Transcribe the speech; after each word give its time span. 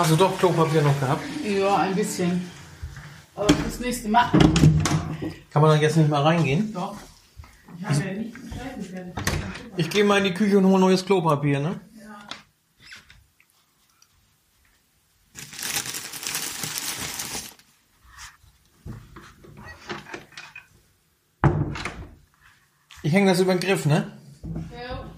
Hast 0.00 0.12
du 0.12 0.16
doch 0.16 0.38
Klopapier 0.38 0.80
noch 0.80 0.98
gehabt? 0.98 1.22
Ja, 1.44 1.76
ein 1.76 1.94
bisschen. 1.94 2.50
Aber 3.36 3.46
das 3.48 3.80
nächste 3.80 4.08
Mal. 4.08 4.30
Kann 5.50 5.60
man 5.60 5.72
dann 5.72 5.80
jetzt 5.82 5.98
nicht 5.98 6.08
mal 6.08 6.22
reingehen? 6.22 6.72
Doch. 6.72 6.96
Ich 7.78 7.84
habe 7.84 8.04
ja 8.06 8.12
nicht 8.14 8.34
geschaltet. 8.34 9.14
Ich 9.76 9.90
gehe 9.90 10.02
mal 10.02 10.16
in 10.16 10.24
die 10.24 10.32
Küche 10.32 10.56
und 10.56 10.64
hole 10.64 10.80
neues 10.80 11.04
Klopapier, 11.04 11.60
ne? 11.60 11.80
Ich 23.02 23.12
hänge 23.12 23.30
das 23.32 23.40
über 23.40 23.54
den 23.54 23.60
Griff, 23.60 23.84
ne? 23.84 24.18
Ja. 24.72 25.10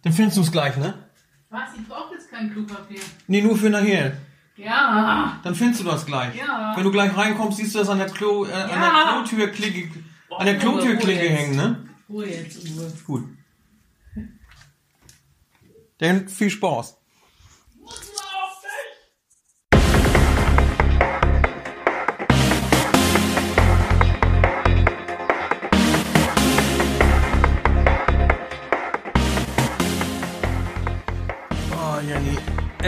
Dann 0.00 0.12
findest 0.14 0.38
du 0.38 0.40
es 0.40 0.50
gleich, 0.50 0.74
ne? 0.78 1.06
Was? 1.50 1.74
Ich 1.74 1.80
jetzt 1.80 2.05
kein 2.36 2.52
Klopapier. 2.52 3.00
Nee, 3.26 3.42
nur 3.42 3.56
für 3.56 3.70
nachher. 3.70 4.16
Ja. 4.56 5.38
Dann 5.42 5.54
findest 5.54 5.80
du 5.80 5.84
das 5.84 6.06
gleich. 6.06 6.34
Ja. 6.34 6.72
Wenn 6.76 6.84
du 6.84 6.90
gleich 6.90 7.14
reinkommst, 7.16 7.58
siehst 7.58 7.74
du 7.74 7.78
das 7.80 7.88
an 7.88 7.98
der 7.98 8.08
Klo, 8.08 8.44
äh, 8.46 8.52
an 8.52 8.68
der 8.68 8.78
Ja. 8.78 9.12
Klotürklicke, 9.26 9.90
an 10.30 10.46
der 10.46 10.58
Klotürklinke 10.58 11.22
Ruhe 11.24 11.30
jetzt. 11.30 11.38
hängen, 11.40 11.56
ne? 11.56 11.88
Ruhe 12.08 12.26
jetzt, 12.26 12.58
Ruhe. 12.78 12.92
Gut. 13.06 13.24
Dann 15.98 16.28
viel 16.28 16.50
Spaß. 16.50 16.96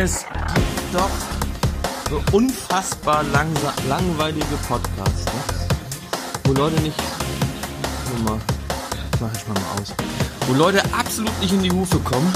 Es 0.01 0.25
gibt 0.55 0.95
doch 0.95 1.11
so 2.09 2.23
unfassbar 2.37 3.25
langweilige 3.25 4.57
Podcasts, 4.69 5.25
ne? 5.25 5.69
wo 6.45 6.53
Leute 6.53 6.81
nicht. 6.83 6.97
Warte 8.05 8.23
mal, 8.23 8.39
ich 9.13 9.21
mach 9.21 9.33
ich 9.33 9.49
mal 9.49 9.55
mal 9.55 9.83
aus. 9.83 9.93
Wo 10.47 10.55
Leute 10.55 10.83
absolut 10.97 11.37
nicht 11.41 11.53
in 11.53 11.63
die 11.65 11.73
Hufe 11.73 11.99
kommen 11.99 12.33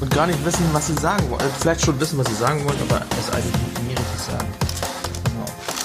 und 0.00 0.10
gar 0.14 0.28
nicht 0.28 0.42
wissen, 0.44 0.64
was 0.72 0.86
sie 0.86 0.94
sagen 0.94 1.28
wollen. 1.30 1.40
Also 1.40 1.54
vielleicht 1.60 1.84
schon 1.84 1.98
wissen, 1.98 2.16
was 2.16 2.28
sie 2.28 2.36
sagen 2.36 2.64
wollen, 2.64 2.78
aber 2.88 3.04
es 3.18 3.34
eigentlich 3.34 3.52
nicht 3.52 3.82
nie 3.82 3.90
richtig 3.90 4.20
sagen. 4.30 4.48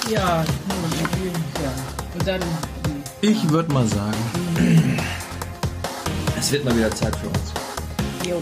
Ja, 0.08 0.44
nun, 0.68 1.32
ja. 1.62 1.72
Und 2.14 2.26
dann. 2.26 2.40
Ich 3.20 3.50
würde 3.50 3.72
mal 3.72 3.86
sagen, 3.86 5.00
es 6.38 6.52
wird 6.52 6.64
mal 6.64 6.76
wieder 6.76 6.90
Zeit 6.92 7.16
für 7.16 7.26
uns. 7.26 7.52
Jo. 8.24 8.38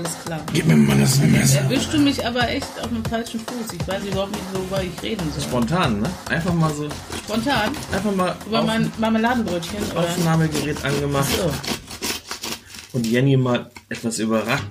Alles 0.00 0.24
klar. 0.24 0.40
Gib 0.52 0.66
mir 0.66 0.76
mal 0.76 0.98
das 0.98 1.18
Messer. 1.18 1.60
Erwischst 1.60 1.92
du 1.92 1.98
mich 1.98 2.24
aber 2.26 2.48
echt 2.48 2.68
auf 2.82 2.88
dem 2.88 3.04
falschen 3.04 3.40
Fuß. 3.40 3.72
Ich 3.78 3.86
weiß 3.88 4.02
überhaupt 4.04 4.32
nicht, 4.32 4.44
worüber 4.54 4.82
ich 4.82 5.02
reden 5.02 5.24
soll. 5.34 5.42
Spontan, 5.44 6.00
ne? 6.00 6.10
Einfach 6.28 6.54
mal 6.54 6.72
so, 6.72 6.88
Spontan? 7.24 7.70
einfach 7.92 8.14
mal 8.14 8.34
Über 8.46 8.60
auf, 8.60 8.66
mein 8.66 8.90
Marmeladenbrötchen? 8.98 9.78
Oder? 9.92 10.00
Aufnahmegerät 10.00 10.82
angemacht 10.84 11.28
So. 11.36 12.96
und 12.96 13.06
Jenny 13.06 13.36
mal 13.36 13.70
etwas 13.88 14.18
überrascht. 14.18 14.64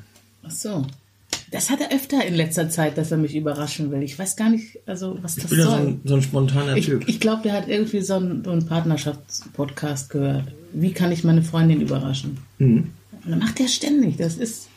Ach 0.44 0.52
so. 0.52 0.86
Das 1.52 1.70
hat 1.70 1.80
er 1.82 1.92
öfter 1.96 2.24
in 2.26 2.36
letzter 2.36 2.70
Zeit, 2.70 2.98
dass 2.98 3.12
er 3.12 3.18
mich 3.18 3.36
überraschen 3.36 3.92
will. 3.92 4.04
Ich 4.04 4.18
weiß 4.18 4.36
gar 4.36 4.50
nicht, 4.50 4.80
also 4.88 5.18
was 5.22 5.36
Ich 5.38 5.44
das 5.44 5.50
bin 5.52 5.60
ja 5.60 5.66
so 5.66 5.72
soll. 5.72 5.80
ein, 5.80 6.02
so 6.06 6.16
ein 6.16 6.22
spontaner 6.22 6.76
Ich, 6.76 6.86
Typ. 6.86 7.08
ich 7.08 7.20
glaube, 7.20 7.42
der 7.44 7.54
hat 7.54 7.68
irgendwie 7.68 8.02
so 8.02 8.16
einen, 8.16 8.44
so 8.44 8.52
einen 8.52 8.66
Partnerschaftspodcast 8.68 10.10
gehört. 10.10 10.46
Wie 10.74 10.92
kann 10.94 11.12
ich 11.12 11.24
meine 11.24 11.42
Freundin 11.42 11.82
überraschen? 11.82 12.38
Mhm. 12.60 12.92
Und 13.26 13.32
dann 13.32 13.40
macht 13.40 13.60
er 13.60 13.68
ständig. 13.68 14.18
Das 14.18 14.36
ist 14.38 14.68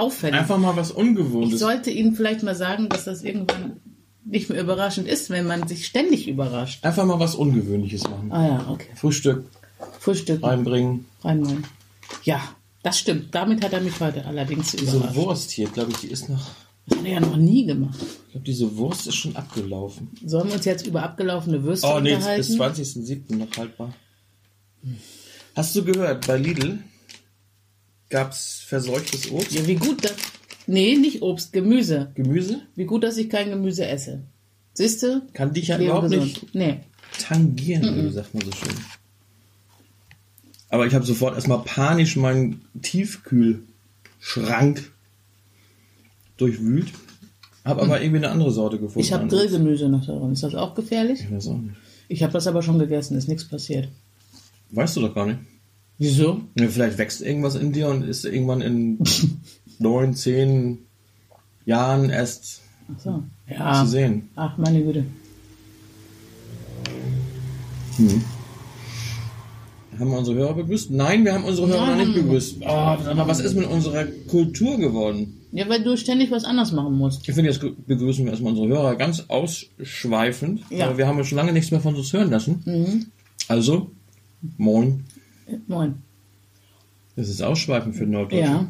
auffällig. 0.00 0.38
Einfach 0.38 0.58
mal 0.58 0.76
was 0.76 0.90
ich 0.90 0.96
Ungewohntes. 0.96 1.60
sollte 1.60 1.90
Ihnen 1.90 2.14
vielleicht 2.14 2.42
mal 2.42 2.54
sagen, 2.54 2.88
dass 2.88 3.04
das 3.04 3.22
irgendwann 3.22 3.80
nicht 4.24 4.50
mehr 4.50 4.60
überraschend 4.60 5.08
ist, 5.08 5.30
wenn 5.30 5.46
man 5.46 5.66
sich 5.68 5.86
ständig 5.86 6.28
überrascht. 6.28 6.84
Einfach 6.84 7.04
mal 7.06 7.18
was 7.18 7.34
Ungewöhnliches 7.34 8.02
machen. 8.04 8.30
Ah 8.30 8.46
ja, 8.46 8.66
okay. 8.70 8.88
Frühstück 8.94 9.44
Frühstück 10.00 10.42
reinbringen. 10.42 11.06
reinmachen. 11.22 11.64
Ja, 12.24 12.40
das 12.82 12.98
stimmt. 12.98 13.34
Damit 13.34 13.64
hat 13.64 13.72
er 13.72 13.80
mich 13.80 13.98
heute 14.00 14.24
allerdings 14.26 14.72
Diese 14.72 14.96
überrascht. 14.96 15.14
Wurst 15.16 15.50
hier, 15.52 15.68
glaube 15.68 15.92
ich, 15.92 15.98
die 15.98 16.08
ist 16.08 16.28
noch. 16.28 16.50
Das 16.86 16.98
hat 16.98 17.04
er 17.06 17.12
ja 17.12 17.20
noch 17.20 17.36
nie 17.36 17.66
gemacht. 17.66 17.98
Ich 18.26 18.32
glaube, 18.32 18.44
diese 18.46 18.76
Wurst 18.76 19.06
ist 19.06 19.14
schon 19.16 19.36
abgelaufen. 19.36 20.08
Sollen 20.24 20.48
wir 20.48 20.54
uns 20.54 20.64
jetzt 20.64 20.86
über 20.86 21.02
abgelaufene 21.02 21.62
Würste 21.62 21.86
Oh 21.86 22.00
nee, 22.00 22.14
unterhalten? 22.14 22.46
bis 22.46 22.58
20.07. 22.58 23.36
noch 23.36 23.56
haltbar. 23.56 23.92
Hast 25.54 25.74
du 25.76 25.84
gehört, 25.84 26.26
bei 26.26 26.36
Lidl 26.38 26.78
gab's 28.08 28.62
verseuchtes 28.66 29.30
Obst, 29.30 29.52
Ja, 29.52 29.66
wie 29.66 29.76
gut 29.76 30.04
das. 30.04 30.14
Nee, 30.66 30.96
nicht 30.96 31.22
Obst, 31.22 31.52
Gemüse. 31.52 32.10
Gemüse? 32.14 32.60
Wie 32.74 32.84
gut, 32.84 33.02
dass 33.02 33.16
ich 33.16 33.30
kein 33.30 33.48
Gemüse 33.50 33.86
esse. 33.86 34.22
Siehst 34.74 35.02
du? 35.02 35.22
Kann 35.32 35.54
dich 35.54 35.68
ja 35.68 35.78
überhaupt 35.78 36.10
gesund. 36.10 36.24
nicht 36.24 36.54
Nee. 36.54 36.80
tangieren, 37.18 38.06
wie 38.06 38.10
sagt 38.12 38.34
man 38.34 38.44
so 38.44 38.52
schön. 38.52 38.74
Aber 40.68 40.86
ich 40.86 40.94
habe 40.94 41.06
sofort 41.06 41.34
erstmal 41.34 41.62
panisch 41.64 42.16
meinen 42.16 42.62
Tiefkühlschrank 42.82 44.92
durchwühlt. 46.36 46.88
Habe 47.64 47.82
aber 47.82 48.00
irgendwie 48.00 48.18
eine 48.18 48.30
andere 48.30 48.50
Sorte 48.50 48.78
gefunden. 48.78 49.00
Ich 49.00 49.12
habe 49.12 49.26
Grillgemüse 49.26 49.88
noch 49.88 50.06
darin. 50.06 50.32
Ist 50.32 50.42
das 50.42 50.54
auch 50.54 50.74
gefährlich? 50.74 51.20
Ich 51.20 51.30
weiß 51.30 51.48
auch 51.48 51.58
nicht. 51.58 51.74
Ich 52.08 52.22
habe 52.22 52.32
das 52.32 52.46
aber 52.46 52.62
schon 52.62 52.78
gegessen, 52.78 53.16
ist 53.18 53.28
nichts 53.28 53.46
passiert. 53.46 53.88
Weißt 54.70 54.96
du 54.96 55.02
doch 55.02 55.14
gar 55.14 55.26
nicht. 55.26 55.38
Wieso? 55.98 56.40
Ja, 56.58 56.68
vielleicht 56.68 56.98
wächst 56.98 57.20
irgendwas 57.22 57.56
in 57.56 57.72
dir 57.72 57.88
und 57.88 58.02
ist 58.04 58.24
irgendwann 58.24 58.60
in 58.60 58.98
neun, 59.78 60.14
zehn 60.14 60.78
Jahren 61.66 62.08
erst 62.10 62.62
Ach 62.94 63.00
so. 63.00 63.22
Ja. 63.48 63.84
zu 63.84 63.90
sehen. 63.90 64.28
Ach, 64.36 64.56
meine 64.58 64.82
Güte. 64.82 65.04
Haben 69.98 70.10
wir 70.10 70.18
unsere 70.18 70.36
Hörer 70.36 70.54
begrüßt? 70.54 70.92
Nein, 70.92 71.24
wir 71.24 71.34
haben 71.34 71.44
unsere 71.44 71.66
Hörer 71.66 71.86
noch 71.86 71.96
nicht 71.96 72.14
begrüßt. 72.14 72.58
Oh, 72.60 72.64
mal, 72.66 73.24
was 73.26 73.40
ist 73.40 73.56
mit 73.56 73.66
unserer 73.66 74.04
Kultur 74.28 74.78
geworden? 74.78 75.34
Ja, 75.50 75.68
weil 75.68 75.82
du 75.82 75.96
ständig 75.96 76.30
was 76.30 76.44
anders 76.44 76.70
machen 76.72 76.96
musst. 76.96 77.28
Ich 77.28 77.34
finde, 77.34 77.50
jetzt 77.50 77.60
begrüßen 77.60 78.24
wir 78.24 78.30
erstmal 78.30 78.52
unsere 78.52 78.68
Hörer 78.68 78.94
ganz 78.94 79.24
ausschweifend. 79.26 80.62
Ja. 80.70 80.86
Aber 80.86 80.98
wir 80.98 81.08
haben 81.08 81.18
ja 81.18 81.24
schon 81.24 81.36
lange 81.36 81.52
nichts 81.52 81.72
mehr 81.72 81.80
von 81.80 81.96
uns 81.96 82.12
hören 82.12 82.30
lassen. 82.30 83.10
Also, 83.48 83.90
moin. 84.58 85.04
Moin. 85.66 86.02
Das 87.16 87.28
ist 87.28 87.42
ausschweifend 87.42 87.96
für 87.96 88.06
Norddeutsche. 88.06 88.44
Ja. 88.44 88.66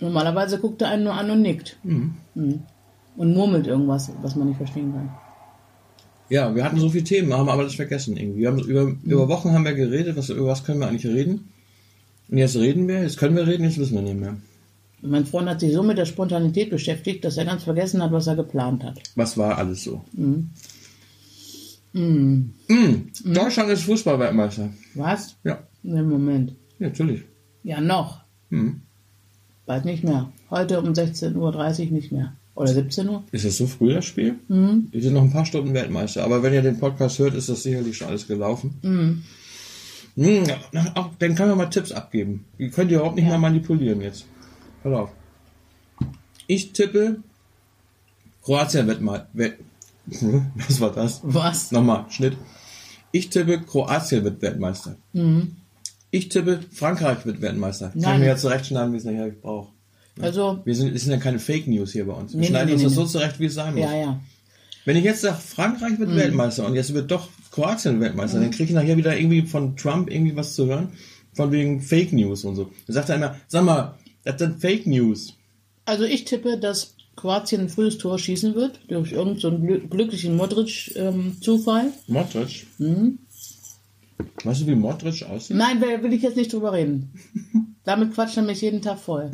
Normalerweise 0.00 0.58
guckt 0.58 0.82
er 0.82 0.90
einen 0.90 1.04
nur 1.04 1.14
an 1.14 1.30
und 1.30 1.42
nickt. 1.42 1.78
Mhm. 1.82 2.14
Und 3.16 3.34
murmelt 3.34 3.66
irgendwas, 3.66 4.12
was 4.22 4.36
man 4.36 4.48
nicht 4.48 4.58
verstehen 4.58 4.92
kann. 4.92 5.10
Ja, 6.28 6.54
wir 6.54 6.64
hatten 6.64 6.78
so 6.78 6.90
viele 6.90 7.04
Themen, 7.04 7.32
haben 7.32 7.48
aber 7.48 7.62
das 7.62 7.76
vergessen 7.76 8.16
irgendwie. 8.16 8.40
Wir 8.40 8.48
haben 8.48 8.58
über, 8.58 8.94
über 9.04 9.28
Wochen 9.28 9.52
haben 9.52 9.64
wir 9.64 9.74
geredet, 9.74 10.16
was, 10.16 10.28
über 10.28 10.48
was 10.48 10.64
können 10.64 10.80
wir 10.80 10.88
eigentlich 10.88 11.06
reden? 11.06 11.48
Und 12.28 12.38
jetzt 12.38 12.56
reden 12.56 12.88
wir, 12.88 13.02
jetzt 13.02 13.18
können 13.18 13.36
wir 13.36 13.46
reden, 13.46 13.64
jetzt 13.64 13.78
wissen 13.78 13.94
wir 13.94 14.02
nicht 14.02 14.18
mehr. 14.18 14.36
Mein 15.02 15.26
Freund 15.26 15.48
hat 15.48 15.60
sich 15.60 15.72
so 15.72 15.82
mit 15.82 15.98
der 15.98 16.06
Spontanität 16.06 16.70
beschäftigt, 16.70 17.24
dass 17.24 17.36
er 17.36 17.44
ganz 17.44 17.62
vergessen 17.62 18.02
hat, 18.02 18.10
was 18.12 18.26
er 18.26 18.34
geplant 18.34 18.82
hat. 18.82 19.00
Was 19.14 19.38
war 19.38 19.56
alles 19.56 19.84
so? 19.84 20.02
Mhm. 20.12 20.50
Mm. 21.96 22.52
Deutschland 23.24 23.70
ist 23.70 23.84
Fußballweltmeister. 23.84 24.68
Was? 24.94 25.36
Ja, 25.44 25.62
Im 25.82 26.10
Moment. 26.10 26.52
ja 26.78 26.88
natürlich. 26.88 27.22
Ja, 27.64 27.80
noch. 27.80 28.20
Mhm. 28.50 28.82
Bald 29.64 29.86
nicht 29.86 30.04
mehr. 30.04 30.30
Heute 30.50 30.78
um 30.80 30.92
16.30 30.92 31.86
Uhr 31.86 31.92
nicht 31.92 32.12
mehr. 32.12 32.34
Oder 32.54 32.72
17 32.72 33.08
Uhr? 33.08 33.24
Ist 33.32 33.44
das 33.44 33.56
so 33.56 33.66
früh 33.66 33.92
das 33.94 34.04
Spiel? 34.04 34.36
Mhm. 34.48 34.88
Wir 34.90 35.02
sind 35.02 35.14
noch 35.14 35.22
ein 35.22 35.32
paar 35.32 35.46
Stunden 35.46 35.72
Weltmeister. 35.74 36.22
Aber 36.22 36.42
wenn 36.42 36.52
ihr 36.52 36.62
den 36.62 36.78
Podcast 36.78 37.18
hört, 37.18 37.34
ist 37.34 37.48
das 37.48 37.62
sicherlich 37.62 37.96
schon 37.96 38.08
alles 38.08 38.26
gelaufen. 38.26 39.24
Ja, 40.16 40.56
auch, 40.94 41.10
dann 41.18 41.34
können 41.34 41.50
wir 41.50 41.56
mal 41.56 41.66
Tipps 41.66 41.92
abgeben. 41.92 42.44
Die 42.58 42.70
könnt 42.70 42.90
ihr 42.90 42.98
überhaupt 42.98 43.16
nicht 43.16 43.26
mehr 43.26 43.38
manipulieren 43.38 44.00
jetzt. 44.00 44.26
Pass 44.82 44.92
auf. 44.92 45.10
Ich 46.46 46.72
tippe 46.72 47.18
Kroatien 48.42 48.86
wird 48.86 49.00
mal. 49.00 49.26
Was 50.68 50.80
war 50.80 50.92
das? 50.92 51.20
Was? 51.22 51.72
Nochmal, 51.72 52.06
Schnitt. 52.10 52.36
Ich 53.12 53.30
tippe, 53.30 53.60
Kroatien 53.60 54.24
wird 54.24 54.42
Weltmeister. 54.42 54.96
Ich 56.10 56.28
tippe, 56.28 56.60
Frankreich 56.72 57.24
wird 57.24 57.40
Weltmeister. 57.40 57.88
Kann 57.88 57.98
ich 57.98 58.04
Nein. 58.04 58.20
mir 58.20 58.26
ja 58.26 58.36
zurechtschneiden, 58.36 58.92
wie 58.92 58.96
es 58.98 59.04
nachher 59.04 59.30
brauche. 59.30 59.72
Also, 60.20 60.60
Wir 60.64 60.74
sind, 60.74 60.94
es 60.94 61.02
sind 61.02 61.12
ja 61.12 61.18
keine 61.18 61.38
Fake 61.38 61.66
News 61.66 61.92
hier 61.92 62.06
bei 62.06 62.14
uns. 62.14 62.32
Wir 62.32 62.40
Nee, 62.40 62.46
schneiden 62.46 62.68
nee, 62.68 62.72
uns 62.74 62.82
nee, 62.82 62.88
das 62.88 62.94
so 62.94 63.04
zurecht, 63.06 63.38
wie 63.38 63.46
es 63.46 63.54
sein 63.54 63.74
muss. 63.74 63.82
ja, 63.84 63.94
ja. 63.94 64.20
Wenn 64.86 64.96
ich 64.96 65.04
jetzt 65.04 65.22
sage, 65.22 65.36
Frankreich 65.36 65.98
wird 65.98 66.14
Weltmeister 66.14 66.64
und 66.64 66.74
jetzt 66.76 66.94
wird 66.94 67.10
doch 67.10 67.28
Kroatien 67.50 68.00
Weltmeister, 68.00 68.38
dann 68.40 68.50
kriege 68.52 68.64
ich 68.64 68.70
nachher 68.70 68.96
wieder 68.96 69.18
irgendwie 69.18 69.42
von 69.42 69.76
Trump 69.76 70.08
irgendwie 70.10 70.36
was 70.36 70.54
zu 70.54 70.66
hören, 70.66 70.90
von 71.34 71.50
wegen 71.50 71.80
Fake 71.82 72.12
News 72.12 72.44
und 72.44 72.54
so. 72.54 72.70
Dann 72.86 72.94
sagt 72.94 73.08
er 73.08 73.16
immer, 73.16 73.36
sag 73.48 73.64
mal, 73.64 73.96
das 74.24 74.38
sind 74.38 74.60
Fake 74.60 74.86
News. 74.86 75.34
Also 75.86 76.04
ich 76.04 76.24
tippe, 76.24 76.56
dass 76.58 76.95
Kroatien 77.16 77.62
ein 77.62 77.68
frühes 77.70 77.98
Tor 77.98 78.18
schießen 78.18 78.54
wird, 78.54 78.78
durch 78.88 79.12
irgendeinen 79.12 79.40
so 79.40 79.48
einen 79.48 79.90
glücklichen 79.90 80.36
Modric-Zufall. 80.36 81.92
Modric. 82.06 82.66
Mhm. 82.78 83.18
Weißt 84.44 84.62
du, 84.62 84.66
wie 84.66 84.74
Modric 84.74 85.22
aussieht? 85.24 85.56
Nein, 85.56 85.80
will, 85.80 86.02
will 86.02 86.12
ich 86.12 86.22
jetzt 86.22 86.36
nicht 86.36 86.52
drüber 86.52 86.72
reden. 86.72 87.12
Damit 87.84 88.14
quatscht 88.14 88.36
er 88.36 88.42
mich 88.42 88.60
jeden 88.60 88.82
Tag 88.82 88.98
voll. 88.98 89.30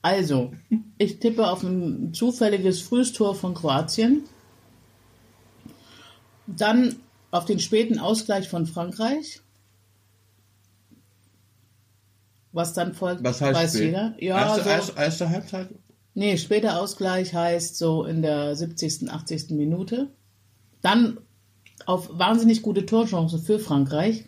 Also, 0.00 0.52
ich 0.98 1.18
tippe 1.20 1.48
auf 1.48 1.62
ein 1.62 2.12
zufälliges 2.14 2.80
frühes 2.80 3.12
Tor 3.12 3.34
von 3.34 3.54
Kroatien. 3.54 4.22
Dann 6.46 6.96
auf 7.30 7.44
den 7.44 7.60
späten 7.60 7.98
Ausgleich 7.98 8.48
von 8.48 8.66
Frankreich. 8.66 9.40
Was 12.52 12.74
dann 12.74 12.94
folgt, 12.94 13.24
Was 13.24 13.40
heißt 13.40 13.54
weiß 13.54 13.70
spät? 13.74 13.82
jeder. 13.84 14.14
Ja, 14.18 14.38
erste, 14.38 14.62
so, 14.62 14.68
erste, 14.70 14.96
erste 14.96 15.30
Halbzeit? 15.30 15.68
Nee, 16.14 16.36
später 16.36 16.80
Ausgleich 16.80 17.34
heißt 17.34 17.76
so 17.76 18.04
in 18.04 18.22
der 18.22 18.54
70., 18.56 19.10
80. 19.10 19.50
Minute. 19.50 20.08
Dann 20.80 21.18
auf 21.86 22.10
wahnsinnig 22.12 22.62
gute 22.62 22.86
Torchance 22.86 23.38
für 23.38 23.58
Frankreich. 23.58 24.24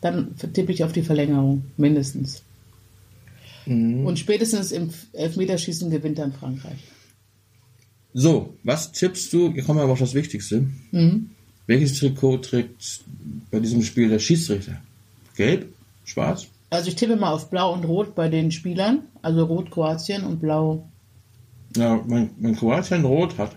Dann 0.00 0.36
tippe 0.36 0.72
ich 0.72 0.84
auf 0.84 0.92
die 0.92 1.02
Verlängerung, 1.02 1.64
mindestens. 1.76 2.42
Mhm. 3.66 4.06
Und 4.06 4.18
spätestens 4.18 4.72
im 4.72 4.90
Elfmeterschießen 5.12 5.90
gewinnt 5.90 6.18
dann 6.18 6.32
Frankreich. 6.32 6.78
So, 8.14 8.54
was 8.64 8.92
tippst 8.92 9.32
du? 9.32 9.52
Hier 9.52 9.62
kommen 9.62 9.78
wir 9.78 9.84
aber 9.84 9.92
auf 9.92 9.98
das 9.98 10.14
Wichtigste. 10.14 10.66
Mhm. 10.92 11.30
Welches 11.66 11.98
Trikot 11.98 12.38
trägt 12.38 13.00
bei 13.50 13.60
diesem 13.60 13.82
Spiel 13.82 14.08
der 14.08 14.18
Schiedsrichter? 14.18 14.80
Gelb? 15.36 15.72
Schwarz? 16.04 16.46
Also 16.70 16.88
ich 16.88 16.96
tippe 16.96 17.16
mal 17.16 17.32
auf 17.32 17.50
Blau 17.50 17.74
und 17.74 17.84
Rot 17.84 18.14
bei 18.14 18.28
den 18.28 18.50
Spielern. 18.50 19.02
Also 19.20 19.44
Rot 19.44 19.70
Kroatien 19.70 20.24
und 20.24 20.40
Blau 20.40 20.88
Ja, 21.78 22.00
wenn, 22.06 22.30
wenn 22.38 22.56
Kroatien 22.56 23.04
rot 23.04 23.38
hat, 23.38 23.52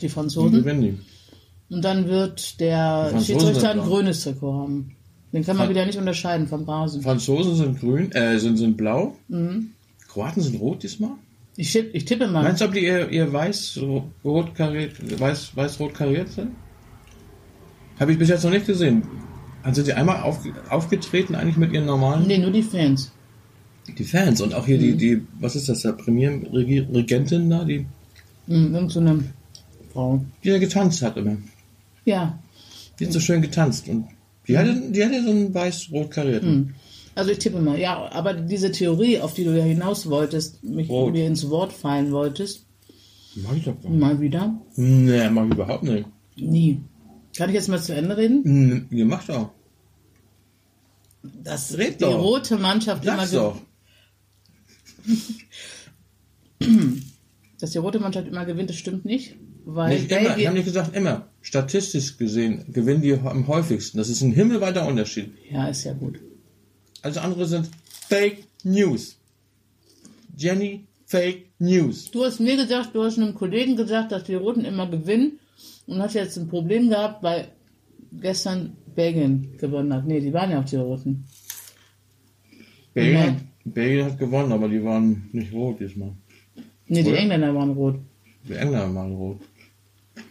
die 0.00 0.08
Franzosen. 0.08 0.52
gewinnen 0.58 0.82
die. 0.82 1.74
Und 1.74 1.84
dann 1.84 2.06
wird 2.08 2.60
der 2.60 3.12
Schiedsrichter 3.20 3.70
ein 3.70 3.80
grünes 3.80 4.22
Trikot 4.22 4.52
haben. 4.54 4.92
Den 5.32 5.44
kann 5.44 5.56
man 5.56 5.66
Fra- 5.66 5.70
wieder 5.70 5.84
nicht 5.86 5.98
unterscheiden 5.98 6.46
vom 6.46 6.64
Rasen. 6.64 7.02
Franzosen 7.02 7.56
sind 7.56 7.80
grün, 7.80 8.12
äh, 8.12 8.38
sind, 8.38 8.56
sind 8.56 8.76
blau. 8.76 9.16
Mhm. 9.28 9.70
Kroaten 10.08 10.40
sind 10.42 10.60
rot 10.60 10.82
diesmal. 10.82 11.10
Ich, 11.56 11.72
tipp- 11.72 11.90
ich 11.92 12.04
tippe 12.04 12.28
mal. 12.28 12.42
Meinst 12.44 12.60
du, 12.60 12.66
ob 12.66 12.72
die 12.72 12.84
ihr, 12.84 13.10
ihr 13.10 13.32
weiß, 13.32 13.74
so 13.74 14.04
rot 14.24 14.54
kariert, 14.54 14.92
weiß, 15.20 15.56
weiß 15.56 15.80
rot 15.80 15.94
kariert 15.94 16.28
sind? 16.30 16.50
Habe 17.98 18.12
ich 18.12 18.18
bis 18.18 18.28
jetzt 18.28 18.44
noch 18.44 18.50
nicht 18.50 18.66
gesehen. 18.66 19.02
Also 19.62 19.76
sind 19.76 19.88
die 19.88 19.94
einmal 19.94 20.22
auf, 20.22 20.38
aufgetreten 20.68 21.34
eigentlich 21.34 21.56
mit 21.56 21.72
ihren 21.72 21.86
normalen 21.86 22.26
Nee, 22.26 22.38
nur 22.38 22.50
die 22.52 22.62
Fans. 22.62 23.10
Die 23.98 24.04
Fans 24.04 24.40
und 24.40 24.54
auch 24.54 24.66
hier 24.66 24.78
die 24.78 24.94
die 24.96 25.22
was 25.40 25.54
ist 25.56 25.68
das 25.68 25.82
der 25.82 25.92
Premierregentin 25.92 27.48
da 27.50 27.64
die 27.64 27.86
Mhm, 28.48 28.74
irgend 28.74 28.92
so 28.92 29.00
eine 29.00 29.24
Frau. 29.92 30.24
die 30.44 30.50
da 30.50 30.58
getanzt 30.58 31.02
hat 31.02 31.16
immer 31.16 31.36
Ja. 32.04 32.38
die 32.98 33.06
hat 33.06 33.12
so 33.12 33.20
schön 33.20 33.42
getanzt 33.42 33.88
und 33.88 34.06
die 34.46 34.56
hatte 34.56 34.80
die 34.90 35.04
hatte 35.04 35.22
so 35.24 35.30
einen 35.30 35.52
weiß 35.54 35.88
rot 35.92 36.10
karierten 36.10 36.74
Also 37.16 37.30
ich 37.30 37.38
tippe 37.38 37.60
mal. 37.60 37.78
Ja, 37.78 38.10
aber 38.12 38.34
diese 38.34 38.70
Theorie, 38.70 39.20
auf 39.20 39.32
die 39.34 39.44
du 39.44 39.56
ja 39.56 39.64
hinaus 39.64 40.08
wolltest, 40.10 40.62
mich 40.62 40.88
Rot. 40.90 41.12
mir 41.14 41.26
ins 41.26 41.48
Wort 41.48 41.72
fallen 41.72 42.12
wolltest, 42.12 42.66
mach 43.36 43.54
ich 43.56 43.64
doch 43.64 43.80
gar 43.82 43.90
nicht. 43.90 44.00
mal 44.00 44.20
wieder. 44.20 44.54
nee 44.76 45.28
mach 45.30 45.46
ich 45.46 45.52
überhaupt 45.54 45.82
nicht 45.84 46.06
Nie. 46.36 46.80
Kann 47.36 47.48
ich 47.50 47.54
jetzt 47.54 47.68
mal 47.68 47.80
zu 47.82 47.94
Ende 47.94 48.16
reden? 48.16 48.86
Ihr 48.90 49.06
macht 49.06 49.28
doch 49.30 49.50
Dass 51.42 51.76
Red 51.76 52.00
die 52.00 52.04
doch. 52.04 52.18
rote 52.22 52.56
Mannschaft 52.58 53.04
immer 53.04 53.16
sag's 53.26 53.30
ge- 53.30 53.40
doch 53.40 53.60
dass 57.60 57.70
die 57.70 57.78
rote 57.78 57.98
Mannschaft 57.98 58.28
immer 58.28 58.44
gewinnt, 58.44 58.70
das 58.70 58.76
stimmt 58.76 59.04
nicht. 59.04 59.36
Weil 59.64 59.98
nicht 59.98 60.10
immer, 60.12 60.36
ich 60.36 60.46
habe 60.46 60.56
nicht 60.56 60.66
gesagt 60.66 60.94
immer 60.94 61.26
statistisch 61.40 62.16
gesehen 62.18 62.64
gewinnen 62.72 63.02
die 63.02 63.12
am 63.14 63.48
häufigsten 63.48 63.98
das 63.98 64.08
ist 64.08 64.22
ein 64.22 64.32
himmelweiter 64.32 64.86
Unterschied 64.86 65.32
Ja, 65.50 65.66
ist 65.68 65.82
ja 65.84 65.92
gut. 65.92 66.20
also 67.02 67.18
andere 67.18 67.46
sind 67.46 67.68
Fake 68.08 68.44
News 68.62 69.16
Jenny 70.36 70.86
Fake 71.04 71.46
News 71.58 72.10
Du 72.12 72.24
hast 72.24 72.38
mir 72.38 72.56
gesagt, 72.56 72.94
du 72.94 73.02
hast 73.02 73.18
einem 73.18 73.34
Kollegen 73.34 73.74
gesagt, 73.76 74.12
dass 74.12 74.22
die 74.22 74.34
Roten 74.36 74.64
immer 74.64 74.88
gewinnen 74.88 75.40
und 75.86 76.00
hast 76.00 76.14
jetzt 76.14 76.36
ein 76.36 76.46
Problem 76.48 76.88
gehabt, 76.88 77.24
weil 77.24 77.48
gestern 78.12 78.76
Belgien 78.94 79.56
gewonnen 79.58 79.92
hat. 79.92 80.06
Nee, 80.06 80.20
die 80.20 80.32
waren 80.32 80.50
ja 80.50 80.60
auch 80.60 80.64
die 80.64 80.76
Roten. 80.76 81.24
Belgien, 82.94 83.48
Belgien 83.72 84.04
hat 84.06 84.18
gewonnen, 84.18 84.52
aber 84.52 84.68
die 84.68 84.82
waren 84.84 85.28
nicht 85.32 85.52
rot 85.52 85.80
diesmal. 85.80 86.12
Nee, 86.86 87.02
die? 87.02 87.12
Engländer 87.14 87.54
waren 87.54 87.70
rot. 87.72 87.96
Die 88.48 88.54
Engländer 88.54 88.94
waren 88.94 89.12
rot. 89.12 89.40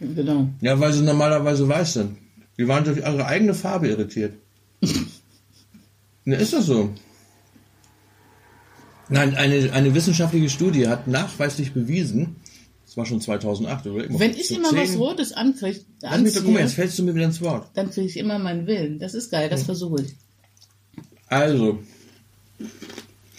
Genau. 0.00 0.48
Ja, 0.60 0.78
weil 0.80 0.92
sie 0.92 1.02
normalerweise 1.04 1.68
weiß 1.68 1.92
sind. 1.94 2.16
Die 2.58 2.66
waren 2.66 2.84
durch 2.84 2.98
ihre 2.98 3.26
eigene 3.26 3.54
Farbe 3.54 3.88
irritiert. 3.88 4.34
ne, 6.24 6.36
ist 6.36 6.52
das 6.52 6.66
so? 6.66 6.90
Nein, 9.08 9.34
eine, 9.36 9.72
eine 9.72 9.94
wissenschaftliche 9.94 10.48
Studie 10.50 10.88
hat 10.88 11.06
nachweislich 11.06 11.72
bewiesen, 11.72 12.36
das 12.84 12.96
war 12.96 13.06
schon 13.06 13.20
2008 13.20 13.86
oder 13.86 14.04
immer 14.04 14.18
Wenn 14.18 14.32
ich 14.32 14.50
immer 14.50 14.72
was 14.72 14.90
zehn- 14.90 14.98
Rotes 14.98 15.32
ankriege, 15.32 15.80
mich 16.22 16.34
doch, 16.34 16.42
guck 16.42 16.54
mal, 16.54 16.60
jetzt 16.60 16.74
fällst 16.74 16.98
du 16.98 17.04
mir 17.04 17.14
wieder 17.14 17.26
ins 17.26 17.40
Wort. 17.40 17.68
dann 17.74 17.90
kriege 17.90 18.06
ich 18.06 18.16
immer 18.16 18.38
meinen 18.38 18.66
Willen. 18.66 18.98
Das 18.98 19.14
ist 19.14 19.30
geil, 19.30 19.48
das 19.48 19.62
versuche 19.64 20.02
ich. 20.02 20.14
Also, 21.28 21.78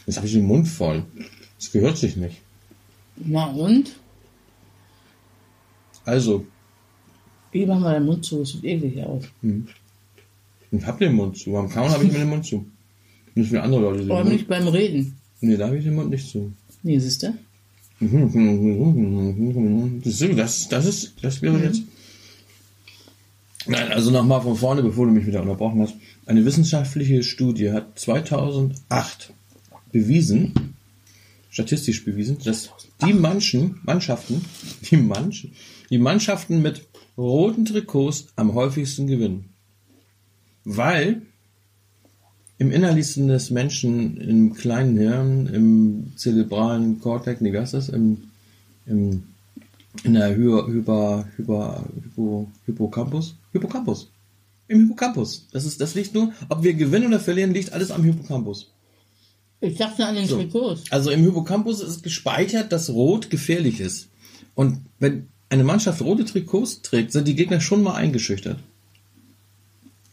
jetzt 0.07 0.18
habe 0.18 0.25
ich 0.27 0.33
den 0.33 0.45
Mund 0.45 0.68
voll. 0.68 1.04
Das 1.59 1.71
gehört 1.71 1.98
sich 1.98 2.15
nicht. 2.15 2.38
Na 3.18 3.45
und? 3.51 3.95
Also, 6.06 6.45
Wie 7.51 7.65
machen 7.65 7.81
wir 7.83 7.92
deinen 7.94 8.06
Mund 8.06 8.24
zu? 8.25 8.42
Es 8.42 8.50
sieht 8.54 8.63
eklig 8.63 9.04
aus. 9.04 9.24
ich 10.71 10.86
hab 10.86 11.00
den 11.00 11.13
Mund 11.13 11.38
zu. 11.38 11.51
Beim 11.51 11.69
Kauen 11.69 11.89
habe 11.92 12.04
ich 12.06 12.12
mir 12.12 12.19
den 12.19 12.30
Mund 12.30 12.45
zu. 12.45 12.65
Nicht 13.36 13.51
wie 13.51 13.57
andere 13.57 13.81
Leute. 13.81 14.00
den 14.00 14.12
Aber 14.12 14.21
Mund- 14.21 14.33
nicht 14.33 14.48
beim 14.48 14.68
Reden. 14.68 15.18
Nee, 15.42 15.57
da 15.57 15.68
habe 15.68 15.77
ich 15.77 15.83
den 15.83 15.95
Mund 15.95 16.09
nicht 16.09 16.27
zu. 16.30 16.51
Nee, 16.83 16.98
siehst 17.00 17.24
du? 17.24 17.33
Das, 20.04 20.19
das, 20.36 20.68
das 20.69 20.86
ist, 20.86 21.13
das 21.24 21.42
wäre 21.42 21.59
jetzt. 21.63 21.81
Nein, 23.68 23.92
also 23.92 24.12
nochmal 24.12 24.42
von 24.42 24.56
vorne, 24.56 24.81
bevor 24.83 25.06
du 25.07 25.12
mich 25.12 25.25
wieder 25.25 25.42
unterbrochen 25.42 25.81
hast. 25.81 25.95
Eine 26.25 26.45
wissenschaftliche 26.45 27.24
Studie 27.24 27.71
hat 27.71 28.00
2008 28.00 29.33
bewiesen, 29.92 30.54
statistisch 31.50 32.06
bewiesen, 32.06 32.38
dass 32.44 32.69
die 33.06 33.13
manchen 33.13 33.80
Mannschaften, 33.84 34.44
die 34.89 34.98
manchen, 34.98 35.51
die 35.89 35.98
Mannschaften 35.98 36.62
mit 36.62 36.86
roten 37.18 37.66
Trikots 37.66 38.28
am 38.36 38.54
häufigsten 38.54 39.07
gewinnen. 39.07 39.50
Weil 40.63 41.22
im 42.60 42.72
Innerlichsten 42.72 43.28
des 43.28 43.51
Menschen, 43.51 44.18
im 44.18 44.54
kleinen 44.54 44.98
Hirn, 44.98 45.47
im 45.47 46.12
zerebralen 46.16 47.00
Kortex, 47.00 47.40
nee, 47.42 47.54
wie 47.54 47.59
heißt 47.59 47.76
das? 47.76 47.90
Im, 47.90 48.23
im, 48.85 49.23
in 50.04 50.14
der 50.14 50.35
Hy 50.35 50.64
Hyper, 50.68 51.28
Hyper, 51.38 51.85
Hypo, 52.04 52.52
Hippocampus? 52.66 53.35
Hippocampus. 53.52 54.09
Im 54.68 54.81
Hippocampus. 54.81 55.47
Das 55.52 55.66
ist, 55.66 55.80
das 55.80 55.95
liegt 55.95 56.14
nur, 56.14 56.33
ob 56.50 56.64
wir 56.64 56.73
gewinnen 56.73 57.07
oder 57.07 57.19
verlieren, 57.19 57.54
liegt 57.54 57.73
alles 57.73 57.92
am 57.92 58.04
Hippocampus. 58.04 58.71
Ich 59.59 59.78
dachte 59.78 60.06
an 60.06 60.16
den 60.16 60.28
So. 60.28 60.35
Trikots. 60.37 60.83
Also 60.92 61.09
im 61.11 61.21
Hippocampus 61.23 61.81
ist 61.81 62.04
gespeichert, 62.04 62.71
dass 62.71 62.90
Rot 62.90 63.30
gefährlich 63.30 63.80
ist. 63.80 64.09
Und 64.56 64.81
wenn 64.99 65.28
eine 65.49 65.64
Mannschaft 65.64 66.02
rote 66.02 66.26
Trikots 66.26 66.81
trägt, 66.81 67.11
sind 67.11 67.28
die 67.28 67.35
Gegner 67.35 67.59
schon 67.61 67.81
mal 67.81 67.95
eingeschüchtert. 67.95 68.59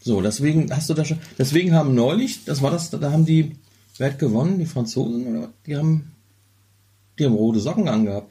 So, 0.01 0.21
deswegen 0.21 0.71
hast 0.75 0.91
du 0.91 0.95
da 0.95 1.05
schon, 1.05 1.19
deswegen 1.39 1.75
haben 1.75 1.95
neulich, 1.95 2.45
das 2.45 2.61
war 2.63 2.71
das, 2.71 2.91
da 2.91 3.11
haben 3.11 3.25
die, 3.25 3.53
wer 3.97 4.11
hat 4.11 4.19
gewonnen? 4.19 4.59
Die 4.59 4.67
Franzosen 4.67 5.27
oder 5.27 5.41
was? 5.43 5.49
Die 5.67 5.77
haben, 5.77 6.13
die 7.19 7.25
haben 7.25 7.35
rote 7.35 7.61
Socken 7.61 7.89
angehabt. 7.89 8.31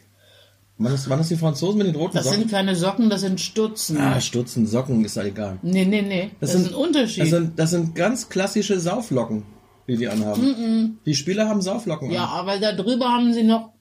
Waren 0.77 0.91
das, 0.91 1.09
waren 1.09 1.19
das 1.19 1.29
die 1.29 1.35
Franzosen 1.35 1.77
mit 1.79 1.87
den 1.87 1.95
roten 1.95 2.15
Das 2.15 2.25
Socken? 2.25 2.39
sind 2.41 2.51
keine 2.51 2.75
Socken, 2.75 3.09
das 3.09 3.21
sind 3.21 3.39
Stutzen. 3.41 3.97
ah, 3.97 4.19
Stutzen, 4.21 4.65
Socken, 4.67 5.03
ist 5.05 5.15
ja 5.15 5.23
egal. 5.23 5.57
Nee, 5.61 5.85
nee, 5.85 6.01
nee. 6.01 6.31
Das, 6.39 6.51
Das 6.51 6.55
ist 6.61 6.65
sind- 6.67 6.73
ein 6.75 6.79
Unterschied. 6.79 7.23
Das 7.23 7.29
sind, 7.29 7.59
das 7.59 7.69
sind 7.71 7.95
ganz 7.95 8.29
klassische 8.29 8.79
Sauflocken, 8.79 9.43
die 9.87 9.97
die 9.97 10.07
anhaben. 10.07 10.99
Die 11.05 11.15
Spieler 11.15 11.47
haben 11.49 11.61
Sauflocken 11.61 12.11
ja, 12.11 12.25
an. 12.25 12.29
aber 12.39 12.59
da 12.59 12.73
drüber 12.73 13.09
haben 13.09 13.33
sie 13.33 13.43
noch 13.43 13.71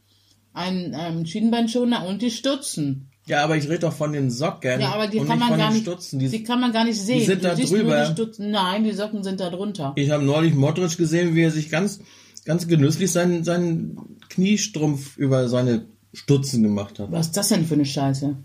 einen 0.53 0.95
ähm, 0.99 1.25
Schienbeinschoner 1.27 2.07
und 2.07 2.23
die 2.23 2.31
Stutzen. 2.31 3.09
Ja, 3.27 3.45
aber 3.45 3.57
ich 3.57 3.67
rede 3.69 3.81
doch 3.81 3.93
von 3.93 4.13
den 4.13 4.31
Socken 4.31 4.81
Ja, 4.81 4.93
aber 4.95 5.07
die 5.07 5.19
und 5.19 5.29
kann 5.29 5.39
nicht 5.39 5.49
man 5.49 5.51
von 5.51 5.59
gar 5.59 5.69
den 5.71 5.75
nicht, 5.75 5.83
Stutzen. 5.85 6.19
die, 6.19 6.29
Die, 6.29 6.43
kann 6.43 6.61
man 6.61 6.73
gar 6.73 6.85
nicht 6.85 7.01
sehen. 7.01 7.25
sind 7.25 7.45
du 7.45 7.49
da 7.49 7.55
drüber. 7.55 8.09
Die. 8.11 8.43
Nein, 8.43 8.83
die 8.85 8.93
Socken 8.93 9.23
sind 9.23 9.39
da 9.39 9.49
drunter. 9.49 9.93
ich 9.97 10.11
habe 10.11 10.25
neulich 10.25 10.55
Modric 10.55 10.97
gesehen, 10.97 11.35
wie 11.37 11.43
er 11.43 11.53
sich 11.53 11.71
ganz, 11.71 12.01
ganz 12.45 12.67
genüsslich 12.67 13.13
seinen, 13.13 13.45
seinen 13.45 14.19
Kniestrumpf 14.29 15.17
über 15.17 15.49
seine 15.49 15.87
Stutzen 16.13 16.65
gemacht 16.65 16.99
hat. 16.99 17.13
Was 17.13 17.27
ist 17.27 17.37
das 17.37 17.49
denn 17.49 17.65
für 17.65 17.75
eine 17.75 17.85
Scheiße? 17.87 18.37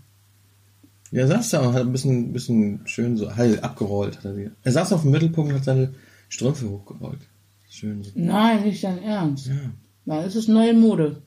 Ja, 1.10 1.20
er 1.22 1.26
saß 1.28 1.50
da 1.50 1.60
und 1.60 1.72
hat 1.74 1.82
ein 1.82 1.92
bisschen, 1.92 2.32
bisschen 2.32 2.82
schön 2.86 3.16
so 3.16 3.34
heil 3.34 3.58
abgerollt. 3.60 4.18
Hat 4.18 4.26
er, 4.26 4.34
sie. 4.34 4.50
er 4.62 4.72
saß 4.72 4.92
auf 4.92 5.02
dem 5.02 5.10
Mittelpunkt 5.10 5.50
und 5.50 5.56
hat 5.58 5.64
seine 5.64 5.94
Strümpfe 6.28 6.68
hochgerollt. 6.68 7.20
Schön. 7.68 8.06
Nein, 8.14 8.64
nicht 8.64 8.82
dein 8.82 9.02
Ernst. 9.02 9.46
Ja. 9.46 9.54
Na, 10.04 10.22
das 10.22 10.36
ist 10.36 10.48
neue 10.48 10.74
Mode. 10.74 11.22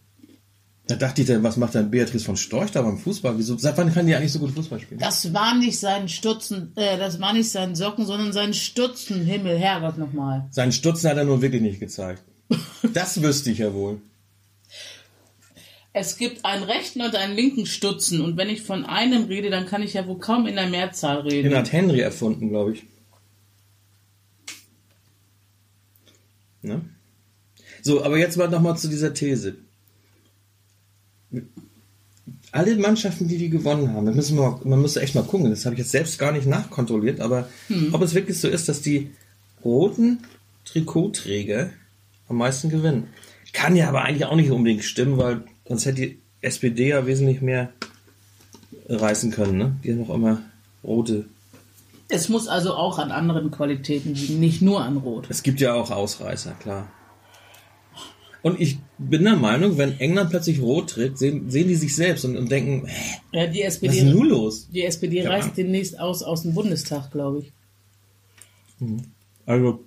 Da 0.88 0.96
dachte 0.96 1.22
ich, 1.22 1.28
dann, 1.28 1.44
was 1.44 1.56
macht 1.56 1.76
denn 1.76 1.92
Beatrice 1.92 2.26
von 2.26 2.36
Storch 2.36 2.72
da 2.72 2.82
beim 2.82 2.98
Fußball? 2.98 3.38
Wieso, 3.38 3.58
seit 3.58 3.78
wann 3.78 3.94
kann 3.94 4.08
die 4.08 4.16
eigentlich 4.16 4.34
so 4.34 4.40
gut 4.40 4.52
Fußball 4.52 4.80
spielen? 4.80 5.00
Das 5.00 5.34
war 5.34 5.56
nicht 5.56 5.80
sein 5.80 6.10
Stutzen, 6.10 6.74
äh, 6.76 6.98
das 6.98 7.22
war 7.22 7.32
nicht 7.34 7.50
sein 7.50 7.76
Socken, 7.76 8.06
sondern 8.06 8.34
sein 8.34 8.54
Stutzen. 8.54 9.24
Himmel, 9.24 9.58
Herrgott 9.58 9.98
nochmal. 9.98 10.48
Seinen 10.50 10.72
Stutzen 10.72 11.10
hat 11.10 11.18
er 11.18 11.24
nun 11.24 11.42
wirklich 11.42 11.62
nicht 11.62 11.80
gezeigt. 11.80 12.24
Das 12.94 13.22
wüsste 13.22 13.52
ich 13.52 13.60
ja 13.60 13.74
wohl. 13.74 14.02
Es 15.94 16.18
gibt 16.18 16.44
einen 16.44 16.64
rechten 16.64 17.02
und 17.02 17.16
einen 17.16 17.36
linken 17.36 17.66
Stutzen 17.66 18.20
und 18.22 18.36
wenn 18.36 18.50
ich 18.50 18.64
von 18.64 18.86
einem 18.86 19.26
rede, 19.26 19.50
dann 19.50 19.66
kann 19.66 19.84
ich 19.84 19.94
ja 19.94 20.08
wohl 20.08 20.20
kaum 20.20 20.48
in 20.48 20.56
der 20.56 20.68
Mehrzahl 20.68 21.20
reden. 21.20 21.50
Den 21.50 21.58
hat 21.58 21.72
Henry 21.72 22.00
erfunden, 22.00 22.50
glaube 22.50 22.74
ich. 22.74 22.84
Ne? 26.62 26.82
So, 27.82 28.04
aber 28.04 28.18
jetzt 28.18 28.38
mal 28.38 28.50
nochmal 28.50 28.78
zu 28.78 28.88
dieser 28.88 29.14
These. 29.14 29.56
Alle 32.52 32.76
Mannschaften, 32.76 33.28
die 33.28 33.38
die 33.38 33.50
gewonnen 33.50 33.94
haben, 33.94 34.06
da 34.06 34.12
müssen 34.12 34.38
wir, 34.38 34.60
man 34.64 34.82
müsste 34.82 35.02
echt 35.02 35.16
mal 35.16 35.24
gucken, 35.24 35.50
das 35.50 35.66
habe 35.66 35.76
ich 35.76 35.80
jetzt 35.80 35.92
selbst 35.92 36.20
gar 36.20 36.32
nicht 36.32 36.46
nachkontrolliert, 36.46 37.22
aber 37.22 37.48
ob 37.94 38.02
es 38.02 38.14
wirklich 38.14 38.40
so 38.40 38.50
ist, 38.50 38.68
dass 38.68 38.82
die 38.82 39.12
roten 39.64 40.20
Trikotträger 40.66 41.70
am 42.28 42.38
meisten 42.38 42.70
gewinnen. 42.70 43.08
Kann 43.54 43.76
ja 43.76 43.90
aber 43.90 44.04
eigentlich 44.04 44.26
auch 44.26 44.36
nicht 44.36 44.52
unbedingt 44.52 44.84
stimmen, 44.84 45.18
weil 45.18 45.44
sonst 45.68 45.86
hätte 45.86 46.02
die 46.02 46.20
SPD 46.42 46.90
ja 46.90 47.06
wesentlich 47.06 47.42
mehr 47.42 47.72
reißen 48.88 49.32
können, 49.32 49.58
ne? 49.58 49.76
Die 49.84 49.92
haben 49.92 50.00
noch 50.00 50.14
immer 50.14 50.42
rote. 50.84 51.26
Es 52.14 52.28
muss 52.30 52.48
also 52.48 52.74
auch 52.76 53.00
an 53.00 53.12
anderen 53.12 53.52
Qualitäten 53.52 54.14
liegen, 54.14 54.40
nicht 54.40 54.62
nur 54.62 54.84
an 54.84 54.98
Rot. 54.98 55.28
Es 55.30 55.44
gibt 55.44 55.62
ja 55.62 55.74
auch 55.74 55.92
Ausreißer, 55.92 56.52
klar. 56.60 56.92
Und 58.42 58.60
ich 58.60 58.80
bin 58.98 59.24
der 59.24 59.36
Meinung, 59.36 59.78
wenn 59.78 60.00
England 60.00 60.32
plötzlich 60.32 60.60
rot 60.62 60.90
tritt, 60.90 61.18
sehen, 61.18 61.50
sehen 61.52 61.68
die 61.68 61.76
sich 61.76 61.96
selbst 61.96 62.26
und, 62.26 62.36
und 62.38 62.50
denken, 62.52 62.88
hä, 62.88 62.96
Ja, 63.32 63.48
die 63.48 63.60
was 63.60 63.76
ist 63.76 63.84
SPD, 63.84 64.00
denn 64.00 64.10
nun 64.16 64.28
los? 64.30 64.68
die 64.74 64.84
SPD 64.84 65.22
Ja. 65.24 65.30
reißt 65.30 65.56
demnächst 65.56 66.00
aus 66.00 66.24
aus 66.24 66.42
dem 66.42 66.54
Bundestag, 66.54 67.12
glaube 67.12 67.40
ich. 67.40 67.52
Also, 69.46 69.84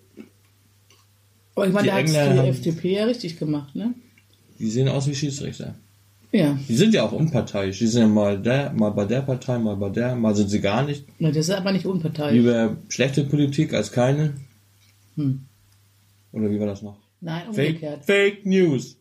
Aber 1.57 1.66
ich 1.66 1.73
meine, 1.73 1.85
Die 1.85 1.88
da 1.90 1.95
hat 1.97 2.07
die 2.09 2.12
Engländer 2.14 2.43
haben- 2.43 2.49
FDP 2.49 2.93
ja 2.95 3.04
richtig 3.04 3.38
gemacht, 3.38 3.75
ne? 3.75 3.95
die 4.59 4.71
sehen 4.71 4.88
aus 4.88 5.09
wie 5.09 5.14
Schiedsrichter. 5.16 5.75
Ja, 6.37 6.59
Die 6.69 6.75
sind 6.75 6.93
ja 6.95 7.05
auch 7.05 7.12
unparteiisch. 7.12 7.79
Die 7.79 7.87
sind 7.87 8.03
ja 8.03 8.09
mal 8.09 8.37
der, 8.43 8.73
mal 8.73 8.91
bei 8.91 9.05
der 9.05 9.23
Partei, 9.23 9.57
mal 9.57 9.76
bei 9.76 9.88
der, 9.91 10.17
mal 10.17 10.35
sind 10.35 10.49
sie 10.49 10.61
gar 10.61 10.83
nicht. 10.83 11.05
Na, 11.21 11.29
das 11.29 11.49
ist 11.49 11.50
aber 11.55 11.71
nicht 11.71 11.87
unparteiisch. 11.87 12.33
Lieber 12.35 12.76
schlechte 12.88 13.23
Politik 13.23 13.73
als 13.73 13.93
keine. 13.93 14.35
Hm. 15.14 15.45
Oder 16.33 16.50
wie 16.50 16.59
war 16.59 16.67
das 16.67 16.83
noch? 16.83 16.99
Nein, 17.21 17.53
Fake, 17.53 17.69
umgekehrt. 17.76 18.05
Fake 18.05 18.45
News. 18.47 18.97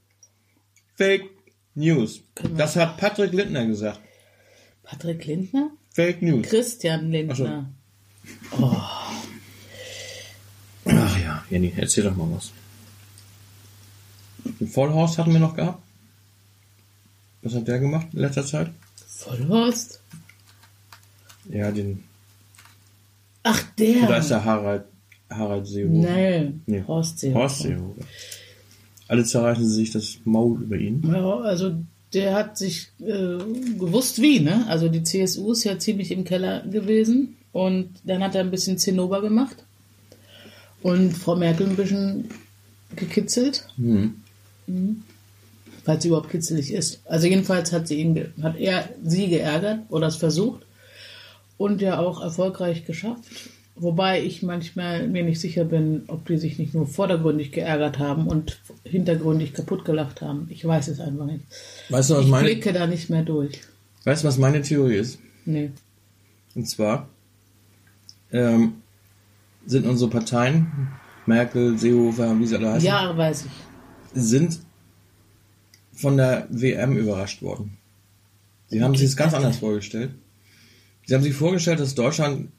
Fake 0.96 1.26
News. 1.74 2.22
Können 2.36 2.54
wir- 2.54 2.58
Das 2.60 2.76
hat 2.76 2.98
Patrick 2.98 3.34
Lindner 3.34 3.66
gesagt. 3.66 4.00
Patrick 4.84 5.26
Lindner? 5.26 5.72
Fake 5.90 6.22
News. 6.22 6.48
Christian 6.48 7.10
Lindner. 7.10 7.68
Ach 10.86 11.20
ja, 11.20 11.44
Jenny, 11.50 11.74
erzähl 11.76 12.04
doch 12.04 12.16
mal 12.16 12.28
was. 12.32 12.52
Den 14.60 14.68
Vollhorst 14.68 15.18
hatten 15.18 15.32
wir 15.34 15.40
noch 15.40 15.56
gehabt. 15.56 15.82
Was 17.44 17.54
hat 17.56 17.68
der 17.68 17.80
gemacht 17.80 18.08
in 18.14 18.20
letzter 18.20 18.46
Zeit? 18.46 18.72
Vollhorst? 19.08 20.00
Ja, 21.50 21.72
den. 21.72 22.04
Ach, 23.44 23.62
der. 23.78 24.04
Oder 24.04 24.18
ist 24.20 24.30
der 24.30 24.44
Harald, 24.46 24.86
Harald 25.30 25.68
Seehofer? 25.68 25.94
Nee, 26.10 26.52
Nee. 26.66 26.84
Horst 26.88 27.20
Seehofer. 27.20 27.40
Horst 27.42 27.60
Seehofer. 27.60 28.02
Alle 29.10 29.26
zerreißen 29.26 29.68
sich 29.70 29.92
das 29.92 30.18
Maul 30.24 30.62
über 30.62 30.78
ihn. 30.78 31.04
Ja, 31.06 31.40
also 31.42 31.76
der 32.14 32.34
hat 32.34 32.58
sich 32.58 32.88
äh, 33.00 33.38
gewusst 33.78 34.22
wie, 34.22 34.40
ne? 34.40 34.66
Also 34.70 34.88
die 34.88 35.04
CSU 35.04 35.52
ist 35.52 35.66
ja 35.66 35.78
ziemlich 35.78 36.12
im 36.12 36.24
Keller 36.24 36.62
gewesen 36.66 37.36
und 37.52 37.90
dann 38.06 38.24
hat 38.24 38.36
er 38.36 38.42
ein 38.42 38.52
bisschen 38.52 38.78
Zinnober 38.78 39.22
gemacht 39.22 39.66
und 40.82 41.12
Frau 41.12 41.36
Merkel 41.36 41.68
ein 41.68 41.76
bisschen 41.76 42.30
gekitzelt, 42.96 43.68
Hm. 43.76 44.16
Falls 45.84 46.04
sie 46.04 46.10
überhaupt 46.10 46.30
kitzelig 46.30 46.72
ist. 46.74 47.02
Also 47.06 47.28
jedenfalls 47.28 47.72
hat 47.72 47.88
sie 47.88 47.96
ihn, 48.00 48.34
hat 48.42 48.58
er 48.58 48.90
sie 49.04 49.28
geärgert 49.28 49.80
oder 49.90 50.08
es 50.08 50.16
versucht 50.16 50.66
und 51.58 51.82
ja 51.82 52.00
auch 52.00 52.22
erfolgreich 52.22 52.86
geschafft. 52.86 53.24
Wobei 53.76 54.24
ich 54.24 54.44
manchmal 54.44 55.08
mir 55.08 55.24
nicht 55.24 55.40
sicher 55.42 55.66
bin, 55.66 56.04
ob 56.08 56.28
die 56.28 56.38
sich 56.38 56.60
nicht 56.60 56.76
nur 56.76 56.86
vordergründig 56.86 57.52
geärgert 57.52 57.98
haben 57.98 58.28
und 58.28 58.60
hintergründig 58.84 59.54
kaputt 59.54 59.84
gelacht 59.84 60.22
haben. 60.22 60.48
Ich 60.52 60.64
weiß 60.64 60.90
es 60.90 61.00
einfach 61.00 61.26
nicht. 61.26 61.44
Weißt 61.90 62.12
du, 62.12 62.16
was 62.16 62.24
Ich 62.26 62.30
meine, 62.30 62.46
blicke 62.50 62.72
da 62.72 62.86
nicht 62.86 63.10
mehr 63.10 63.24
durch. 63.24 63.60
weißt 64.04 64.24
du, 64.24 64.28
was 64.28 64.38
meine 64.38 64.62
Theorie 64.62 64.98
ist? 64.98 65.18
Nee. 65.46 65.72
Und 66.54 66.70
zwar 66.70 67.10
ähm, 68.32 68.76
sind 69.66 69.88
unsere 69.88 70.10
Parteien, 70.12 70.90
Merkel, 71.26 71.76
Seehofer, 71.78 72.38
wie 72.40 72.46
sie 72.46 72.56
alle 72.58 72.74
heißen, 72.74 72.86
Ja, 72.88 73.18
weiß 73.18 73.46
ich. 73.46 73.52
sind 74.22 74.60
von 75.94 76.18
der 76.18 76.48
WM 76.50 76.98
überrascht 76.98 77.42
worden. 77.42 77.78
Sie 78.68 78.82
haben 78.82 78.96
sich 78.96 79.08
das 79.08 79.18
ganz 79.18 79.34
anders 79.34 79.58
vorgestellt. 79.58 80.12
Sie 81.06 81.14
haben 81.14 81.24
sich 81.24 81.34
vorgestellt, 81.34 81.80
dass 81.80 81.96
Deutschland 81.96 82.50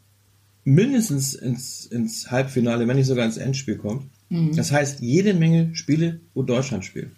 mindestens 0.64 1.34
ins, 1.34 1.86
ins 1.86 2.30
Halbfinale, 2.30 2.86
wenn 2.86 2.96
nicht 2.96 3.06
sogar 3.06 3.24
ins 3.26 3.36
Endspiel 3.36 3.76
kommt. 3.76 4.04
Das 4.56 4.72
heißt, 4.72 5.00
jede 5.00 5.34
Menge 5.34 5.74
Spiele, 5.74 6.20
wo 6.34 6.42
Deutschland 6.42 6.84
spielt. 6.84 7.10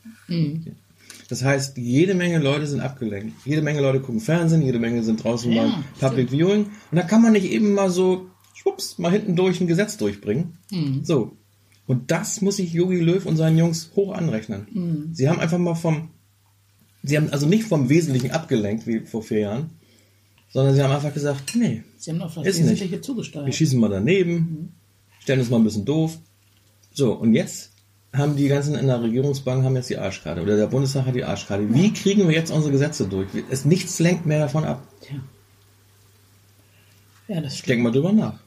Das 1.29 1.43
heißt, 1.45 1.77
jede 1.77 2.15
Menge 2.15 2.39
Leute 2.39 2.67
sind 2.67 2.81
abgelenkt. 2.81 3.35
Jede 3.45 3.63
Menge 3.63 3.81
Leute 3.81 4.01
gucken 4.01 4.21
Fernsehen, 4.21 4.63
jede 4.63 4.79
Menge 4.79 5.03
sind 5.03 5.23
draußen 5.23 5.51
Ja, 5.53 5.63
beim 5.63 5.85
Public 5.99 6.31
Viewing. 6.31 6.67
Und 6.91 6.97
da 6.97 7.03
kann 7.03 7.23
man 7.23 7.33
nicht 7.33 7.47
eben 7.51 7.75
mal 7.75 7.91
so, 7.91 8.31
schwupps, 8.55 8.99
mal 8.99 9.11
hinten 9.13 9.35
durch 9.37 9.61
ein 9.61 9.67
Gesetz 9.67 9.97
durchbringen. 9.97 10.59
So. 11.05 11.37
Und 11.87 12.11
das 12.11 12.41
muss 12.41 12.57
sich 12.57 12.73
Jogi 12.73 12.99
Löw 12.99 13.25
und 13.27 13.37
seinen 13.37 13.59
Jungs 13.59 13.93
hoch 13.95 14.13
anrechnen. 14.13 15.11
Sie 15.13 15.29
haben 15.29 15.39
einfach 15.39 15.59
mal 15.59 15.75
vom, 15.75 16.11
sie 17.03 17.17
haben 17.17 17.31
also 17.31 17.47
nicht 17.47 17.65
vom 17.65 17.89
Wesentlichen 17.89 18.33
abgelenkt, 18.33 18.87
wie 18.87 19.01
vor 19.01 19.23
vier 19.23 19.41
Jahren, 19.41 19.71
sondern 20.51 20.75
sie 20.75 20.83
haben 20.83 20.93
einfach 20.93 21.15
gesagt, 21.15 21.55
nee, 21.55 21.83
Sie 21.99 22.11
haben 22.11 22.23
auf 22.23 22.35
das 22.35 22.47
Ist 22.47 22.59
Wesentliche 22.61 22.91
wir 22.91 23.03
zugesteuert. 23.03 23.55
schießen 23.55 23.79
mal 23.79 23.89
daneben, 23.89 24.75
stellen 25.21 25.41
uns 25.41 25.51
mal 25.51 25.59
ein 25.59 25.65
bisschen 25.65 25.85
doof. 25.85 26.19
So, 26.93 27.13
und 27.13 27.35
jetzt 27.35 27.73
haben 28.13 28.37
die 28.37 28.49
ganzen 28.49 28.75
in 28.75 28.87
der 28.87 29.03
Regierungsbank 29.03 29.65
haben 29.65 29.77
jetzt 29.77 29.91
die 29.91 29.99
Arschkarte. 29.99 30.41
Oder 30.43 30.57
der 30.57 30.67
Bundestag 30.69 31.07
hat 31.07 31.15
die 31.15 31.25
Arschkarte. 31.25 31.73
Wie 31.75 31.93
kriegen 31.93 32.27
wir 32.29 32.35
jetzt 32.35 32.51
unsere 32.51 32.73
Gesetze 32.73 33.07
durch? 33.07 33.29
Es, 33.51 33.65
nichts 33.65 33.99
lenkt 33.99 34.27
mehr 34.27 34.39
davon 34.39 34.65
ab. 34.65 34.87
Tja. 35.03 35.17
Ja, 37.29 37.41
das 37.41 37.55
stimmt. 37.59 37.69
Denk 37.71 37.83
mal 37.83 37.93
drüber 37.93 38.13
nach. 38.13 38.41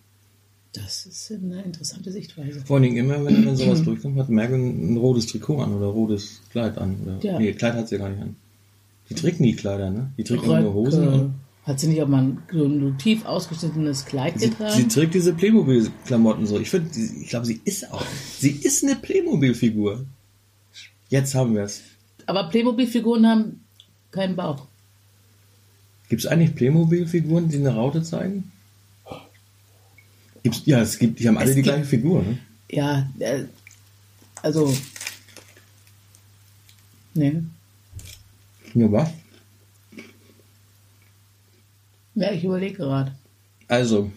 Das 0.74 1.06
ist 1.08 1.32
eine 1.32 1.64
interessante 1.64 2.12
Sichtweise. 2.12 2.62
Vor 2.62 2.76
allen 2.76 2.84
Dingen 2.84 2.98
immer, 2.98 3.26
wenn, 3.26 3.46
wenn 3.46 3.56
sowas 3.56 3.84
durchkommt, 3.86 4.18
hat 4.20 4.30
Merkel 4.30 4.58
ein, 4.60 4.98
rotes 4.98 5.26
Trikot 5.28 5.62
an 5.62 5.74
oder 5.74 5.88
rotes 5.88 6.42
Kleid 6.52 6.78
an. 6.78 6.98
Oder, 7.04 7.18
Ja. 7.24 7.40
Nee, 7.40 7.54
Kleid 7.54 7.74
hat 7.74 7.88
sie 7.88 7.98
gar 7.98 8.10
nicht 8.10 8.22
an. 8.22 8.36
Die 9.10 9.16
trägt 9.16 9.40
nie 9.40 9.56
Kleider, 9.56 9.90
ne? 9.90 10.12
Die 10.18 10.24
trägt 10.24 10.46
nur 10.46 10.74
Hosen. 10.74 11.08
Und 11.08 11.34
Hat 11.64 11.80
sie 11.80 11.88
nicht 11.88 12.02
auch 12.04 12.08
mal 12.08 12.22
ein, 12.24 12.38
so 12.52 12.66
ein 12.66 12.98
tief 13.00 13.26
ausgeschnittenes 13.26 14.06
Kleid 14.06 14.40
sie, 14.40 14.50
getragen? 14.50 14.76
sie 14.76 14.88
trägt 14.88 15.16
diese 15.16 15.34
Playmobil-Klamotten 15.34 16.46
so. 16.46 16.60
Ich 16.60 16.70
finde, 16.70 16.90
ich 17.00 17.30
glaube, 17.30 17.48
sie 17.48 17.60
ist 17.66 17.92
auch. 17.92 18.06
Sie 18.38 18.52
ist 18.52 18.84
eine 18.84 18.96
Playmobil-Figur. 18.96 20.06
Jetzt 21.10 21.34
haben 21.34 21.56
wir 21.56 21.64
es. 21.64 21.82
Aber 22.28 22.44
Playmobil-Figuren 22.50 23.28
haben 23.28 23.62
keinen 24.12 24.36
Bauch. 24.36 24.68
Gibt 26.10 26.24
es 26.24 26.28
eigentlich 26.28 26.54
Playmobil-Figuren, 26.54 27.50
die 27.50 27.58
eine 27.58 27.74
Raute 27.74 28.04
zeigen? 28.04 28.52
Gibt's, 30.52 30.66
ja, 30.66 30.82
es 30.82 30.98
gibt, 31.00 31.20
die 31.20 31.28
haben 31.28 31.38
alle 31.38 31.50
Es 31.50 31.56
die 31.56 31.62
gibt- 31.62 31.74
gleiche 31.76 31.86
Figur, 31.90 32.24
ne? 32.24 32.38
Ja, 32.72 33.10
äh, 33.20 33.44
also. 34.42 34.74
Nee. 37.14 37.42
Ja, 38.74 38.92
was? 38.92 39.10
Ja, 42.16 42.32
ich 42.32 42.44
überlege 42.44 42.76
gerade. 42.76 43.14
Also, 43.68 44.12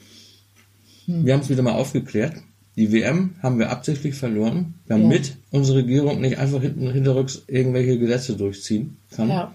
wir 1.07 1.33
haben 1.35 1.41
es 1.41 1.49
wieder 1.49 1.63
mal 1.63 1.73
aufgeklärt. 1.73 2.37
Die 2.77 2.91
WM 2.91 3.37
haben 3.43 3.59
wir 3.59 3.71
absichtlich 3.71 4.15
verloren, 4.15 4.75
damit 4.87 5.29
Ja. 5.29 5.35
unsere 5.51 5.79
Regierung 5.79 6.21
nicht 6.21 6.39
einfach 6.39 6.63
hinten 6.63 6.91
hinterrücks 6.91 7.43
irgendwelche 7.47 7.99
Gesetze 7.99 8.37
durchziehen 8.37 8.97
kann. 9.11 9.29
Ja. 9.29 9.55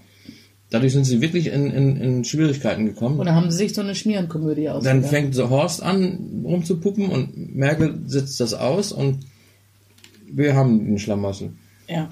Dadurch 0.69 0.91
sind 0.91 1.05
sie 1.05 1.21
wirklich 1.21 1.47
in, 1.47 1.71
in, 1.71 1.95
in 1.97 2.23
Schwierigkeiten 2.25 2.85
gekommen. 2.85 3.19
Und 3.19 3.25
dann 3.25 3.35
haben 3.35 3.49
sie 3.51 3.57
sich 3.57 3.73
so 3.73 3.81
eine 3.81 3.95
Schmierenkomödie 3.95 4.65
Dann 4.65 4.75
ausgedacht. 4.75 5.09
fängt 5.09 5.35
so 5.35 5.49
Horst 5.49 5.81
an 5.81 6.43
rumzupuppen 6.43 7.09
und 7.09 7.55
Merkel 7.55 8.01
sitzt 8.05 8.39
das 8.41 8.53
aus 8.53 8.91
und 8.91 9.25
wir 10.29 10.55
haben 10.55 10.85
den 10.85 10.99
Schlamassel. 10.99 11.53
Ja. 11.87 12.09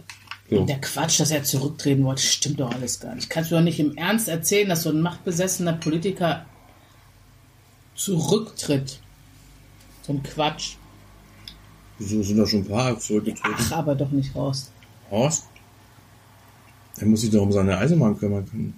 So. 0.50 0.60
Und 0.60 0.70
der 0.70 0.80
Quatsch, 0.80 1.20
dass 1.20 1.32
er 1.32 1.44
zurücktreten 1.44 2.06
wollte, 2.06 2.22
stimmt 2.22 2.60
doch 2.60 2.72
alles 2.72 3.00
gar 3.00 3.16
nicht. 3.16 3.30
Kannst 3.30 3.52
du 3.52 3.56
doch 3.56 3.64
nicht 3.64 3.80
im 3.80 3.98
Ernst 3.98 4.30
erzählen, 4.30 4.70
dass 4.70 4.84
so 4.84 4.90
ein 4.90 5.02
machtbesessener 5.02 5.74
Politiker 5.74 6.46
zurücktritt. 7.96 9.00
So 10.04 10.14
ein 10.14 10.24
Quatsch. 10.24 10.76
Wieso 11.98 12.22
sind 12.24 12.38
da 12.38 12.46
schon 12.46 12.60
ein 12.60 12.68
paar 12.68 13.00
zurückgetreten? 13.00 13.56
Ach, 13.58 13.72
aber 13.72 13.96
doch 13.96 14.12
nicht 14.12 14.36
raus. 14.36 14.72
Horst? 15.10 15.46
Er 17.00 17.08
muss 17.08 17.22
sich 17.22 17.30
doch 17.32 17.42
um 17.42 17.52
seine 17.52 17.78
Eisenbahn 17.78 18.18
kümmern 18.18 18.46
können. 18.50 18.74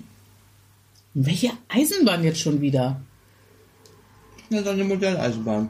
Welche 1.13 1.51
Eisenbahn 1.69 2.23
jetzt 2.23 2.39
schon 2.39 2.61
wieder? 2.61 2.99
Ja, 4.49 4.63
seine 4.63 4.83
Modelleisenbahn. 4.83 5.69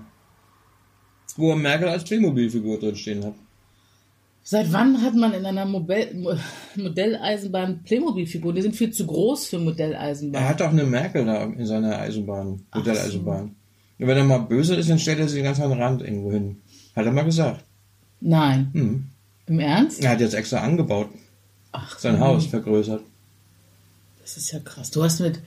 Wo 1.35 1.51
er 1.51 1.55
Merkel 1.55 1.87
als 1.89 2.03
Playmobil-Figur 2.03 2.79
drin 2.79 2.95
stehen 2.95 3.23
hat. 3.25 3.33
Seit 4.43 4.71
wann 4.71 5.01
hat 5.01 5.13
man 5.13 5.33
in 5.33 5.45
einer 5.45 5.65
Mobel 5.65 6.13
Mo- 6.15 6.37
Modelleisenbahn 6.75 7.83
Playmobil-Figuren? 7.83 8.55
Die 8.55 8.61
sind 8.61 8.75
viel 8.75 8.91
zu 8.91 9.05
groß 9.05 9.47
für 9.47 9.57
Er 9.57 9.61
Modelleisenbahn. 9.63 10.47
hat 10.47 10.61
doch 10.61 10.69
eine 10.69 10.83
Merkel 10.85 11.25
da 11.25 11.43
in 11.43 11.65
seiner 11.65 11.99
Eisenbahn, 11.99 12.61
Modelleisenbahn. 12.73 13.55
Und 13.99 14.07
wenn 14.07 14.17
er 14.17 14.23
mal 14.23 14.37
böse 14.39 14.75
ist, 14.75 14.89
dann 14.89 14.99
stellt 14.99 15.19
er 15.19 15.27
sie 15.27 15.41
ganz 15.41 15.59
an 15.59 15.69
den 15.71 15.81
Rand 15.81 16.01
irgendwo 16.01 16.31
hin. 16.31 16.57
Hat 16.95 17.05
er 17.05 17.11
mal 17.11 17.23
gesagt. 17.25 17.63
Nein. 18.21 18.69
Hm. 18.73 19.03
Im 19.47 19.59
Ernst? 19.59 20.03
Er 20.03 20.11
hat 20.11 20.21
jetzt 20.21 20.33
extra 20.33 20.59
angebaut, 20.59 21.09
Ach, 21.79 21.99
sein 21.99 22.19
Haus 22.19 22.45
vergrößert. 22.47 23.01
das 24.21 24.37
ist 24.37 24.51
ja 24.51 24.59
krass. 24.59 24.91
Du 24.91 25.03
hast 25.03 25.19
mit, 25.19 25.39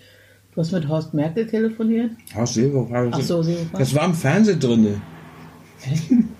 du 0.55 0.61
hast 0.61 0.73
mit 0.73 0.87
Horst 0.89 1.13
Merkel 1.15 1.47
telefoniert? 1.47 2.13
Haus 2.35 2.55
Seehofer. 2.55 3.11
Ach 3.13 3.21
so, 3.21 3.43
Seehofer. 3.43 3.79
Das 3.79 3.95
war 3.95 4.05
im 4.05 4.15
Fernsehen 4.15 4.61
drinne. 4.61 5.01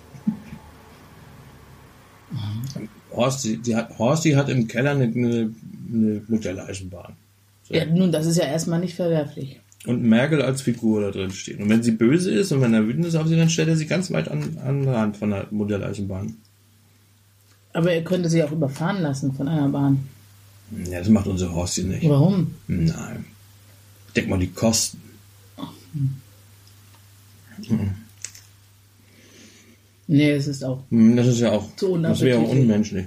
Horsti, 3.13 3.57
die 3.57 3.75
hat, 3.75 3.97
Horsti 3.97 4.31
hat 4.31 4.49
im 4.49 4.67
Keller 4.67 4.91
eine, 4.91 5.03
eine, 5.03 5.53
eine 5.91 6.21
Modelleisenbahn. 6.27 7.13
So. 7.63 7.73
Ja, 7.73 7.85
nun, 7.85 8.11
das 8.11 8.25
ist 8.25 8.37
ja 8.37 8.45
erstmal 8.45 8.79
nicht 8.79 8.95
verwerflich. 8.95 9.59
Und 9.85 10.03
Merkel 10.03 10.41
als 10.41 10.61
Figur 10.61 11.01
da 11.01 11.11
drin 11.11 11.31
steht. 11.31 11.59
Und 11.59 11.69
wenn 11.69 11.83
sie 11.83 11.91
böse 11.91 12.31
ist 12.31 12.51
und 12.51 12.61
wenn 12.61 12.73
er 12.73 12.87
wütend 12.87 13.05
ist 13.05 13.15
auf 13.15 13.27
sie, 13.27 13.35
dann 13.35 13.49
stellt 13.49 13.67
er 13.67 13.75
sie 13.75 13.87
ganz 13.87 14.11
weit 14.11 14.29
an, 14.29 14.57
an 14.63 14.81
den 14.81 14.89
Rand 14.89 15.17
von 15.17 15.31
der 15.31 15.47
Modelleisenbahn. 15.49 16.37
Aber 17.73 17.91
er 17.93 18.03
könnte 18.03 18.29
sie 18.29 18.43
auch 18.43 18.51
überfahren 18.51 19.01
lassen 19.01 19.33
von 19.33 19.47
einer 19.47 19.69
Bahn. 19.69 20.07
Ja, 20.89 20.99
das 20.99 21.09
macht 21.09 21.27
unser 21.27 21.53
Horsti 21.53 21.83
nicht. 21.83 22.07
Warum? 22.09 22.55
Nein. 22.67 23.25
Denk 24.15 24.27
mal 24.29 24.39
die 24.39 24.47
Kosten. 24.51 25.01
Nee, 30.07 30.31
es 30.31 30.47
ist 30.47 30.63
auch. 30.63 30.83
Hm, 30.89 31.15
Das 31.15 31.27
ist 31.27 31.39
ja 31.39 31.51
auch, 31.51 31.75
Zu 31.75 31.97
das 31.97 32.21
wäre 32.21 32.39
unmenschlich. 32.39 33.05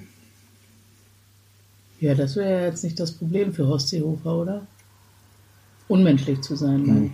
Ja, 2.01 2.15
das 2.15 2.37
wäre 2.37 2.51
ja 2.61 2.67
jetzt 2.67 2.85
nicht 2.85 2.99
das 3.01 3.13
Problem 3.13 3.53
für 3.53 3.67
Horst 3.67 3.89
Seehofer, 3.89 4.35
oder? 4.37 4.67
Unmenschlich 5.89 6.41
zu 6.41 6.57
sein, 6.57 7.05
ich. 7.07 7.11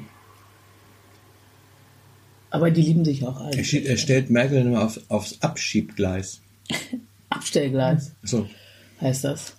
Aber 2.50 2.70
die 2.70 2.82
lieben 2.82 3.04
sich 3.04 3.24
auch 3.24 3.38
Er, 3.40 3.46
alle. 3.46 3.64
schiebt, 3.64 3.86
er 3.86 3.96
stellt 3.96 4.30
Merkel 4.30 4.64
nur 4.64 4.84
auf, 4.84 5.00
aufs 5.08 5.40
Abschiebgleis. 5.40 6.40
Abstellgleis 7.30 8.12
So. 8.22 8.46
heißt 9.00 9.24
das. 9.24 9.54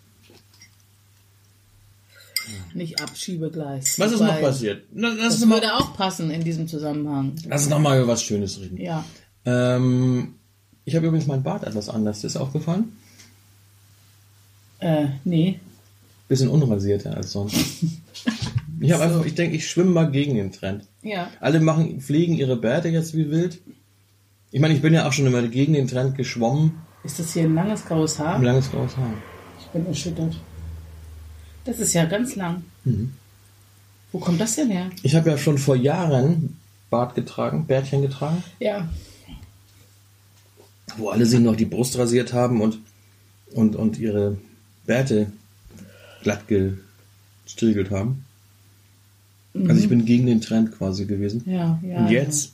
Nicht 2.74 3.02
Abschiebegleis. 3.02 3.98
Was 4.00 4.12
ist 4.12 4.20
noch 4.20 4.40
passiert? 4.42 4.84
Lass 4.94 5.18
Das 5.18 5.46
mal, 5.46 5.56
würde 5.56 5.74
auch 5.76 5.96
passen 5.96 6.32
in 6.32 6.44
diesem 6.44 6.68
Zusammenhang. 6.68 7.34
lass 7.48 7.62
uns 7.64 7.70
noch 7.70 7.80
mal 7.80 7.98
über 7.98 8.08
was 8.10 8.24
Schönes 8.24 8.60
reden. 8.60 8.78
Ja. 8.78 9.04
Ähm, 9.46 10.36
ich 10.86 10.96
habe 10.96 11.08
übrigens 11.08 11.28
mein 11.28 11.44
Bart 11.44 11.64
etwas 11.64 11.90
anders. 11.90 12.24
Ist 12.24 12.38
aufgefallen? 12.38 12.98
Äh, 14.80 15.08
nee. 15.24 15.60
Bisschen 16.28 16.50
unrasierter 16.50 17.16
als 17.18 17.32
sonst. 17.32 17.56
Ich 18.84 18.92
habe 18.92 19.04
einfach, 19.04 19.24
ich 19.28 19.36
denke, 19.36 19.56
ich 19.56 19.70
schwimme 19.70 19.92
mal 19.92 20.10
gegen 20.10 20.34
den 20.34 20.52
Trend. 20.52 20.88
Ja. 21.04 21.30
Alle 21.40 21.60
machen, 21.60 22.02
pflegen 22.02 22.34
ihre 22.34 22.56
Bärte 22.58 22.88
jetzt 22.90 23.16
wie 23.16 23.30
wild. 23.30 23.60
Ich 24.50 24.60
meine, 24.60 24.74
ich 24.74 24.82
bin 24.82 24.92
ja 24.92 25.08
auch 25.08 25.14
schon 25.14 25.28
immer 25.28 25.44
gegen 25.44 25.74
den 25.74 25.88
Trend 25.88 26.18
geschwommen. 26.18 26.82
Ist 27.04 27.20
das 27.20 27.34
hier 27.34 27.44
ein 27.44 27.56
langes 27.56 27.86
graues 27.86 28.20
Haar? 28.20 28.36
Ein 28.36 28.44
langes 28.44 28.70
graues 28.72 28.96
Haar. 28.98 29.14
Ich 29.60 29.66
bin 29.68 29.86
erschüttert. 29.86 30.36
Das 31.66 31.80
ist 31.80 31.94
ja 31.94 32.06
ganz 32.06 32.36
lang. 32.36 32.64
Mhm. 32.84 33.14
Wo 34.12 34.20
kommt 34.20 34.42
das 34.42 34.56
denn 34.56 34.70
her? 34.70 34.90
Ich 35.04 35.16
habe 35.16 35.30
ja 35.30 35.38
schon 35.38 35.58
vor 35.58 35.76
Jahren 35.76 36.58
Bart 36.90 37.16
getragen, 37.16 37.66
Bärtchen 37.66 38.02
getragen, 38.02 38.44
Ja. 38.60 38.90
wo 40.98 41.10
alle 41.10 41.26
sich 41.26 41.40
noch 41.40 41.56
die 41.56 41.66
Brust 41.66 41.98
rasiert 41.98 42.34
haben 42.34 42.62
und, 42.62 42.80
und, 43.54 43.76
und 43.78 43.98
ihre 43.98 44.38
Bärte 44.86 45.32
glatt 46.24 46.44
gestriegelt 46.48 47.92
haben. 47.92 48.26
Also 49.54 49.82
ich 49.82 49.90
bin 49.90 50.06
gegen 50.06 50.26
den 50.28 50.42
Trend 50.42 50.72
quasi 50.78 51.06
gewesen. 51.06 51.44
Ja, 51.46 51.80
ja. 51.82 51.98
Und 52.00 52.10
jetzt 52.12 52.54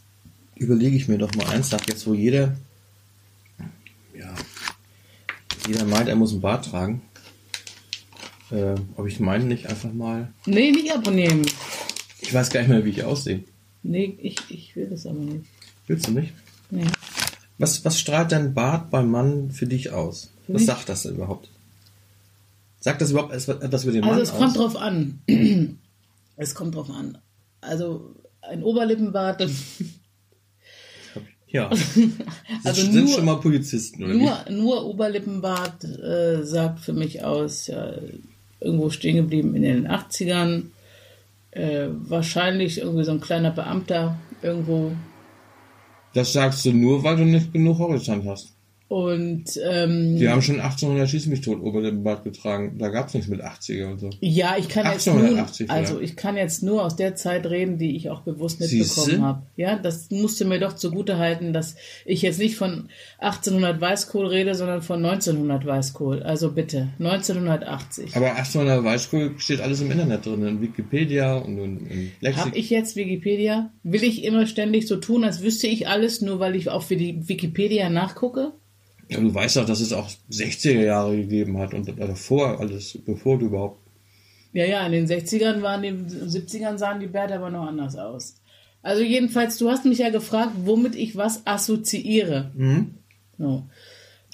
überlege 0.56 0.96
ich 0.96 1.08
mir 1.08 1.18
doch 1.18 1.34
mal 1.36 1.52
ernsthaft, 1.52 1.88
jetzt 1.90 2.06
wo 2.08 2.14
jeder, 2.14 2.56
ja, 4.18 4.34
jeder 5.68 5.86
meint, 5.86 6.08
er 6.10 6.16
muss 6.16 6.32
einen 6.32 6.42
Bart 6.42 6.66
tragen, 6.66 7.02
äh, 8.52 8.76
ob 8.96 9.08
ich 9.08 9.20
meinen 9.20 9.48
nicht 9.48 9.68
einfach 9.68 9.92
mal, 9.94 10.34
Nee, 10.46 10.72
nicht 10.72 10.92
abnehmen. 10.94 11.46
ich 12.22 12.34
weiß 12.34 12.50
gar 12.50 12.62
nicht 12.62 12.70
mehr, 12.70 12.86
wie 12.86 12.90
ich 12.92 13.04
aussehe. 13.04 13.44
Nee, 13.84 14.18
ich, 14.22 14.38
ich 14.50 14.76
will 14.76 14.88
das 14.88 15.06
aber 15.06 15.20
nicht. 15.20 15.46
Willst 15.88 16.08
du 16.08 16.12
nicht? 16.12 16.34
Nee. 16.70 16.86
Was, 17.58 17.84
was 17.86 18.00
strahlt 18.00 18.32
dein 18.32 18.54
Bart 18.54 18.90
beim 18.92 19.10
Mann 19.10 19.52
für 19.52 19.66
dich 19.68 19.92
aus? 19.92 20.32
Für 20.46 20.54
was 20.54 20.62
mich? 20.62 20.68
sagt 20.68 20.90
das 20.90 21.04
denn 21.04 21.16
überhaupt? 21.16 21.50
Sagt 22.80 23.02
das 23.02 23.12
überhaupt 23.12 23.34
etwas 23.34 23.84
über 23.84 23.94
den 23.94 24.04
Also 24.04 24.14
Mann 24.16 24.22
es 24.24 24.32
aus? 24.32 24.38
kommt 24.40 24.58
drauf 24.58 24.76
an. 24.76 25.20
es 26.36 26.54
kommt 26.56 26.76
drauf 26.76 26.90
an. 26.90 27.18
Also 27.62 28.16
ein 28.42 28.64
Oberlippenbart, 28.64 29.48
ja. 31.50 31.70
also 32.64 32.82
sind 32.82 33.06
nur, 33.06 33.08
schon 33.08 33.26
mal 33.26 33.36
Polizisten, 33.36 34.04
oder 34.04 34.14
nur, 34.14 34.46
nur 34.50 34.86
Oberlippenbart 34.86 35.84
äh, 35.84 36.44
sagt 36.44 36.80
für 36.80 36.94
mich 36.94 37.24
aus, 37.24 37.68
ja, 37.68 37.94
irgendwo 38.60 38.90
stehen 38.90 39.18
geblieben 39.18 39.56
in 39.56 39.62
den 39.62 39.88
80ern. 39.88 40.64
Äh, 41.52 41.88
wahrscheinlich 41.90 42.80
irgendwie 42.80 43.04
so 43.04 43.12
ein 43.12 43.22
kleiner 43.22 43.52
Beamter 43.52 44.18
irgendwo. 44.42 44.92
Das 46.14 46.34
sagst 46.34 46.66
du 46.66 46.74
nur, 46.74 47.04
weil 47.04 47.18
du 47.18 47.26
nicht 47.26 47.54
genug 47.54 47.80
Horizont 47.80 48.26
hast. 48.26 48.57
Und 48.90 49.60
ähm, 49.70 50.16
Die 50.16 50.30
haben 50.30 50.42
schon 50.42 50.62
1800 50.62 51.10
Schieß 51.10 51.26
mich 51.26 51.42
tot 51.42 51.62
Oberlippenbart 51.62 52.24
getragen. 52.24 52.78
Da 52.78 52.88
gab's 52.88 53.14
nichts 53.14 53.30
mit 53.30 53.44
80er 53.44 53.92
und 53.92 54.00
so. 54.00 54.10
Ja, 54.22 54.56
ich 54.58 54.70
kann 54.70 54.90
jetzt 54.90 55.08
nur, 55.08 55.16
1880, 55.16 55.70
also 55.70 56.00
ich 56.00 56.16
kann 56.16 56.38
jetzt 56.38 56.64
nur 56.64 56.86
aus 56.86 56.96
der 56.96 57.16
Zeit 57.16 57.46
reden, 57.48 57.78
die 57.78 57.98
ich 57.98 58.10
auch 58.10 58.22
bewusst 58.22 58.62
mitbekommen 58.62 59.22
habe. 59.24 59.44
Ja, 59.58 59.76
das 59.76 60.10
musste 60.10 60.46
mir 60.46 60.60
doch 60.60 60.72
zugute 60.74 61.18
halten, 61.18 61.52
dass 61.52 61.76
ich 62.06 62.22
jetzt 62.22 62.40
nicht 62.40 62.56
von 62.56 62.88
1800 63.20 63.82
Weißkohl 63.82 64.28
rede, 64.28 64.56
sondern 64.56 64.82
von 64.82 65.04
1900 65.04 65.66
Weißkohl. 65.66 66.24
Also 66.24 66.54
bitte, 66.54 66.88
1980. 67.00 68.16
Aber 68.16 68.36
1800 68.38 68.86
Weißkohl 68.86 69.34
steht 69.38 69.60
alles 69.60 69.82
im 69.82 69.92
Internet 69.92 70.26
drin, 70.26 70.48
in 70.48 70.62
Wikipedia 70.62 71.36
und 71.36 71.58
in, 71.58 71.88
in 71.88 72.12
Lexik. 72.22 72.46
Habe 72.46 72.58
ich 72.58 72.70
jetzt 72.70 72.96
Wikipedia? 72.96 73.70
Will 73.84 74.06
ich 74.06 74.24
immer 74.24 74.46
ständig 74.46 74.88
so 74.88 74.96
tun, 74.96 75.26
als 75.26 75.42
wüsste 75.42 75.68
ich 75.68 75.90
alles, 75.90 76.22
nur 76.22 76.40
weil 76.40 76.56
ich 76.56 76.70
auf 76.70 76.88
die 76.88 77.28
Wikipedia 77.28 77.90
nachgucke? 77.90 78.54
Ja, 79.10 79.20
du 79.20 79.34
weißt 79.34 79.58
doch, 79.58 79.66
dass 79.66 79.80
es 79.80 79.94
auch 79.94 80.10
60er 80.32 80.84
Jahre 80.84 81.16
gegeben 81.16 81.58
hat 81.58 81.74
und 81.74 81.88
davor 81.98 82.60
alles, 82.60 82.98
bevor 83.06 83.40
du 83.40 83.48
überhaupt. 83.48 83.80
Ja, 84.54 84.66
ja, 84.66 84.86
in 84.86 84.92
den 84.92 85.08
60ern 85.08 85.62
waren 85.62 85.82
die, 85.82 85.92
70ern 85.92 86.78
sahen 86.78 87.00
die 87.00 87.08
Bärte 87.08 87.36
aber 87.36 87.50
noch 87.50 87.68
anders 87.68 87.96
aus. 87.96 88.36
Also 88.82 89.04
jedenfalls, 89.04 89.58
du 89.58 89.70
hast 89.70 89.86
mich 89.86 90.00
ja 90.00 90.10
gefragt, 90.10 90.52
womit 90.64 90.96
ich 90.96 91.16
was 91.16 91.46
assoziiere. 91.46 92.52
So. 93.38 93.64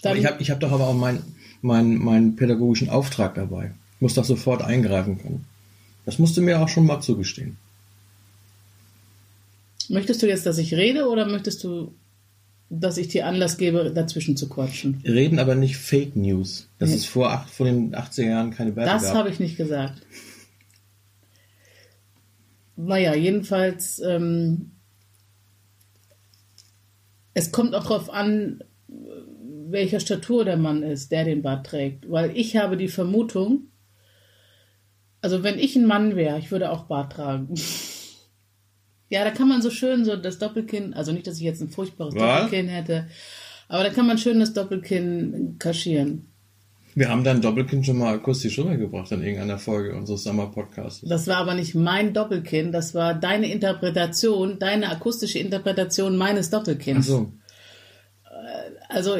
Dann, 0.02 0.18
ich 0.18 0.26
habe 0.26 0.42
ich 0.42 0.52
hab 0.52 0.60
doch 0.60 0.72
aber 0.72 0.88
auch 0.88 0.94
meinen 0.94 1.24
mein, 1.64 1.98
meinen 1.98 2.36
pädagogischen 2.36 2.90
Auftrag 2.90 3.36
dabei. 3.36 3.72
Ich 3.96 4.02
muss 4.02 4.14
doch 4.14 4.26
sofort 4.26 4.62
eingreifen 4.62 5.20
können. 5.20 5.46
Das 6.06 6.20
musst 6.20 6.38
du 6.38 6.42
mir 6.42 6.62
auch 6.62 6.70
schon 6.70 6.86
mal 6.86 7.02
zugestehen. 7.02 7.58
möchtest 9.90 10.22
du 10.22 10.28
jetzt, 10.28 10.46
dass 10.46 10.58
ich 10.58 10.74
rede 10.74 11.08
oder 11.08 11.26
möchtest 11.26 11.64
du, 11.64 11.94
dass 12.80 12.98
ich 12.98 13.08
dir 13.08 13.26
Anlass 13.28 13.58
gebe, 13.58 13.92
dazwischen 13.92 14.36
zu 14.38 14.50
quatschen? 14.50 15.02
Reden 15.06 15.40
aber 15.40 15.56
nicht 15.56 15.78
Fake 15.78 16.16
News. 16.16 16.70
Dass 16.80 16.90
Nee. 16.90 16.96
es 16.96 17.06
vor, 17.06 17.32
acht, 17.32 17.50
vor 17.50 17.66
den 17.66 17.94
80er 17.96 18.26
Jahren 18.28 18.52
keine 18.52 18.72
Bärte 18.72 18.92
Das 18.92 19.14
habe 19.14 19.30
ich 19.30 19.40
nicht 19.40 19.58
gesagt. 19.58 20.02
Naja, 22.76 23.14
jedenfalls, 23.14 24.00
ähm, 24.00 24.72
es 27.34 27.52
kommt 27.52 27.76
auch 27.76 27.84
darauf 27.84 28.10
an, 28.10 28.64
welcher 29.70 30.00
Statur 30.00 30.46
der 30.46 30.58
Mann 30.58 30.84
ist, 30.84 31.12
der 31.12 31.24
den 31.24 31.42
Bart 31.42 31.66
trägt. 31.68 32.10
Weil 32.10 32.36
ich 32.36 32.58
habe 32.58 32.78
die 32.78 32.88
Vermutung, 32.88 33.68
also 35.22 35.44
wenn 35.44 35.58
ich 35.60 35.76
ein 35.76 35.86
Mann 35.86 36.16
wäre, 36.16 36.38
ich 36.40 36.52
würde 36.52 36.72
auch 36.72 36.84
Bart 36.86 37.14
tragen. 37.14 37.54
ja, 39.10 39.24
da 39.24 39.32
kann 39.32 39.48
man 39.48 39.62
so 39.62 39.70
schön 39.70 40.06
so 40.06 40.16
das 40.16 40.40
Doppelkinn, 40.40 40.94
also 40.94 41.12
nicht, 41.12 41.28
dass 41.28 41.38
ich 41.38 41.44
jetzt 41.44 41.62
ein 41.62 41.70
furchtbares 41.70 42.16
Was? 42.16 42.22
Doppelkinn 42.44 42.68
hätte, 42.68 43.08
aber 43.68 43.84
da 43.84 43.90
kann 43.90 44.08
man 44.08 44.18
schön 44.18 44.40
das 44.40 44.54
Doppelkinn 44.54 45.56
kaschieren. 45.60 46.28
Wir 46.96 47.10
haben 47.10 47.24
dann 47.24 47.42
Doppelkind 47.42 47.86
schon 47.86 47.98
mal 47.98 48.14
akustisch 48.14 48.60
rübergebracht 48.60 49.12
in 49.12 49.24
irgendeiner 49.24 49.58
Folge 49.58 49.96
unseres 49.96 50.24
Sommer-Podcasts. 50.24 51.02
Das 51.08 51.26
war 51.28 51.38
aber 51.38 51.56
nicht 51.56 51.74
mein 51.74 52.14
Doppelkinn, 52.14 52.72
das 52.72 52.94
war 52.94 53.16
deine 53.16 53.52
Interpretation, 53.52 54.60
deine 54.60 54.90
akustische 54.90 55.40
Interpretation 55.40 56.16
meines 56.18 56.48
Ach 56.48 56.60
Doppelkinns. 56.60 57.08
so. 57.08 57.34
Also, 58.90 59.18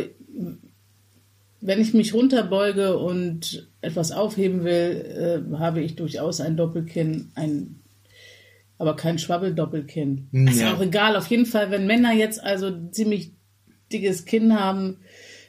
wenn 1.62 1.82
ich 1.82 1.94
mich 1.94 2.14
runterbeuge 2.14 2.98
und 2.98 3.70
etwas 3.82 4.12
aufheben 4.12 4.64
will, 4.64 5.46
äh, 5.52 5.58
habe 5.58 5.82
ich 5.82 5.96
durchaus 5.96 6.42
ein 6.42 6.58
Doppelkinn, 6.58 7.32
ein, 7.36 7.83
aber 8.78 8.96
kein 8.96 9.20
Schwabbeldoppelkinn. 9.20 10.28
Hm, 10.32 10.48
Ist 10.48 10.62
ja. 10.62 10.74
auch 10.74 10.82
egal. 10.82 11.16
Auf 11.16 11.28
jeden 11.28 11.46
Fall, 11.46 11.72
wenn 11.72 11.88
Männer 11.88 12.14
jetzt 12.14 12.44
also 12.44 12.72
ziemlich 12.92 13.32
dickes 13.92 14.26
Kinn 14.26 14.60
haben, 14.60 14.98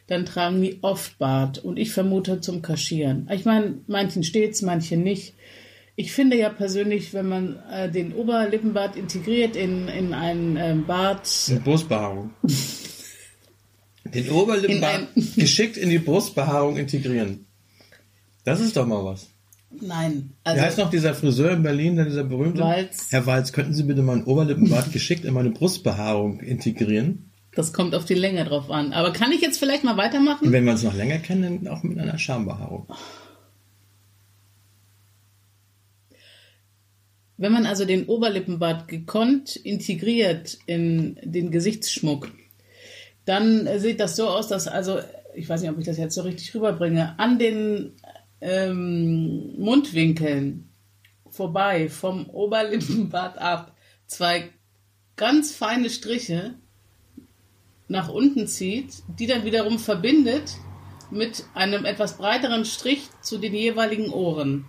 dann 0.07 0.27
tragen 0.27 0.61
die 0.61 0.79
oft 0.83 1.19
Bart. 1.19 1.59
Und 1.59 1.79
ich 1.79 1.93
vermute 1.93 2.41
zum 2.41 2.63
Kaschieren. 2.63 3.29
Ich 3.33 3.45
meine, 3.45 3.79
manchen 3.87 4.23
steht's, 4.23 4.63
manchen 4.63 5.03
nicht. 5.03 5.35
Ich 5.97 6.13
finde 6.13 6.37
ja 6.37 6.49
persönlich, 6.49 7.15
wenn 7.15 7.29
man 7.29 7.63
äh, 7.71 7.91
den 7.91 8.13
Oberlippenbart 8.15 8.97
integriert 8.97 9.55
in, 9.55 9.89
in 9.89 10.13
einen 10.13 10.57
ähm, 10.57 10.87
Bart, 10.87 11.29
Eine 11.49 11.61
Brustbehaarung. 11.61 12.31
Den 14.05 14.27
In 14.27 14.33
Oberlippenbart 14.33 15.09
geschickt 15.35 15.79
in 15.79 15.89
die 15.89 15.99
Brustbehaarung 15.99 16.77
integrieren. 16.77 17.47
Das 18.45 18.61
ist 18.61 18.77
doch 18.77 18.87
mal 18.87 19.03
was. 19.03 19.31
Nein, 19.81 20.31
Wie 20.45 20.51
heißt 20.51 20.63
also 20.63 20.83
noch 20.83 20.91
dieser 20.91 21.15
Friseur 21.15 21.53
in 21.53 21.63
Berlin, 21.63 21.97
der 21.97 22.05
dieser 22.05 22.25
berühmte? 22.25 22.63
Walz. 22.63 23.09
Herr 23.11 23.27
Walz, 23.27 23.53
könnten 23.53 23.75
Sie 23.75 23.83
bitte 23.83 24.03
meinen 24.03 24.25
Oberlippenbart 24.25 24.93
geschickt 24.93 25.25
in 25.25 25.35
meine 25.35 25.51
Brustbehaarung 25.51 26.41
integrieren? 26.41 27.31
das 27.55 27.73
kommt 27.73 27.95
auf 27.95 28.05
die 28.05 28.15
Länge 28.15 28.45
drauf 28.45 28.71
an. 28.71 28.93
Aber 28.93 29.13
kann 29.13 29.33
ich 29.33 29.41
jetzt 29.41 29.59
vielleicht 29.59 29.85
mal 29.85 29.97
weitermachen? 29.97 30.47
Und 30.47 30.53
wenn 30.53 30.65
wir 30.65 30.73
uns 30.73 30.83
noch 30.83 30.95
länger 30.95 31.19
kennen, 31.19 31.65
dann 31.65 31.73
auch 31.73 31.83
mit 31.83 31.99
einer 31.99 32.19
Schambehaarung. 32.19 32.87
Wenn 37.37 37.53
man 37.53 37.67
also 37.67 37.85
den 37.85 38.07
Oberlippenbart 38.07 38.89
gekonnt 38.89 39.57
integriert 39.57 40.59
in 40.67 41.19
den 41.23 41.51
Gesichtsschmuck, 41.51 42.31
dann 43.25 43.69
sieht 43.79 44.01
das 44.01 44.17
so 44.17 44.29
aus, 44.29 44.49
dass 44.49 44.69
also, 44.69 45.01
ich 45.35 45.49
weiß 45.49 45.63
nicht, 45.63 45.71
ob 45.71 45.79
ich 45.79 45.87
das 45.87 45.97
jetzt 45.97 46.15
so 46.15 46.23
richtig 46.23 46.55
rüberbringe, 46.55 47.19
an 47.19 47.39
den 47.39 47.93
ähm, 48.45 49.59
Mundwinkeln 49.59 50.69
vorbei 51.31 51.89
vom 51.89 52.29
Oberlippenbart 52.29 53.39
ab 53.39 53.75
zwei 54.07 54.51
ganz 55.17 55.53
feine 55.53 55.89
Striche 55.89 56.55
nach 57.89 58.11
unten 58.11 58.47
zieht, 58.47 59.03
die 59.19 59.27
dann 59.27 59.45
wiederum 59.45 59.79
verbindet 59.79 60.57
mit 61.11 61.45
einem 61.55 61.87
etwas 61.87 62.19
breiteren 62.19 62.67
Strich 62.67 63.09
zu 63.23 63.39
den 63.39 63.55
jeweiligen 63.55 64.11
Ohren. 64.11 64.67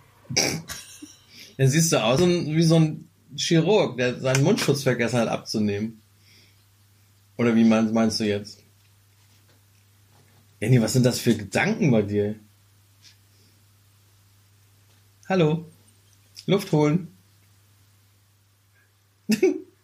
Dann 1.58 1.68
siehst 1.68 1.92
du 1.92 2.02
aus 2.02 2.20
wie 2.20 2.62
so 2.62 2.76
ein 2.76 3.08
Chirurg, 3.36 3.98
der 3.98 4.18
seinen 4.20 4.42
Mundschutz 4.42 4.84
vergessen 4.84 5.18
hat 5.18 5.28
abzunehmen. 5.28 6.00
Oder 7.36 7.54
wie 7.54 7.64
meinst, 7.64 7.92
meinst 7.92 8.20
du 8.20 8.24
jetzt? 8.24 8.62
Jenny, 10.60 10.80
was 10.80 10.94
sind 10.94 11.04
das 11.04 11.18
für 11.18 11.36
Gedanken 11.36 11.90
bei 11.90 12.00
dir? 12.00 12.36
Hallo? 15.28 15.64
Luft 16.46 16.70
holen. 16.70 17.08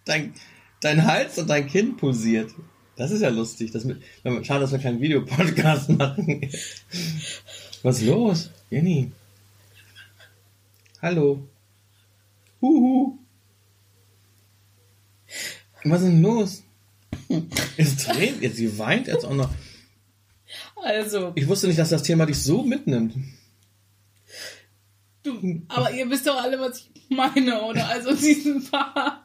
dein, 0.05 0.35
dein 0.81 1.05
Hals 1.05 1.39
und 1.39 1.51
dein 1.51 1.67
Kinn 1.67 1.97
pulsiert. 1.97 2.53
Das 2.97 3.11
ist 3.11 3.23
ja 3.23 3.31
lustig. 3.31 3.73
Das 3.73 3.85
mit, 3.85 4.03
schade, 4.47 4.61
dass 4.61 4.71
wir 4.71 4.79
keinen 4.79 5.01
Videopodcast 5.01 5.89
machen. 5.99 6.49
Was 7.83 8.01
ist 8.01 8.07
los? 8.07 8.51
Jenny? 8.71 9.11
Hallo? 11.01 11.43
Huhu. 12.61 13.19
Was 15.85 16.03
ist 16.03 16.07
denn 16.09 16.23
los? 16.23 16.63
Es 17.77 17.97
tränt 17.97 18.43
jetzt, 18.43 18.57
sie 18.57 18.79
weint 18.79 19.09
jetzt 19.09 19.25
auch 19.25 19.35
noch. 19.35 19.51
Also, 20.77 21.33
Ich 21.35 21.49
wusste 21.49 21.67
nicht, 21.67 21.79
dass 21.79 21.89
das 21.89 22.05
Thema 22.05 22.27
dich 22.27 22.41
so 22.41 22.63
mitnimmt. 22.63 23.15
Du, 25.23 25.63
aber 25.69 25.91
ihr 25.93 26.09
wisst 26.11 26.27
doch 26.27 26.43
alle, 26.43 26.59
was 26.61 26.89
ich 26.95 27.17
meine, 27.17 27.63
oder? 27.63 27.89
Also 27.89 28.15
diesen 28.15 28.69
Bart. 28.71 29.21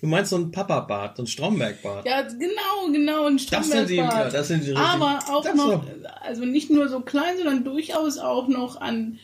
Du 0.00 0.06
meinst 0.06 0.30
so 0.30 0.36
ein 0.36 0.52
Papa-Bart, 0.52 1.16
so 1.16 1.24
ein 1.24 1.26
Stromberg-Bart. 1.26 2.06
Ja, 2.06 2.22
genau, 2.22 2.92
genau, 2.92 3.26
ein 3.26 3.36
Das 3.50 3.68
sind 3.68 3.88
die, 3.90 3.94
Strombergbart. 3.96 4.32
das 4.34 4.48
sind 4.48 4.62
die 4.64 4.70
richtig- 4.70 4.86
Aber 4.86 5.18
auch 5.28 5.42
das 5.42 5.54
noch, 5.56 5.82
so. 5.84 5.90
also 6.22 6.44
nicht 6.44 6.70
nur 6.70 6.88
so 6.88 7.00
klein, 7.00 7.36
sondern 7.36 7.64
durchaus 7.64 8.18
auch 8.18 8.46
noch 8.46 8.80
an, 8.80 9.18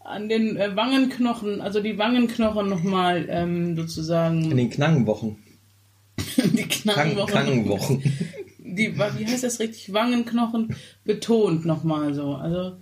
an 0.00 0.28
den 0.28 0.56
äh, 0.56 0.74
Wangenknochen, 0.74 1.60
also 1.60 1.80
die 1.80 1.98
Wangenknochen 1.98 2.68
nochmal 2.68 3.26
ähm, 3.30 3.76
sozusagen, 3.76 4.50
In 4.50 4.56
den 4.56 4.70
Knangenwochen. 4.70 5.36
die 6.36 6.64
Knangenwochen, 6.64 7.32
Krankenwochen. 7.32 8.02
die, 8.58 8.96
wie 8.98 9.26
heißt 9.26 9.44
das 9.44 9.60
richtig, 9.60 9.92
Wangenknochen 9.92 10.74
betont 11.04 11.64
nochmal 11.64 12.12
so. 12.14 12.34
Also 12.34 12.76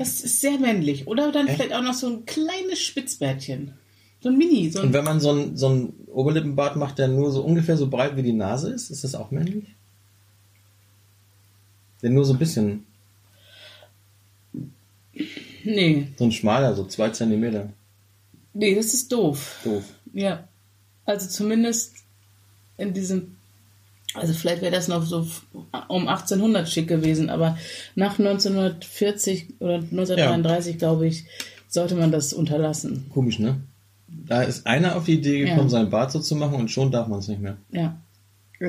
das 0.00 0.22
ist 0.22 0.40
sehr 0.40 0.58
männlich. 0.58 1.06
Oder 1.06 1.30
dann 1.30 1.46
vielleicht 1.46 1.74
auch 1.74 1.82
noch 1.82 1.92
so 1.92 2.08
ein 2.08 2.24
kleines 2.24 2.80
Spitzbärtchen. 2.80 3.74
So 4.22 4.30
ein 4.30 4.38
Mini, 4.38 4.70
so 4.70 4.80
Und 4.80 4.86
ein 4.88 4.92
wenn 4.94 5.04
man 5.04 5.20
so 5.20 5.30
ein, 5.30 5.56
so 5.58 5.68
ein 5.68 5.92
Oberlippenbart 6.06 6.76
macht, 6.76 6.98
der 6.98 7.08
nur 7.08 7.30
so 7.30 7.42
ungefähr 7.42 7.76
so 7.76 7.88
breit 7.88 8.16
wie 8.16 8.22
die 8.22 8.32
Nase 8.32 8.70
ist, 8.70 8.90
ist 8.90 9.04
das 9.04 9.14
auch 9.14 9.30
männlich? 9.30 9.64
Der 12.02 12.08
nur 12.08 12.24
so 12.24 12.32
ein 12.32 12.38
bisschen, 12.38 12.86
Nee, 15.64 16.08
so 16.16 16.24
ein 16.24 16.32
schmaler, 16.32 16.74
so 16.74 16.86
zwei 16.86 17.10
Zentimeter. 17.10 17.68
nee, 18.54 18.74
das 18.74 18.94
ist 18.94 19.12
doof. 19.12 19.60
Doof. 19.64 19.84
Ja. 20.14 20.48
Also 21.04 21.28
zumindest 21.28 21.92
in 22.78 22.94
diesem, 22.94 23.36
also 24.14 24.32
vielleicht 24.32 24.62
wäre 24.62 24.72
das 24.72 24.88
noch 24.88 25.04
so 25.04 25.26
um 25.88 26.08
1800 26.08 26.68
schick 26.68 26.88
gewesen, 26.88 27.30
aber 27.30 27.56
nach 27.94 28.18
1940 28.18 29.60
oder 29.60 29.74
1933, 29.76 30.78
glaube 30.78 31.06
ich, 31.06 31.24
sollte 31.68 31.94
man 31.94 32.10
das 32.10 32.32
unterlassen. 32.32 33.06
Komisch, 33.12 33.38
ne? 33.38 33.60
Da 34.08 34.42
ist 34.42 34.66
einer 34.66 34.96
auf 34.96 35.04
die 35.04 35.14
Idee 35.14 35.40
gekommen, 35.40 35.62
Ja. 35.64 35.68
seinen 35.68 35.90
Bart 35.90 36.10
so 36.12 36.18
zu 36.20 36.34
machen 36.36 36.54
und 36.56 36.70
schon 36.70 36.90
darf 36.90 37.06
man 37.08 37.20
es 37.20 37.28
nicht 37.28 37.40
mehr. 37.40 37.56
Ja. 37.70 37.96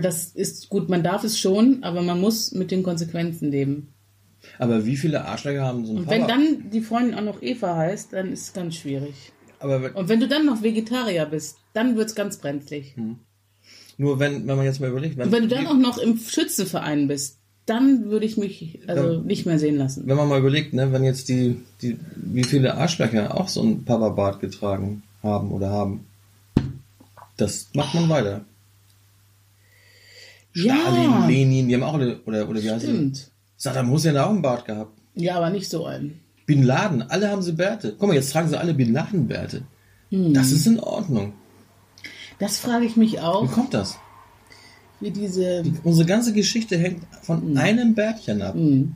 Das 0.01 0.27
ist 0.27 0.69
gut, 0.69 0.88
man 0.88 1.04
darf 1.04 1.23
es 1.23 1.38
schon, 1.39 1.84
aber 1.84 2.01
man 2.01 2.21
muss 2.21 2.51
mit 2.54 2.71
den 2.71 2.82
Konsequenzen 2.84 3.51
leben. 3.51 3.88
Aber 4.58 4.86
wie 4.86 4.95
viele 4.95 5.25
Arschlöcher 5.25 5.63
haben 5.65 5.86
so 5.86 5.91
einen 5.91 5.99
Und 6.04 6.10
wenn 6.10 6.27
dann 6.27 6.69
die 6.71 6.82
Freundin 6.82 7.15
auch 7.15 7.21
noch 7.23 7.41
Eva 7.41 7.75
heißt, 7.75 8.13
dann 8.13 8.32
ist 8.32 8.41
es 8.41 8.54
ganz 8.54 8.75
schwierig. 8.75 9.32
Aber 9.60 9.82
wenn- 9.84 9.91
Und 9.93 10.08
wenn 10.10 10.19
du 10.19 10.27
dann 10.27 10.45
noch 10.45 10.63
Vegetarier 10.63 11.25
bist, 11.25 11.58
dann 11.73 11.95
wird 11.97 12.10
es 12.10 12.15
ganz 12.15 12.38
brenzlig. 12.38 12.95
Nur 14.01 14.17
wenn, 14.17 14.47
wenn 14.47 14.57
man 14.57 14.65
jetzt 14.65 14.81
mal 14.81 14.89
überlegt, 14.89 15.15
wenn, 15.17 15.31
wenn 15.31 15.43
du 15.43 15.49
dann 15.49 15.67
auch 15.67 15.77
noch 15.77 15.99
im 15.99 16.17
Schützenverein 16.17 17.07
bist, 17.07 17.37
dann 17.67 18.05
würde 18.09 18.25
ich 18.25 18.35
mich 18.35 18.79
also 18.87 19.17
Dann- 19.17 19.25
nicht 19.27 19.45
mehr 19.45 19.59
sehen 19.59 19.77
lassen. 19.77 20.07
wenn 20.07 20.17
man 20.17 20.27
mal 20.27 20.39
überlegt, 20.39 20.73
ne, 20.73 20.91
wenn 20.91 21.03
jetzt 21.03 21.29
die, 21.29 21.57
die, 21.83 21.99
wie 22.15 22.43
viele 22.43 22.75
Arschlöcher 22.77 23.37
auch 23.39 23.47
so 23.47 23.61
einen 23.61 23.85
Papa-Bart 23.85 24.39
getragen 24.39 25.03
haben 25.21 25.51
oder 25.51 25.69
haben, 25.69 26.07
das 27.37 27.67
macht 27.75 27.93
man 27.93 28.09
weiter. 28.09 28.41
Ja. 30.55 30.75
Stalin, 30.75 31.27
Lenin, 31.27 31.67
die 31.67 31.75
haben 31.75 31.83
auch 31.83 31.93
alle, 31.93 32.19
oder, 32.25 32.49
oder 32.49 32.61
wie 32.63 32.71
heißt? 32.71 32.83
Stimmt. 32.83 33.29
Saddam 33.55 33.91
Hussein 33.91 34.17
hat 34.17 34.25
auch 34.25 34.31
einen 34.31 34.41
Bart 34.41 34.65
gehabt. 34.65 34.97
Ja, 35.13 35.35
aber 35.37 35.51
nicht 35.51 35.69
so 35.69 35.85
einen. 35.85 36.19
Bin 36.47 36.63
Laden, 36.63 37.03
alle 37.03 37.29
haben 37.29 37.43
sie 37.43 37.51
Bärte. 37.53 37.95
Guck 37.99 38.07
mal, 38.07 38.15
jetzt 38.15 38.31
tragen 38.33 38.49
sie 38.49 38.59
alle 38.59 38.73
Bin 38.73 38.93
Laden 38.93 39.27
Bärte. 39.27 39.61
Hm. 40.09 40.33
Das 40.33 40.51
ist 40.51 40.65
in 40.65 40.79
Ordnung. 40.79 41.33
Das 42.41 42.58
frage 42.60 42.86
ich 42.86 42.97
mich 42.97 43.13
Wie 43.13 43.19
auch, 43.19 43.49
kommt 43.51 43.73
das? 43.73 43.97
wie 44.99 45.12
diese. 45.12 45.63
Unsere 45.84 46.06
ganze 46.08 46.34
Geschichte 46.34 46.77
hängt 46.77 47.04
von 47.21 47.58
einem 47.58 47.95
Bärtchen 47.95 48.41
ab. 48.41 48.54
Hm. 48.56 48.93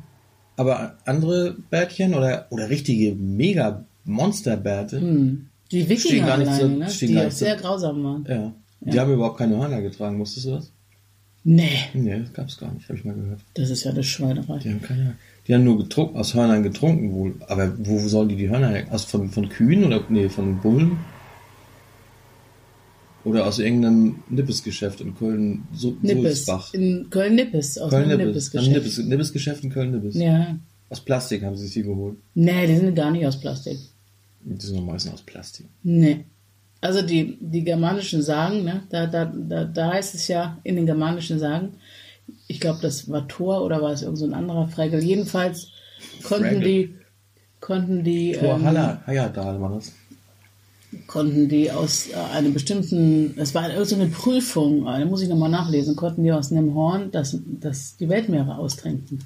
Aber 0.58 0.95
andere 1.05 1.55
Bärtchen 1.69 2.13
oder, 2.13 2.47
oder 2.49 2.69
richtige 2.69 3.15
mega 3.15 3.86
Monsterbärte, 4.03 4.99
Hm. 5.01 5.47
Die 5.71 5.89
Wikinger 5.89 6.27
gar 6.27 6.38
nicht 6.38 6.47
alleine, 6.47 6.89
so- 6.89 7.03
ne? 7.03 7.08
die 7.08 7.13
gar 7.13 7.21
auch 7.21 7.25
nicht 7.25 7.38
sehr 7.38 7.55
grausam 7.55 8.03
waren. 8.03 8.25
ja, 8.29 8.51
die 8.81 8.99
haben 8.99 9.12
überhaupt 9.13 9.39
keine 9.39 9.58
Hörner 9.58 9.81
getragen. 9.81 10.19
Wusstest 10.19 10.45
du 10.45 10.51
das? 10.51 10.71
Nee, 11.43 11.69
Nee, 11.93 12.19
das 12.19 12.34
gab's 12.34 12.58
gar 12.58 12.71
nicht, 12.73 12.88
habe 12.88 12.97
ich 12.99 13.05
mal 13.05 13.15
gehört. 13.15 13.39
das 13.55 13.69
ist 13.71 13.84
ja 13.84 13.91
eine 13.91 14.03
Schweinerei. 14.03 14.60
Die 14.60 14.69
haben 14.69 14.81
keine 14.81 15.15
Die 15.47 15.53
haben 15.55 15.63
nur 15.63 15.77
getrunken, 15.79 16.17
aus 16.17 16.34
Hörnern 16.36 16.62
getrunken 16.63 17.13
wohl. 17.13 17.36
Aber 17.47 17.71
wo 17.79 17.97
sollen 17.99 18.29
die 18.29 18.36
die 18.36 18.49
Hörner 18.49 18.69
her? 18.69 18.86
Aus 18.91 19.05
von, 19.05 19.29
von 19.29 19.49
Kühen 19.49 19.84
oder 19.84 20.03
nee, 20.10 20.29
von 20.29 20.60
Bullen? 20.62 20.97
Oder 23.25 23.47
aus 23.47 23.59
irgendeinem 23.59 24.23
Nippesgeschäft 24.29 25.01
in 25.01 25.15
Köln, 25.15 25.67
so, 25.73 25.97
Nippes. 26.01 26.45
Sulzbach. 26.45 26.73
In 26.73 27.09
Köln-Nippes, 27.09 27.79
aus 27.79 27.89
Köln 27.89 28.07
Nippes. 28.07 28.21
Am 28.21 28.27
Nippes-Geschäft. 28.27 28.71
Nippes, 28.71 28.97
Nippesgeschäft 28.99 29.63
in 29.63 29.69
Köln 29.71 29.91
Nippes. 29.91 30.15
Ja. 30.15 30.57
Aus 30.89 31.01
Plastik 31.01 31.43
haben 31.43 31.57
sie 31.57 31.65
sich 31.65 31.73
die 31.73 31.83
geholt. 31.83 32.17
Nee, 32.35 32.67
die 32.67 32.77
sind 32.77 32.95
gar 32.95 33.09
nicht 33.11 33.25
aus 33.25 33.39
Plastik. 33.39 33.79
Die 34.41 34.65
sind 34.65 34.77
doch 34.77 34.85
meistens 34.85 35.13
aus 35.13 35.23
Plastik. 35.23 35.65
Nee. 35.81 36.25
Also 36.81 37.01
die, 37.01 37.38
die 37.41 37.63
germanischen 37.63 38.21
Sagen, 38.21 38.63
ne, 38.63 38.83
da, 38.91 39.07
da, 39.07 39.25
da, 39.25 39.65
da 39.65 39.93
heißt 39.93 40.13
es 40.13 40.27
ja 40.27 40.59
in 40.63 40.75
den 40.75 40.85
germanischen 40.85 41.39
Sagen, 41.39 41.73
ich 42.47 42.59
glaube, 42.59 42.79
das 42.81 43.09
war 43.09 43.27
Thor 43.27 43.63
oder 43.63 43.81
war 43.81 43.91
es 43.91 44.03
irgend 44.03 44.19
so 44.19 44.25
ein 44.25 44.35
anderer 44.35 44.67
Fregel. 44.67 45.03
Jedenfalls 45.03 45.69
konnten 46.23 46.45
Fraggle. 46.45 46.59
die, 46.59 46.95
konnten 47.59 48.03
die, 48.03 48.33
Tor 48.33 48.57
ähm, 48.57 48.65
Haller, 48.65 49.01
Hayadal 49.07 49.59
war 49.59 49.73
das. 49.73 49.93
Konnten 51.08 51.49
die 51.49 51.71
aus 51.71 52.08
äh, 52.10 52.15
einem 52.34 52.53
bestimmten, 52.53 53.34
es 53.38 53.53
war 53.53 53.63
eine 53.63 54.08
Prüfung, 54.08 54.88
äh, 54.88 54.99
da 54.99 55.05
muss 55.05 55.21
ich 55.21 55.29
nochmal 55.29 55.49
nachlesen, 55.49 55.95
konnten 55.95 56.23
die 56.23 56.31
aus 56.31 56.51
einem 56.51 56.73
Horn 56.75 57.12
das, 57.12 57.38
das 57.62 57.97
die 57.97 58.10
Weltmeere 58.10 58.58
austrinken. 58.58 59.23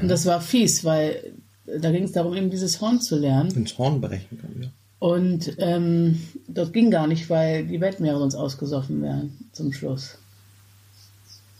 Und 0.00 0.08
das 0.08 0.26
war 0.26 0.40
fies, 0.40 0.84
weil 0.84 1.32
da 1.80 1.90
ging 1.90 2.04
es 2.04 2.12
darum, 2.12 2.34
eben 2.34 2.50
dieses 2.50 2.80
Horn 2.80 3.00
zu 3.00 3.16
lernen. 3.18 3.50
Ins 3.54 3.76
Horn 3.78 4.00
brechen 4.00 4.38
können 4.38 4.56
wir. 4.58 4.70
Und 5.00 5.54
ähm, 5.58 6.20
das 6.48 6.72
ging 6.72 6.90
gar 6.90 7.06
nicht, 7.06 7.30
weil 7.30 7.66
die 7.66 7.80
Weltmeere 7.80 8.18
sonst 8.18 8.34
ausgesoffen 8.34 9.00
wären 9.02 9.36
zum 9.52 9.72
Schluss. 9.72 10.18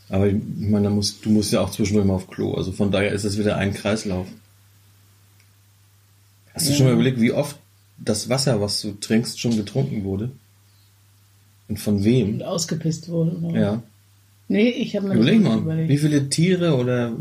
Aber 0.08 0.26
ich 0.26 0.36
meine, 0.56 0.84
da 0.84 0.90
musst, 0.90 1.24
du 1.24 1.30
musst 1.30 1.52
ja 1.52 1.60
auch 1.60 1.70
zwischendurch 1.70 2.06
mal 2.06 2.14
auf 2.14 2.28
Klo. 2.28 2.54
Also 2.54 2.72
von 2.72 2.90
daher 2.90 3.12
ist 3.12 3.24
es 3.24 3.38
wieder 3.38 3.56
ein 3.56 3.74
Kreislauf. 3.74 4.26
Hast 6.54 6.66
du 6.66 6.70
Ja. 6.70 6.76
schon 6.76 6.86
mal 6.86 6.94
überlegt, 6.94 7.20
wie 7.20 7.32
oft 7.32 7.56
das 7.98 8.28
Wasser, 8.28 8.60
was 8.60 8.80
du 8.82 8.92
trinkst, 8.92 9.40
schon 9.40 9.56
getrunken 9.56 10.04
wurde? 10.04 10.30
Und 11.68 11.78
von 11.78 12.04
wem? 12.04 12.34
Und 12.34 12.42
ausgepisst 12.42 13.08
wurde. 13.08 13.32
Oder? 13.38 13.60
Ja. 13.60 13.82
Nee, 14.48 14.70
ich 14.70 14.96
habe 14.96 15.08
mir 15.08 15.14
Überleg 15.14 15.42
mal, 15.42 15.58
überlegt. 15.58 15.88
wie 15.90 15.98
viele 15.98 16.28
Tiere 16.30 16.76
oder 16.76 17.12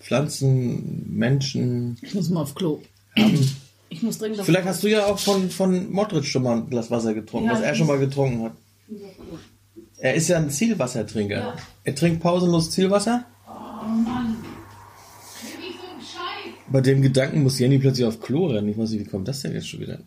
Pflanzen, 0.00 1.06
Menschen 1.16 1.96
Ich 2.02 2.14
muss 2.14 2.28
mal 2.30 2.42
auf 2.42 2.54
Klo. 2.54 2.80
haben. 3.16 3.50
Ich 3.90 4.02
muss 4.02 4.18
dringend 4.18 4.40
auf 4.40 4.46
Vielleicht 4.46 4.66
hast 4.66 4.82
du 4.82 4.88
ja 4.88 5.06
auch 5.06 5.18
von, 5.20 5.50
von 5.50 5.92
Modric 5.92 6.24
schon 6.24 6.42
mal 6.42 6.56
ein 6.56 6.68
Glas 6.68 6.90
Wasser 6.90 7.14
getrunken, 7.14 7.46
Ja, 7.48 7.54
was 7.54 7.60
er 7.60 7.74
schon 7.76 7.86
mal 7.86 7.98
getrunken 8.00 8.42
hat. 8.42 8.52
Er 9.98 10.14
ist 10.14 10.28
ja 10.28 10.36
ein 10.38 10.50
Zielwassertrinker. 10.50 11.38
Ja. 11.38 11.56
Er 11.84 11.94
trinkt 11.94 12.20
pausenlos 12.20 12.70
Zielwasser. 12.72 13.24
Oh 13.46 13.86
Mann. 13.86 14.36
Bei 16.68 16.80
dem 16.80 17.02
Gedanken 17.02 17.42
muss 17.44 17.58
Jenny 17.60 17.78
plötzlich 17.78 18.04
auf 18.06 18.20
Klo 18.20 18.46
rennen. 18.46 18.68
Ich 18.68 18.76
weiß 18.76 18.90
nicht, 18.90 19.06
wie 19.06 19.08
kommt 19.08 19.28
das 19.28 19.42
denn 19.42 19.52
jetzt 19.52 19.68
schon 19.68 19.80
wieder? 19.80 20.00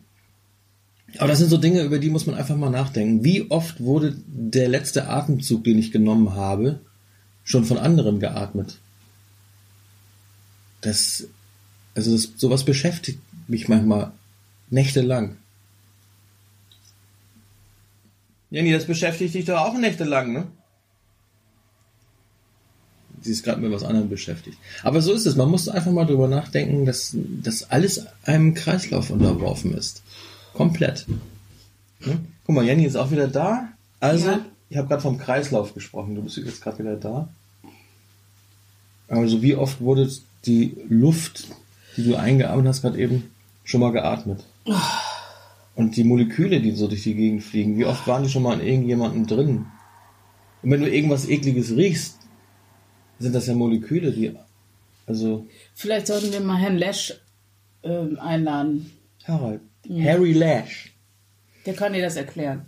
Aber 1.16 1.28
das 1.28 1.38
sind 1.38 1.48
so 1.48 1.56
Dinge, 1.56 1.82
über 1.82 1.98
die 1.98 2.10
muss 2.10 2.26
man 2.26 2.36
einfach 2.36 2.56
mal 2.56 2.70
nachdenken. 2.70 3.24
Wie 3.24 3.50
oft 3.50 3.80
wurde 3.80 4.16
der 4.26 4.68
letzte 4.68 5.08
Atemzug, 5.08 5.64
den 5.64 5.78
ich 5.78 5.90
genommen 5.90 6.34
habe, 6.34 6.80
schon 7.44 7.64
von 7.64 7.78
anderen 7.78 8.20
geatmet? 8.20 8.78
Das, 10.82 11.26
also 11.94 12.12
das, 12.12 12.32
sowas 12.36 12.64
beschäftigt 12.64 13.20
mich 13.48 13.68
manchmal 13.68 14.12
nächtelang. 14.70 15.36
Jenny, 18.50 18.72
das 18.72 18.84
beschäftigt 18.84 19.34
dich 19.34 19.46
doch 19.46 19.58
auch 19.58 19.78
nächtelang, 19.78 20.32
ne? 20.32 20.46
Sie 23.20 23.32
ist 23.32 23.42
gerade 23.42 23.60
mit 23.60 23.72
was 23.72 23.82
anderem 23.82 24.08
beschäftigt. 24.08 24.58
Aber 24.84 25.02
so 25.02 25.12
ist 25.12 25.26
es. 25.26 25.34
Man 25.34 25.50
muss 25.50 25.68
einfach 25.68 25.90
mal 25.90 26.06
drüber 26.06 26.28
nachdenken, 26.28 26.84
dass, 26.86 27.16
dass 27.42 27.68
alles 27.70 28.06
einem 28.22 28.54
Kreislauf 28.54 29.10
unterworfen 29.10 29.74
ist. 29.74 30.02
Komplett. 30.58 31.06
Ne? 32.00 32.18
Guck 32.44 32.54
mal, 32.54 32.64
Jenny 32.64 32.84
ist 32.84 32.96
auch 32.96 33.10
wieder 33.10 33.28
da. 33.28 33.68
Also, 34.00 34.28
Ja. 34.30 34.40
ich 34.68 34.76
habe 34.76 34.88
gerade 34.88 35.02
vom 35.02 35.16
Kreislauf 35.18 35.72
gesprochen. 35.72 36.14
Du 36.14 36.22
bist 36.22 36.36
jetzt 36.36 36.60
gerade 36.60 36.78
wieder 36.80 36.96
da. 36.96 37.28
Also, 39.08 39.40
wie 39.40 39.54
oft 39.54 39.80
wurde 39.80 40.10
die 40.44 40.76
Luft, 40.88 41.46
die 41.96 42.04
du 42.04 42.16
eingeatmet 42.16 42.66
hast, 42.66 42.82
gerade 42.82 42.98
eben 42.98 43.30
schon 43.64 43.80
mal 43.80 43.92
geatmet? 43.92 44.44
Und 45.74 45.96
die 45.96 46.04
Moleküle, 46.04 46.60
die 46.60 46.72
so 46.72 46.88
durch 46.88 47.04
die 47.04 47.14
Gegend 47.14 47.42
fliegen, 47.44 47.78
wie 47.78 47.84
oft 47.84 48.06
waren 48.06 48.24
die 48.24 48.28
schon 48.28 48.42
mal 48.42 48.60
in 48.60 48.66
irgendjemandem 48.66 49.26
drin? 49.26 49.66
Und 50.62 50.70
wenn 50.72 50.80
du 50.80 50.90
irgendwas 50.90 51.28
Ekliges 51.28 51.70
riechst, 51.76 52.18
sind 53.20 53.32
das 53.34 53.46
ja 53.46 53.54
Moleküle, 53.54 54.10
die. 54.12 54.34
Also, 55.06 55.46
Vielleicht 55.74 56.08
sollten 56.08 56.32
wir 56.32 56.40
mal 56.40 56.56
Herrn 56.58 56.76
Lesch 56.76 57.14
ähm, 57.84 58.18
einladen. 58.20 58.90
Harald. 59.24 59.60
Harry 59.88 60.32
Lash. 60.32 60.92
Der 61.66 61.74
kann 61.74 61.92
dir 61.92 62.02
das 62.02 62.16
erklären. 62.16 62.66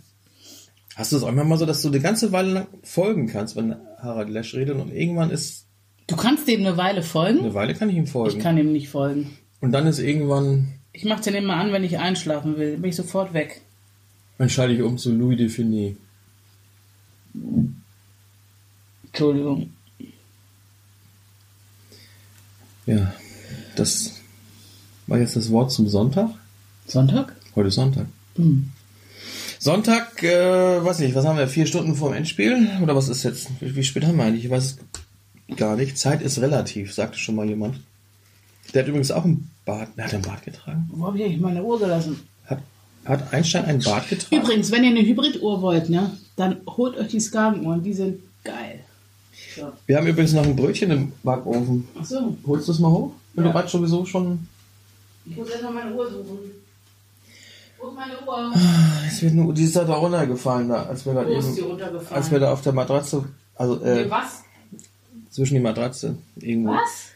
Hast 0.95 1.11
du 1.11 1.17
es 1.17 1.23
auch 1.23 1.29
immer 1.29 1.43
mal 1.43 1.57
so, 1.57 1.65
dass 1.65 1.81
du 1.81 1.87
eine 1.87 1.99
ganze 1.99 2.31
Weile 2.31 2.51
lang 2.51 2.67
folgen 2.83 3.27
kannst, 3.27 3.55
wenn 3.55 3.75
Harald 3.99 4.29
Lash 4.29 4.53
redet 4.53 4.77
und 4.77 4.91
irgendwann 4.91 5.31
ist. 5.31 5.65
Du 6.07 6.15
kannst 6.15 6.47
dem 6.47 6.59
eine 6.61 6.77
Weile 6.77 7.01
folgen. 7.01 7.39
Eine 7.39 7.53
Weile 7.53 7.73
kann 7.73 7.89
ich 7.89 7.95
ihm 7.95 8.07
folgen. 8.07 8.37
Ich 8.37 8.43
kann 8.43 8.57
ihm 8.57 8.71
nicht 8.71 8.89
folgen. 8.89 9.37
Und 9.61 9.71
dann 9.71 9.87
ist 9.87 9.99
irgendwann. 9.99 10.73
Ich 10.91 11.05
mache 11.05 11.21
den 11.21 11.35
immer 11.35 11.55
an, 11.55 11.71
wenn 11.71 11.83
ich 11.83 11.99
einschlafen 11.99 12.57
will. 12.57 12.77
Bin 12.77 12.89
ich 12.89 12.95
sofort 12.95 13.33
weg. 13.33 13.61
Dann 14.37 14.49
schalte 14.49 14.73
ich 14.73 14.81
um 14.81 14.97
zu 14.97 15.13
Louis 15.13 15.37
Defini. 15.37 15.95
Entschuldigung. 19.05 19.71
Ja, 22.85 23.13
das 23.75 24.19
war 25.07 25.19
jetzt 25.19 25.35
das 25.35 25.51
Wort 25.51 25.71
zum 25.71 25.87
Sonntag. 25.87 26.29
Sonntag? 26.91 27.35
Heute 27.55 27.67
ist 27.69 27.75
Sonntag. 27.75 28.05
Hm. 28.35 28.69
Sonntag, 29.59 30.23
äh, 30.23 30.83
weiß 30.83 30.99
nicht, 30.99 31.15
was 31.15 31.25
haben 31.25 31.37
wir? 31.37 31.47
Vier 31.47 31.65
Stunden 31.65 31.95
vor 31.95 32.09
dem 32.09 32.17
Endspiel? 32.17 32.67
Oder 32.81 32.95
was 32.95 33.07
ist 33.09 33.23
jetzt? 33.23 33.49
Wie, 33.61 33.75
wie 33.75 33.83
spät 33.83 34.05
haben 34.05 34.17
wir 34.17 34.23
eigentlich? 34.25 34.45
Ich 34.45 34.51
weiß 34.51 34.77
es 35.49 35.55
gar 35.57 35.75
nicht. 35.75 35.97
Zeit 35.97 36.21
ist 36.21 36.39
relativ, 36.41 36.93
sagte 36.93 37.17
schon 37.17 37.35
mal 37.35 37.47
jemand. 37.47 37.79
Der 38.73 38.81
hat 38.83 38.89
übrigens 38.89 39.11
auch 39.11 39.25
ein 39.25 39.49
Bart. 39.65 39.89
Der 39.97 40.05
hat 40.05 40.13
ein 40.13 40.21
Bart 40.21 40.43
getragen. 40.43 40.89
Wo 40.91 41.05
habe 41.07 41.17
ich 41.17 41.25
eigentlich 41.25 41.41
meine 41.41 41.63
Uhr 41.63 41.79
gelassen? 41.79 42.19
Hat, 42.45 42.59
hat 43.05 43.33
Einstein 43.33 43.65
ein 43.65 43.79
Bart 43.79 44.09
getragen? 44.09 44.41
Übrigens, 44.41 44.71
wenn 44.71 44.83
ihr 44.83 44.89
eine 44.91 45.01
Hybriduhr 45.01 45.61
wollt, 45.61 45.89
ne, 45.89 46.11
dann 46.35 46.57
holt 46.67 46.97
euch 46.97 47.09
die 47.09 47.19
Skagenuhren. 47.19 47.83
Die 47.83 47.93
sind 47.93 48.19
geil. 48.43 48.79
So. 49.55 49.71
Wir 49.85 49.97
haben 49.97 50.07
übrigens 50.07 50.33
noch 50.33 50.43
ein 50.45 50.55
Brötchen 50.55 50.91
im 50.91 51.11
Backofen. 51.23 51.87
Ach 51.99 52.05
so. 52.05 52.37
Holst 52.47 52.67
du 52.67 52.71
es 52.71 52.79
mal 52.79 52.91
hoch? 52.91 53.13
Wenn 53.33 53.45
Ja. 53.45 53.51
du 53.51 53.57
gerade 53.57 53.69
sowieso 53.69 54.05
schon. 54.05 54.47
Ich 55.25 55.35
muss 55.37 55.49
erst 55.49 55.63
mal 55.63 55.71
meine 55.73 55.93
Uhr 55.93 56.09
suchen. 56.09 56.39
Ist 57.83 57.95
meine 57.95 58.13
Uhr? 58.27 58.53
Es 59.07 59.21
wird 59.21 59.33
nur, 59.33 59.53
die 59.53 59.63
ist 59.63 59.75
da 59.75 59.83
da 59.83 59.93
runtergefallen, 59.95 60.69
da, 60.69 60.83
als 60.83 61.05
wir 61.05 61.13
gerade 61.13 61.29
Wo 61.29 61.37
ist 61.39 61.55
die 61.55 61.59
eben. 61.61 61.69
runtergefallen? 61.71 62.15
Als 62.21 62.31
wir 62.31 62.39
da 62.39 62.51
auf 62.53 62.61
der 62.61 62.73
Matratze. 62.73 63.25
Also, 63.55 63.75
Nee, 63.75 64.01
äh, 64.01 64.09
was? 64.09 64.43
zwischen 65.31 65.55
die 65.55 65.59
Matratze. 65.61 66.15
Irgendwo. 66.37 66.71
Was? 66.73 67.07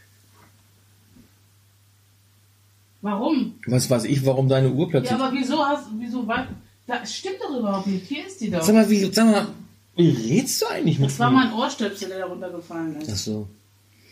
Warum? 3.02 3.56
Was 3.68 3.90
weiß 3.90 4.06
ich, 4.06 4.26
warum 4.26 4.50
deine 4.50 4.72
Uhr 4.72 4.90
plötzlich. 4.90 5.12
Ja, 5.12 5.24
aber 5.24 5.34
wieso 5.36 5.64
hast 5.64 5.88
wieso 5.98 6.28
wei- 6.28 6.48
Das 6.88 7.14
stimmt 7.14 7.38
doch 7.42 7.58
überhaupt 7.60 7.88
nicht. 7.88 8.08
Hier 8.08 8.26
ist 8.26 8.42
die 8.42 8.50
doch. 8.50 8.62
Sag 8.64 8.74
mal, 8.76 8.90
wie, 8.90 9.06
sag 9.12 9.26
mal, 9.26 9.48
wie 9.96 10.10
redst 10.10 10.62
du 10.62 10.66
eigentlich 10.68 11.00
mit 11.00 11.10
Das 11.10 11.20
war 11.20 11.30
mein 11.32 11.54
Ohrstöpsel, 11.54 12.10
der 12.10 12.20
da 12.20 12.26
runtergefallen 12.26 12.96
ist. 13.02 13.10
Ach 13.12 13.16
so. 13.18 13.48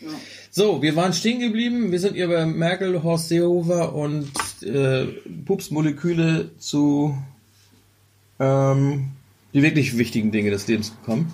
Ja. 0.04 0.10
So, 0.50 0.82
wir 0.82 0.94
waren 0.96 1.12
stehen 1.12 1.40
geblieben. 1.40 1.90
Wir 1.90 2.00
sind 2.00 2.14
hier 2.14 2.28
bei 2.28 2.46
Merkel, 2.46 3.02
Horst 3.02 3.28
Seehofer 3.28 3.94
und 3.94 4.30
äh, 4.62 5.06
Pupsmoleküle 5.44 6.50
zu 6.58 7.16
ähm, 8.38 9.10
die 9.52 9.62
wirklich 9.62 9.96
wichtigen 9.96 10.32
Dinge 10.32 10.50
des 10.50 10.66
Lebens 10.66 10.90
gekommen. 10.90 11.32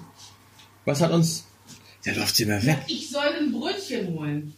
Was 0.84 1.00
hat 1.00 1.10
uns... 1.10 1.44
Ja, 2.04 2.14
läuft 2.14 2.36
sie 2.36 2.44
immer 2.44 2.64
weg. 2.64 2.78
Ich 2.86 3.10
soll 3.10 3.28
ein 3.38 3.52
Brötchen 3.52 4.14
holen. 4.14 4.54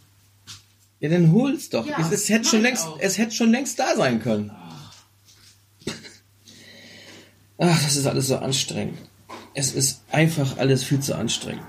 Ja, 1.01 1.09
dann 1.09 1.33
hol's 1.33 1.69
doch. 1.69 1.87
Ja, 1.87 1.99
es, 2.01 2.13
es, 2.13 2.29
hätte 2.29 2.49
schon 2.49 2.63
längst, 2.63 2.87
auch. 2.87 2.99
es 3.01 3.19
hätte 3.19 3.35
schon 3.35 3.51
längst 3.51 3.79
da 3.79 3.97
sein 3.97 4.21
können. 4.23 4.53
Ach, 7.59 7.83
das 7.83 7.97
ist 7.97 8.07
alles 8.07 8.29
so 8.29 8.37
anstrengend. 8.37 8.99
Es 9.55 9.73
ist 9.73 10.03
einfach 10.11 10.59
alles 10.59 10.85
viel 10.85 11.01
zu 11.01 11.17
anstrengend. 11.17 11.65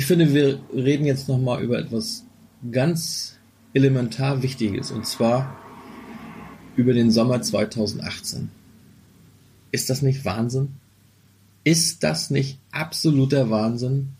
Ich 0.00 0.06
finde, 0.06 0.32
wir 0.32 0.58
reden 0.72 1.04
jetzt 1.04 1.28
nochmal 1.28 1.62
über 1.62 1.78
etwas 1.78 2.24
ganz 2.72 3.36
elementar 3.74 4.42
Wichtiges 4.42 4.92
und 4.92 5.06
zwar 5.06 5.60
über 6.74 6.94
den 6.94 7.10
Sommer 7.10 7.42
2018. 7.42 8.50
Ist 9.72 9.90
das 9.90 10.00
nicht 10.00 10.24
Wahnsinn? 10.24 10.68
Ist 11.64 12.02
das 12.02 12.30
nicht 12.30 12.56
absoluter 12.70 13.50
Wahnsinn? 13.50 14.14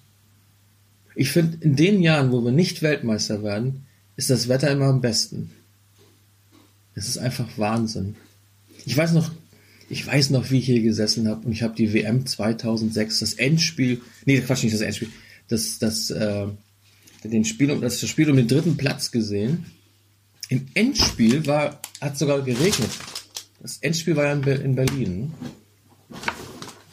Ich 1.15 1.31
finde, 1.31 1.57
in 1.63 1.77
den 1.77 2.03
Jahren, 2.03 2.31
wo 2.31 2.45
wir 2.45 2.53
nicht 2.53 2.83
Weltmeister 2.83 3.43
werden, 3.43 3.87
ist 4.17 4.29
das 4.29 4.49
Wetter 4.49 4.71
immer 4.71 4.89
am 4.89 5.01
besten. 5.01 5.51
Es 6.95 7.09
ist 7.09 7.17
einfach 7.17 7.49
Wahnsinn. 7.57 8.17
Ich 8.85 8.99
weiß 8.99 9.15
noch, 9.15 9.31
ich 9.89 10.07
weiß 10.07 10.29
noch, 10.29 10.51
wie 10.51 10.59
ich 10.59 10.67
hier 10.67 10.83
gesessen 10.83 11.27
habe 11.27 11.47
und 11.47 11.53
ich 11.53 11.63
habe 11.63 11.75
die 11.75 11.95
WM 11.95 12.27
2006, 12.27 13.21
das 13.21 13.33
Endspiel, 13.33 14.03
nee, 14.27 14.43
Quatsch, 14.43 14.63
nicht 14.63 14.75
das 14.75 14.83
Endspiel, 14.83 15.09
das, 15.51 15.79
das, 15.79 16.11
äh, 16.11 16.47
den 17.25 17.45
Spiel 17.45 17.71
um, 17.71 17.81
das 17.83 18.01
Spiel 18.09 18.31
um 18.31 18.37
den 18.37 18.49
dritten 18.49 18.77
Platz 18.79 19.11
gesehen. 19.11 19.67
Im 20.49 20.67
Endspiel 20.75 21.47
war, 21.47 21.81
hat 22.01 22.17
sogar 22.19 22.41
geregnet. 22.43 22.91
Das 23.61 23.79
Endspiel 23.79 24.17
war 24.17 24.25
ja 24.25 24.33
in, 24.33 24.43
in 24.43 24.75
Berlin. 24.75 25.33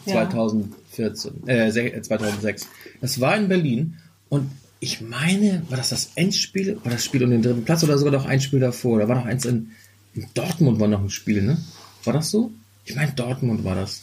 Ja. 0.06 0.14
2014, 0.30 1.48
äh, 1.48 1.72
se- 1.72 1.94
äh, 1.94 2.02
2006. 2.02 2.68
Das 3.02 3.20
war 3.20 3.36
in 3.38 3.48
Berlin 3.48 3.96
und 4.30 4.50
ich 4.80 5.02
meine, 5.02 5.64
war 5.70 5.78
das 5.78 5.90
das 5.90 6.12
Endspiel 6.16 6.78
oder 6.82 6.92
das 6.92 7.04
Spiel 7.06 7.24
um 7.24 7.32
den 7.32 7.42
dritten 7.42 7.66
Platz 7.66 7.84
oder 7.84 7.98
sogar 7.98 8.14
noch 8.14 8.26
ein 8.26 8.40
Spiel 8.42 8.60
davor? 8.60 9.00
Da 9.00 9.08
war 9.08 9.16
noch 9.16 9.26
eins 9.26 9.46
in, 9.46 9.72
in 10.14 10.28
Dortmund 10.34 10.80
war 10.80 10.88
noch 10.88 11.02
ein 11.02 11.10
Spiel, 11.10 11.42
ne? 11.42 11.58
War 12.04 12.14
das 12.14 12.30
so? 12.30 12.52
Ich 12.86 12.96
meine, 12.96 13.12
Dortmund 13.14 13.64
war 13.64 13.76
das. 13.76 14.02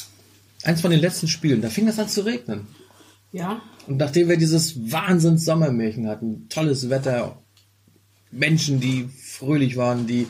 Eins 0.64 0.80
von 0.80 0.90
den 0.90 1.00
letzten 1.00 1.28
Spielen. 1.28 1.62
Da 1.62 1.70
fing 1.70 1.86
das 1.86 1.98
an 1.98 2.08
zu 2.08 2.22
regnen. 2.22 2.66
Ja? 3.34 3.60
Und 3.88 3.96
nachdem 3.98 4.28
wir 4.28 4.36
dieses 4.36 4.92
Wahnsinns 4.92 5.44
Sommermärchen 5.44 6.06
hatten, 6.08 6.46
tolles 6.48 6.88
Wetter, 6.88 7.36
Menschen, 8.30 8.78
die 8.80 9.08
fröhlich 9.08 9.76
waren, 9.76 10.06
die 10.06 10.28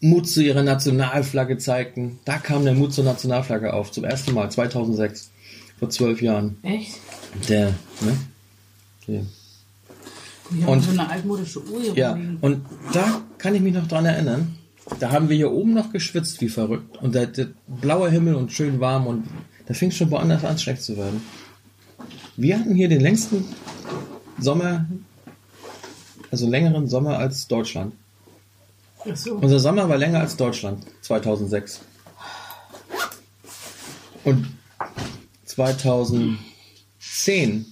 Mut 0.00 0.28
zu 0.28 0.42
ihrer 0.42 0.64
Nationalflagge 0.64 1.58
zeigten, 1.58 2.18
da 2.24 2.38
kam 2.38 2.64
der 2.64 2.74
Mut 2.74 2.92
zur 2.92 3.04
Nationalflagge 3.04 3.72
auf, 3.72 3.92
zum 3.92 4.02
ersten 4.02 4.34
Mal, 4.34 4.50
2006, 4.50 5.30
vor 5.78 5.90
zwölf 5.90 6.20
Jahren. 6.20 6.56
Echt? 6.64 6.96
Der, 7.48 7.68
ne? 8.00 8.16
Der. 9.06 9.22
Habe 10.62 10.72
Und- 10.72 10.80
so 10.82 10.90
eine 10.90 11.08
altmodische 11.08 11.64
Uhr 11.64 11.80
hier 11.82 11.94
Ja, 11.94 12.10
rumliegen. 12.12 12.38
und 12.40 12.66
da 12.92 13.22
kann 13.38 13.54
ich 13.54 13.60
mich 13.62 13.74
noch 13.74 13.86
dran 13.86 14.04
erinnern. 14.06 14.56
Da 14.98 15.12
haben 15.12 15.28
wir 15.28 15.36
hier 15.36 15.52
oben 15.52 15.72
noch 15.72 15.92
geschwitzt 15.92 16.40
wie 16.40 16.48
verrückt. 16.48 16.96
Und 17.00 17.14
der, 17.14 17.26
der 17.28 17.46
blaue 17.68 18.10
Himmel 18.10 18.34
und 18.34 18.50
schön 18.52 18.80
warm 18.80 19.06
und 19.06 19.24
da 19.66 19.74
fing 19.74 19.90
es 19.90 19.96
schon 19.96 20.10
woanders 20.10 20.44
an, 20.44 20.58
schlecht 20.58 20.82
zu 20.82 20.96
werden. 20.96 21.22
Wir 22.42 22.58
hatten 22.58 22.74
hier 22.74 22.88
den 22.88 23.00
längsten 23.00 23.44
Sommer, 24.40 24.84
also 26.32 26.50
längeren 26.50 26.88
Sommer 26.88 27.18
als 27.18 27.46
Deutschland. 27.46 27.94
Ach 29.08 29.16
so. 29.16 29.36
Unser 29.36 29.60
Sommer 29.60 29.88
war 29.88 29.96
länger 29.96 30.18
als 30.18 30.36
Deutschland 30.36 30.84
2006. 31.02 31.82
Und 34.24 34.48
2010 35.44 37.66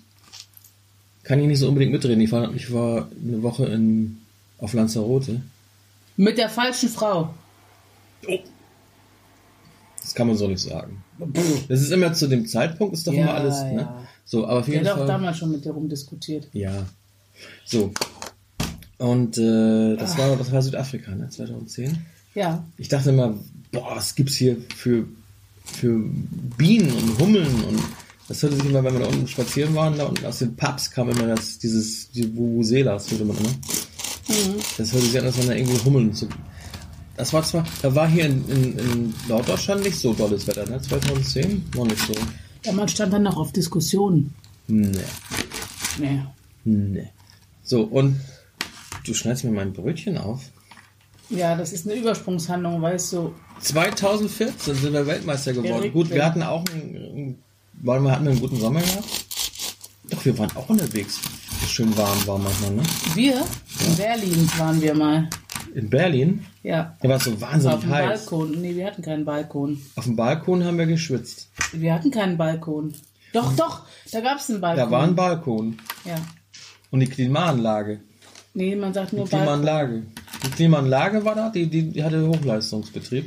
kann 1.24 1.40
ich 1.40 1.48
nicht 1.48 1.59
so 1.59 1.66
unbedingt 1.66 1.90
mitreden. 1.90 2.20
Ich 2.20 2.30
war, 2.30 2.54
ich 2.54 2.72
war 2.72 3.09
eine 3.20 3.42
Woche 3.42 3.66
in, 3.66 4.18
auf 4.59 4.72
Lanzarote. 4.72 5.42
Mit 6.16 6.38
der 6.38 6.48
falschen 6.48 6.90
Frau. 6.90 7.35
Das 10.00 10.14
kann 10.14 10.28
man 10.28 10.37
so 10.37 10.46
nicht 10.46 10.62
sagen. 10.62 11.02
Das 11.68 11.80
ist 11.80 11.90
immer 11.90 12.12
zu 12.12 12.28
dem 12.28 12.46
Zeitpunkt, 12.46 12.94
ist 12.94 13.09
doch 13.09 13.12
Ja, 13.12 13.22
immer 13.22 13.35
alles. 13.35 13.64
Ne? 13.64 13.80
ja. 13.80 14.06
So, 14.24 14.46
aber 14.46 14.61
auf 14.61 14.68
Ich 14.68 14.74
jeden 14.74 14.85
hätte 14.85 14.94
auch 14.94 14.98
Fall. 14.98 15.06
damals 15.06 15.38
schon 15.38 15.50
mit 15.52 15.64
dir 15.64 15.72
rumdiskutiert. 15.72 16.48
Ja. 16.52 16.87
So. 17.64 17.92
Und 18.98 19.38
äh, 19.38 19.96
das 19.96 20.18
war 20.18 20.37
das 20.37 20.52
war 20.52 20.62
Südafrika, 20.62 21.14
ne? 21.14 21.28
2010. 21.30 21.98
Ja. 22.35 22.62
Ich 22.76 22.88
dachte 22.88 23.11
immer, 23.11 23.35
boah, 23.72 23.96
was 23.96 24.14
gibt's 24.14 24.35
hier 24.37 24.56
für, 24.76 25.04
für 25.64 25.98
Bienen 26.59 26.92
und 26.92 27.18
Hummeln 27.18 27.64
und 27.64 27.80
das 28.28 28.42
hörte 28.42 28.56
sich 28.56 28.66
immer, 28.66 28.85
wenn 28.85 28.92
wir 28.92 29.00
da 29.00 29.06
unten 29.09 29.26
spazieren 29.26 29.74
waren, 29.74 29.98
da 29.98 30.04
unten 30.04 30.24
aus 30.24 30.38
den 30.38 30.54
Pubs 30.54 30.90
kam 30.92 31.09
immer 31.11 31.26
das, 31.26 31.59
dieses, 31.59 32.11
die 32.12 32.37
Vuvuzelas, 32.37 33.11
würde 33.11 33.24
man 33.24 33.37
immer. 33.38 33.48
Das 34.78 34.92
hörte 34.92 35.06
sich 35.06 35.18
an, 35.18 35.24
als 35.26 35.38
wenn 35.38 35.48
da 35.48 35.54
irgendwie 35.54 35.85
Hummeln 35.85 36.14
zu. 36.14 36.28
Das 37.16 37.33
war 37.33 37.42
zwar, 37.42 37.66
da 37.83 37.92
war 37.92 38.09
hier 38.09 38.26
in, 38.26 38.48
in, 38.48 38.78
in 38.78 39.14
Norddeutschland 39.28 39.83
nicht 39.83 39.98
so 39.98 40.12
dolles 40.14 40.46
Wetter, 40.46 40.64
ne? 40.68 40.80
2010 40.80 41.64
war 41.74 41.85
nicht 41.87 42.06
so. 42.06 42.12
Damals 42.62 42.92
stand 42.92 43.12
dann 43.12 43.23
noch 43.23 43.37
auf 43.37 43.53
Diskussionen. 43.53 44.35
Nee, 44.68 44.92
Nee. 45.99 46.20
nee. 46.64 47.09
So, 47.64 47.83
und 47.83 48.20
du 49.05 49.14
schneidest 49.14 49.44
mir 49.44 49.51
mein 49.51 49.73
Brötchen 49.73 50.18
auf. 50.18 50.40
Ja, 51.31 51.57
das 51.57 51.73
ist 51.73 51.87
eine 51.87 51.99
Übersprungshandlung, 51.99 52.83
weißt 52.83 53.12
du. 53.12 53.35
2014 53.61 54.75
sind 54.75 54.92
wir 54.92 55.07
Weltmeister 55.07 55.53
geworden. 55.53 55.92
Gut, 55.92 56.11
wir 56.11 56.18
ja. 56.18 56.25
hatten 56.25 56.42
auch 56.42 56.64
einen, 56.73 57.38
weil 57.75 58.01
wir 58.01 58.11
hatten 58.11 58.27
einen 58.27 58.40
guten 58.40 58.59
Sommer 58.59 58.81
gehabt. 58.81 59.07
Doch, 60.11 60.25
wir 60.25 60.37
waren 60.38 60.51
auch 60.57 60.68
unterwegs. 60.68 61.20
Schön 61.68 61.96
warm 61.96 62.27
war 62.27 62.38
manchmal, 62.38 62.73
ne? 62.73 62.83
Wir 63.14 63.44
in 63.87 63.96
Berlin 63.96 64.51
waren 64.59 64.81
wir 64.81 64.94
mal. 64.94 65.29
In 65.74 65.90
Berlin. 65.90 66.44
Ja. 66.62 66.96
Da 67.00 67.09
war 67.09 67.16
es 67.16 67.24
so 67.24 67.33
Auf 67.33 67.40
wahnsinnig 67.40 67.80
dem 67.80 67.90
heiß. 67.90 68.26
Balkon. 68.26 68.61
Nee, 68.61 68.74
wir 68.76 68.87
hatten 68.87 69.02
keinen 69.02 69.24
Balkon. 69.24 69.80
Auf 69.96 70.04
dem 70.04 70.16
Balkon 70.16 70.64
haben 70.64 70.78
wir 70.78 70.87
geschwitzt. 70.87 71.48
Wir 71.72 71.94
hatten 71.94 72.11
keinen 72.11 72.37
Balkon. 72.37 72.94
Doch, 73.33 73.54
doch, 73.54 73.83
da 74.11 74.20
gab 74.20 74.38
es 74.38 74.50
einen 74.50 74.61
Balkon. 74.61 74.85
Da 74.85 74.90
war 74.90 75.04
ein 75.04 75.14
Balkon. 75.14 75.76
Ja. 76.04 76.16
Und 76.90 77.00
die 77.00 77.06
Klimaanlage. 77.06 78.00
Nee, 78.54 78.74
man 78.74 78.92
sagt 78.92 79.12
nur 79.12 79.24
Die 79.26 79.30
Balkon. 79.30 79.46
Klimaanlage. 79.61 80.02
Die 80.44 80.50
Klimaanlage 80.50 81.24
war 81.24 81.35
da, 81.37 81.50
die, 81.50 81.66
die, 81.66 81.90
die 81.90 82.02
hatte 82.02 82.26
Hochleistungsbetrieb. 82.26 83.26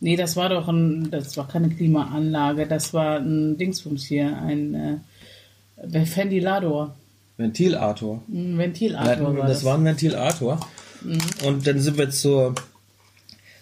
Nee, 0.00 0.16
das 0.16 0.36
war 0.36 0.50
doch 0.50 0.68
ein, 0.68 1.10
das 1.10 1.36
war 1.38 1.48
keine 1.48 1.70
Klimaanlage, 1.70 2.66
das 2.66 2.92
war 2.92 3.16
ein 3.20 3.56
Dingsbums 3.56 4.04
hier, 4.04 4.36
ein 4.36 4.74
äh, 4.74 4.96
Ventilator, 5.82 6.94
Ventilator. 7.38 8.22
ein 8.28 8.58
Ventilator 8.58 9.08
hatten, 9.10 9.24
war 9.38 9.46
das 9.46 9.58
das. 9.58 9.64
war 9.64 9.78
ein 9.78 9.84
Ventilator. 9.84 10.60
Und 11.44 11.66
dann 11.66 11.80
sind 11.80 11.98
wir 11.98 12.10
zur, 12.10 12.54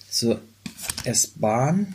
zur 0.08 0.40
S-Bahn. 1.04 1.94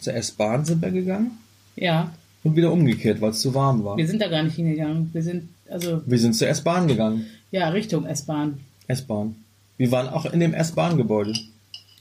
Zur 0.00 0.14
S-Bahn 0.14 0.64
sind 0.64 0.82
wir 0.82 0.90
gegangen 0.90 1.38
ja, 1.74 2.12
und 2.44 2.54
wieder 2.56 2.70
umgekehrt, 2.72 3.20
weil 3.20 3.30
es 3.30 3.40
zu 3.40 3.54
warm 3.54 3.84
war. 3.84 3.96
wir 3.96 4.06
sind 4.06 4.20
da 4.20 4.28
gar 4.28 4.42
nicht 4.42 4.54
hingegangen. 4.56 5.10
Wir 5.12 5.22
sind, 5.22 5.48
also, 5.68 6.02
Wir 6.06 6.18
sind 6.18 6.34
zur 6.34 6.48
S-Bahn 6.48 6.86
gegangen. 6.88 7.26
ja, 7.50 7.68
Richtung 7.70 8.06
S-Bahn. 8.06 8.60
S-Bahn. 8.86 9.36
Wir 9.78 9.90
waren 9.90 10.08
auch 10.08 10.26
in 10.26 10.40
dem 10.40 10.54
S-Bahn-Gebäude 10.54 11.34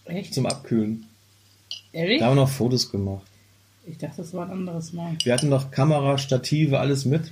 Echt? 0.06 0.34
zum 0.34 0.46
Abkühlen. 0.46 1.06
Ehrlich? 1.94 2.20
Da 2.20 2.26
haben 2.28 2.36
wir 2.36 2.44
noch 2.44 2.50
Fotos 2.50 2.92
gemacht. 2.92 3.26
Ich 3.88 3.98
dachte, 3.98 4.18
das 4.18 4.34
war 4.34 4.46
ein 4.46 4.52
anderes 4.52 4.94
Mal. 4.94 5.16
Wir 5.24 5.34
hatten 5.34 5.50
noch 5.50 5.72
Kamera, 5.72 6.18
Stative, 6.18 6.80
alles 6.80 7.06
mit. 7.06 7.32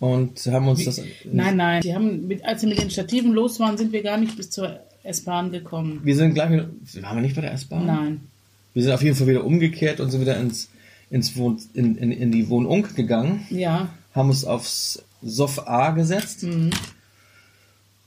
Und 0.00 0.38
haben 0.46 0.66
uns 0.66 0.84
das. 0.84 1.00
Nein, 1.30 1.56
nein, 1.56 1.82
die 1.82 1.94
haben, 1.94 2.26
mit, 2.26 2.42
als 2.44 2.62
wir 2.62 2.70
mit 2.70 2.80
den 2.80 2.90
Stativen 2.90 3.32
los 3.32 3.60
waren, 3.60 3.76
sind 3.78 3.92
wir 3.92 4.02
gar 4.02 4.16
nicht 4.16 4.36
bis 4.36 4.50
zur 4.50 4.80
S-Bahn 5.04 5.52
gekommen. 5.52 6.00
Wir 6.02 6.16
sind 6.16 6.34
gleich 6.34 6.50
wieder. 6.50 6.68
Waren 7.02 7.16
wir 7.18 7.22
nicht 7.22 7.34
bei 7.36 7.42
der 7.42 7.52
S-Bahn? 7.52 7.86
Nein. 7.86 8.20
Wir 8.72 8.82
sind 8.82 8.92
auf 8.92 9.02
jeden 9.02 9.14
Fall 9.16 9.26
wieder 9.26 9.44
umgekehrt 9.44 10.00
und 10.00 10.10
sind 10.10 10.20
wieder 10.22 10.38
ins, 10.38 10.70
ins 11.10 11.36
Wohn, 11.36 11.58
in, 11.74 11.96
in, 11.96 12.12
in 12.12 12.32
die 12.32 12.48
Wohnung 12.48 12.86
gegangen. 12.96 13.46
Ja, 13.50 13.90
haben 14.14 14.28
uns 14.30 14.44
aufs 14.44 15.02
Sof 15.22 15.68
A 15.68 15.90
gesetzt 15.90 16.44
Mhm. 16.44 16.70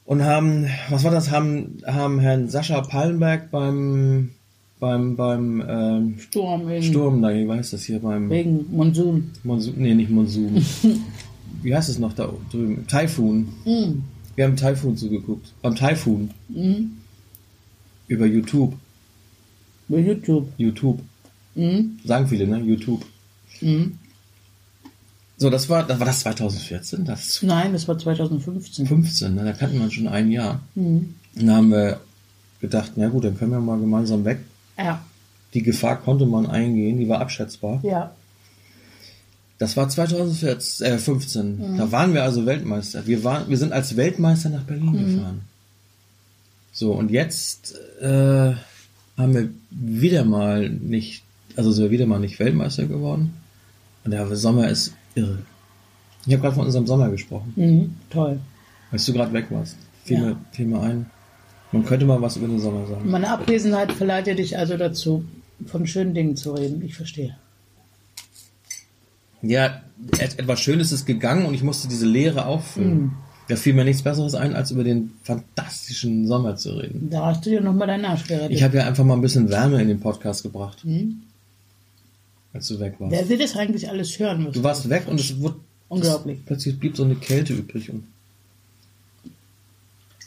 und 0.05 0.23
haben, 0.23 0.67
was 0.89 1.03
war 1.03 1.11
das, 1.11 1.29
haben, 1.29 1.77
haben 1.85 2.19
Herrn 2.19 2.49
Sascha 2.49 2.81
Pallenberg 2.81 3.51
beim, 3.51 4.31
beim, 4.79 5.15
beim 5.15 5.63
ähm, 5.67 6.15
Sturm 6.19 6.67
in 6.69 6.81
Sturm, 6.83 7.21
da, 7.21 7.29
wie 7.33 7.47
heißt 7.49 7.73
das 7.73 7.83
hier, 7.83 7.99
beim 7.99 8.29
Regen, 8.31 8.65
Monsun. 8.71 9.31
Monsun, 9.43 9.75
nee, 9.77 9.93
nicht 9.93 10.09
Monsun. 10.09 10.65
wie 11.63 11.75
heißt 11.75 11.89
es 11.89 11.99
noch 11.99 12.13
da 12.13 12.31
drüben? 12.51 12.85
Taifun. 12.87 13.49
Mhm. 13.65 14.03
Wir 14.35 14.45
haben 14.45 14.55
Taifun 14.55 14.97
zugeguckt. 14.97 15.53
Beim 15.61 15.75
Taifun. 15.75 16.31
Mhm. 16.49 16.97
Über 18.07 18.25
YouTube. 18.25 18.75
Bei 19.87 19.99
YouTube. 19.99 20.51
YouTube. 20.57 21.01
Mhm. 21.55 21.99
Sagen 22.03 22.27
viele, 22.27 22.47
ne? 22.47 22.59
YouTube. 22.59 23.05
Mhm. 23.61 23.99
So, 25.37 25.49
das 25.49 25.67
war, 25.69 25.83
das 25.83 25.99
war 25.99 26.05
das 26.05 26.21
2014, 26.21 27.05
das 27.05 27.41
Nein, 27.43 27.73
das 27.73 27.87
war 27.87 27.97
2015. 27.97 28.85
15, 28.87 29.35
ne? 29.35 29.43
da 29.43 29.51
kannten 29.53 29.79
wir 29.79 29.91
schon 29.91 30.07
ein 30.07 30.31
Jahr. 30.31 30.61
Mhm. 30.75 31.15
Und 31.35 31.47
da 31.47 31.55
haben 31.55 31.71
wir 31.71 31.99
gedacht, 32.61 32.93
na 32.95 33.09
gut, 33.09 33.25
dann 33.25 33.37
können 33.37 33.51
wir 33.51 33.59
mal 33.59 33.79
gemeinsam 33.79 34.23
weg. 34.25 34.39
Ja. 34.77 35.03
Die 35.53 35.63
Gefahr 35.63 35.97
konnte 36.01 36.25
man 36.25 36.45
eingehen, 36.45 36.97
die 36.97 37.09
war 37.09 37.19
abschätzbar. 37.19 37.79
Ja. 37.83 38.15
Das 39.59 39.77
war 39.77 39.87
2014, 39.87 40.85
äh, 40.85 40.97
15. 40.97 41.77
Da 41.77 41.91
waren 41.91 42.13
wir 42.13 42.23
also 42.23 42.45
Weltmeister. 42.45 43.05
Wir, 43.05 43.23
waren, 43.23 43.49
wir 43.49 43.57
sind 43.57 43.71
als 43.71 43.95
Weltmeister 43.95 44.49
nach 44.49 44.63
Berlin 44.63 44.91
gefahren. 45.15 45.41
So, 46.71 46.91
und 46.93 47.11
jetzt 47.11 47.75
äh, 48.01 48.53
haben 49.17 49.33
wir 49.33 49.49
wieder 49.69 50.25
mal 50.25 50.69
nicht, 50.69 51.23
also 51.55 51.71
sind 51.71 51.83
wir 51.85 51.91
wieder 51.91 52.07
mal 52.07 52.19
nicht 52.19 52.39
Weltmeister 52.39 52.85
geworden. 52.87 53.33
Und 54.03 54.11
der 54.11 54.35
Sommer 54.35 54.67
ist 54.69 54.93
irre. 55.15 55.39
Ich 56.25 56.33
habe 56.33 56.41
gerade 56.41 56.55
von 56.55 56.65
unserem 56.65 56.87
Sommer 56.87 57.09
gesprochen, 57.09 57.53
Mhm. 57.55 57.93
Toll. 58.09 58.39
als 58.91 59.05
du 59.05 59.13
gerade 59.13 59.33
weg 59.33 59.45
warst. 59.49 59.77
Fiel, 60.03 60.17
Ja. 60.17 60.23
mir, 60.25 60.35
fiel 60.51 60.65
mir 60.65 60.81
ein. 60.81 61.05
Man 61.71 61.85
könnte 61.85 62.05
mal 62.05 62.21
was 62.21 62.35
über 62.37 62.47
den 62.47 62.59
Sommer 62.59 62.85
sagen. 62.87 63.09
Meine 63.09 63.29
Abwesenheit 63.29 63.91
verleitet 63.91 64.39
dich 64.39 64.57
also 64.57 64.77
dazu, 64.77 65.25
von 65.67 65.85
schönen 65.87 66.13
Dingen 66.13 66.35
zu 66.35 66.53
reden. 66.53 66.81
Ich 66.83 66.95
verstehe. 66.95 67.35
Ja, 69.43 69.81
et 70.19 70.39
etwas 70.39 70.59
Schönes 70.61 70.91
ist 70.91 71.05
gegangen 71.05 71.45
und 71.45 71.53
ich 71.53 71.61
musste 71.63 71.87
diese 71.87 72.05
Leere 72.07 72.45
auffüllen. 72.45 73.11
Da 73.49 73.57
fiel 73.57 73.73
mir 73.73 73.83
nichts 73.83 74.01
Besseres 74.01 74.35
ein, 74.35 74.55
als 74.55 74.71
über 74.71 74.85
den 74.85 75.11
fantastischen 75.23 76.25
Sommer 76.27 76.55
zu 76.55 76.71
reden. 76.77 77.09
Da 77.09 77.25
hast 77.25 77.45
du 77.45 77.49
dir 77.49 77.59
nochmal 77.61 77.87
deinen 77.87 78.05
Arsch 78.05 78.25
gerettet. 78.25 78.51
Ich 78.55 78.63
habe 78.63 78.77
ja 78.77 78.87
einfach 78.87 79.03
mal 79.03 79.15
ein 79.15 79.21
bisschen 79.21 79.49
Wärme 79.49 79.81
in 79.81 79.89
den 79.89 79.99
Podcast 79.99 80.43
gebracht, 80.43 80.83
Mhm. 80.85 81.23
als 82.53 82.67
du 82.69 82.79
weg 82.79 82.95
warst. 82.99 83.11
Wer 83.11 83.27
will 83.27 83.37
das 83.37 83.55
eigentlich 83.57 83.89
alles 83.89 84.17
hören? 84.17 84.49
Du 84.53 84.63
warst 84.63 84.89
weg 84.89 85.03
und 85.07 85.19
es 85.19 85.37
wurde 85.41 85.57
Unglaublich. 85.89 86.39
plötzlich 86.45 86.79
blieb 86.79 86.95
so 86.95 87.03
eine 87.03 87.15
Kälte 87.15 87.53
übrig. 87.53 87.89
Und, 87.91 88.05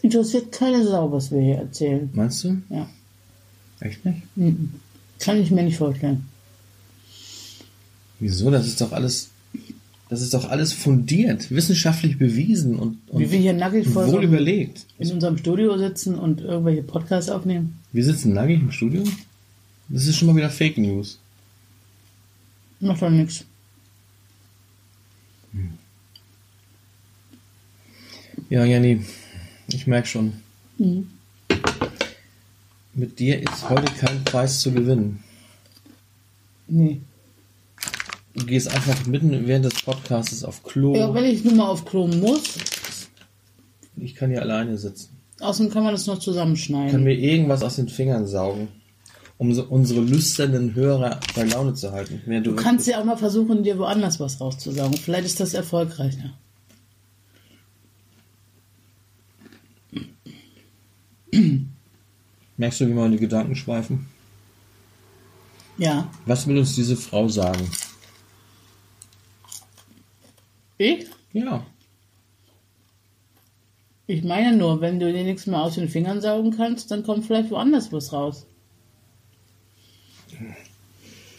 Interessiert 0.02 0.52
keine 0.52 0.84
Sau, 0.86 1.10
was 1.10 1.30
wir 1.32 1.40
hier 1.40 1.56
erzählen. 1.56 2.10
meinst 2.12 2.44
du? 2.44 2.58
Ja. 2.68 2.86
Echt 3.80 4.04
nicht? 4.04 4.22
Mhm. 4.36 4.74
Kann 5.18 5.38
ich 5.40 5.50
mir 5.50 5.62
nicht 5.62 5.78
vorstellen. 5.78 6.26
Wieso? 8.20 8.50
Das 8.50 8.66
ist 8.66 8.80
doch 8.80 8.92
alles, 8.92 9.28
das 10.08 10.22
ist 10.22 10.32
doch 10.34 10.48
alles 10.48 10.72
fundiert, 10.72 11.50
wissenschaftlich 11.50 12.18
bewiesen 12.18 12.76
und, 12.76 12.98
und 13.08 13.20
Wie 13.20 13.30
wir 13.30 13.38
hier 13.38 13.52
nackig 13.52 13.86
vor 13.88 14.04
wohl 14.06 14.12
so 14.12 14.20
überlegt. 14.22 14.86
in 14.98 15.12
unserem 15.12 15.36
Studio 15.38 15.76
sitzen 15.78 16.14
und 16.16 16.40
irgendwelche 16.40 16.82
Podcasts 16.82 17.30
aufnehmen. 17.30 17.78
Wir 17.92 18.04
sitzen 18.04 18.32
nackig 18.32 18.60
im 18.60 18.72
Studio. 18.72 19.04
Das 19.88 20.06
ist 20.06 20.16
schon 20.16 20.28
mal 20.28 20.36
wieder 20.36 20.50
Fake 20.50 20.78
News. 20.78 21.18
Macht 22.80 23.02
doch 23.02 23.10
nichts. 23.10 23.44
Ja, 28.48 28.64
Jenny, 28.64 29.02
ich 29.68 29.86
merke 29.86 30.06
schon. 30.08 30.34
Mhm. 30.78 31.08
Mit 32.94 33.18
dir 33.18 33.40
ist 33.42 33.68
heute 33.68 33.92
kein 33.94 34.24
Preis 34.24 34.60
zu 34.60 34.72
gewinnen. 34.72 35.22
Nee. 36.68 37.00
Du 38.36 38.44
gehst 38.44 38.68
einfach 38.68 39.06
mitten 39.06 39.46
während 39.46 39.64
des 39.64 39.82
Podcasts 39.82 40.44
auf 40.44 40.62
Klo. 40.62 40.94
Ja, 40.94 41.12
wenn 41.14 41.24
ich 41.24 41.42
nun 41.44 41.56
mal 41.56 41.68
auf 41.68 41.84
Klo 41.84 42.06
muss, 42.06 42.42
ich 43.96 44.14
kann 44.14 44.30
hier 44.30 44.42
alleine 44.42 44.76
sitzen. 44.76 45.08
außerdem 45.40 45.72
kann 45.72 45.84
man 45.84 45.92
das 45.92 46.06
noch 46.06 46.18
zusammenschneiden. 46.18 47.02
mir 47.02 47.14
irgendwas 47.14 47.62
aus 47.62 47.76
den 47.76 47.88
Fingern 47.88 48.26
saugen. 48.26 48.68
um 49.38 49.52
so 49.52 49.64
unsere 49.64 50.00
lüsternen 50.00 50.74
Hörer 50.74 51.20
bei 51.34 51.44
Laune 51.44 51.74
zu 51.74 51.92
halten. 51.92 52.22
Mehr 52.26 52.40
Du 52.40 52.54
kannst 52.56 52.86
ja 52.86 53.00
auch 53.00 53.04
mal 53.04 53.16
versuchen, 53.18 53.62
dir 53.62 53.78
woanders 53.78 54.18
was 54.18 54.40
rauszusaugen. 54.40 54.96
Vielleicht 54.98 55.26
ist 55.26 55.40
das 55.40 55.52
erfolgreicher. 55.52 56.32
Merkst 62.56 62.80
du, 62.80 62.88
wie 62.88 62.92
meine 62.94 63.16
Gedanken 63.16 63.54
schweifen? 63.54 64.06
Ja. 65.78 66.10
Was 66.24 66.46
will 66.46 66.56
uns 66.58 66.74
diese 66.74 66.96
Frau 66.96 67.28
sagen? 67.28 67.70
Ich? 70.78 71.06
Ja. 71.32 71.64
Ich 74.06 74.22
meine 74.22 74.56
nur, 74.56 74.80
wenn 74.80 75.00
du 75.00 75.12
dir 75.12 75.24
nichts 75.24 75.46
mehr 75.46 75.60
aus 75.60 75.74
den 75.74 75.88
Fingern 75.88 76.20
saugen 76.20 76.56
kannst, 76.56 76.90
dann 76.90 77.02
kommt 77.02 77.26
vielleicht 77.26 77.50
woanders 77.50 77.92
was 77.92 78.12
raus. 78.12 78.46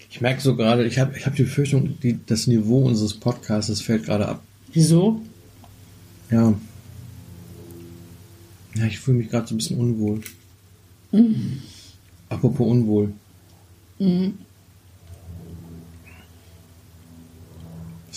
Ich 0.09 0.21
merke 0.21 0.41
so 0.41 0.55
gerade, 0.55 0.85
ich 0.85 0.99
habe 0.99 1.17
ich 1.17 1.25
hab 1.25 1.35
die 1.35 1.43
Befürchtung, 1.43 1.97
die, 2.01 2.19
das 2.25 2.47
Niveau 2.47 2.85
unseres 2.85 3.13
Podcasts 3.13 3.81
fällt 3.81 4.05
gerade 4.05 4.27
ab. 4.27 4.43
Wieso? 4.73 5.21
Ja. 6.29 6.53
Ja, 8.75 8.85
ich 8.85 8.99
fühle 8.99 9.19
mich 9.19 9.29
gerade 9.29 9.47
so 9.47 9.55
ein 9.55 9.57
bisschen 9.57 9.79
unwohl. 9.79 10.21
Apropos 12.29 12.67
unwohl. 12.67 13.13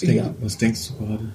Was, 0.00 0.06
denk, 0.06 0.16
Ja. 0.18 0.34
was 0.40 0.56
denkst 0.58 0.88
du 0.88 0.96
gerade? 1.04 1.28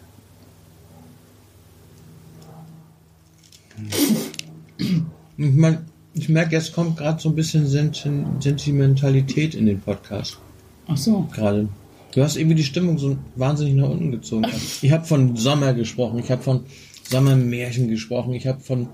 Ich, 4.77 4.91
mein, 5.37 5.79
ich 6.13 6.29
merke, 6.29 6.55
jetzt 6.55 6.73
kommt 6.73 6.97
gerade 6.97 7.21
so 7.21 7.29
ein 7.29 7.35
bisschen 7.35 7.67
Senti- 7.67 8.09
Sentimentalität 8.39 9.53
in 9.55 9.65
den 9.65 9.81
Podcast. 9.81 10.39
Ach 10.87 10.97
so. 10.97 11.27
Gerade. 11.33 11.67
Du 12.13 12.23
hast 12.23 12.37
irgendwie 12.37 12.55
die 12.55 12.63
Stimmung 12.63 12.97
so 12.97 13.17
wahnsinnig 13.35 13.73
nach 13.75 13.89
unten 13.89 14.11
gezogen. 14.11 14.45
Ich 14.81 14.91
habe 14.91 15.05
von 15.05 15.35
Sommer 15.35 15.73
gesprochen, 15.73 16.19
ich 16.19 16.31
habe 16.31 16.41
von 16.41 16.61
Sommermärchen 17.09 17.89
gesprochen, 17.89 18.33
ich 18.33 18.47
habe 18.47 18.61
von, 18.61 18.87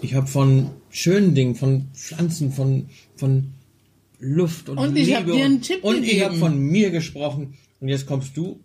ich 0.00 0.14
habe 0.14 0.26
von 0.28 0.70
schönen 0.90 1.34
Dingen, 1.34 1.54
von 1.56 1.88
Pflanzen, 1.92 2.52
von, 2.52 2.86
von 3.16 3.52
Luft 4.20 4.68
und, 4.68 4.78
Und 4.78 4.96
ich 4.96 5.06
Liebe 5.08 5.18
hab 5.18 5.26
dir 5.26 5.44
einen 5.44 5.54
und, 5.56 5.62
Tipp 5.62 5.82
und 5.84 5.96
ich 5.96 6.10
gegeben. 6.10 6.24
habe 6.26 6.36
von 6.36 6.58
mir 6.58 6.90
gesprochen 6.90 7.54
und 7.80 7.88
jetzt 7.88 8.06
kommst 8.06 8.36
du. 8.36 8.60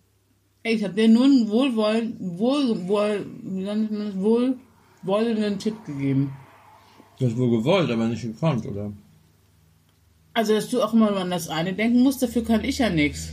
Ich 0.63 0.83
habe 0.83 0.93
dir 0.93 1.09
nur 1.09 1.25
einen 1.25 1.49
wohlwollen, 1.49 2.15
wohl, 2.19 2.87
wohl, 2.87 3.25
wie 3.43 3.63
nennt 3.63 3.91
man 3.91 4.05
das, 4.07 4.15
wohlwollenden 4.17 5.59
Tipp 5.59 5.75
gegeben. 5.85 6.31
Du 7.19 7.25
hast 7.27 7.37
wohl 7.37 7.51
gewollt, 7.51 7.91
aber 7.91 8.07
nicht 8.07 8.21
gekonnt, 8.21 8.65
oder? 8.65 8.91
Also, 10.33 10.53
dass 10.53 10.69
du 10.69 10.81
auch 10.81 10.93
immer 10.93 11.15
an 11.17 11.29
das 11.29 11.49
eine 11.49 11.73
denken 11.73 12.01
musst, 12.01 12.23
dafür 12.23 12.43
kann 12.43 12.63
ich 12.63 12.79
ja 12.79 12.89
nichts. 12.89 13.29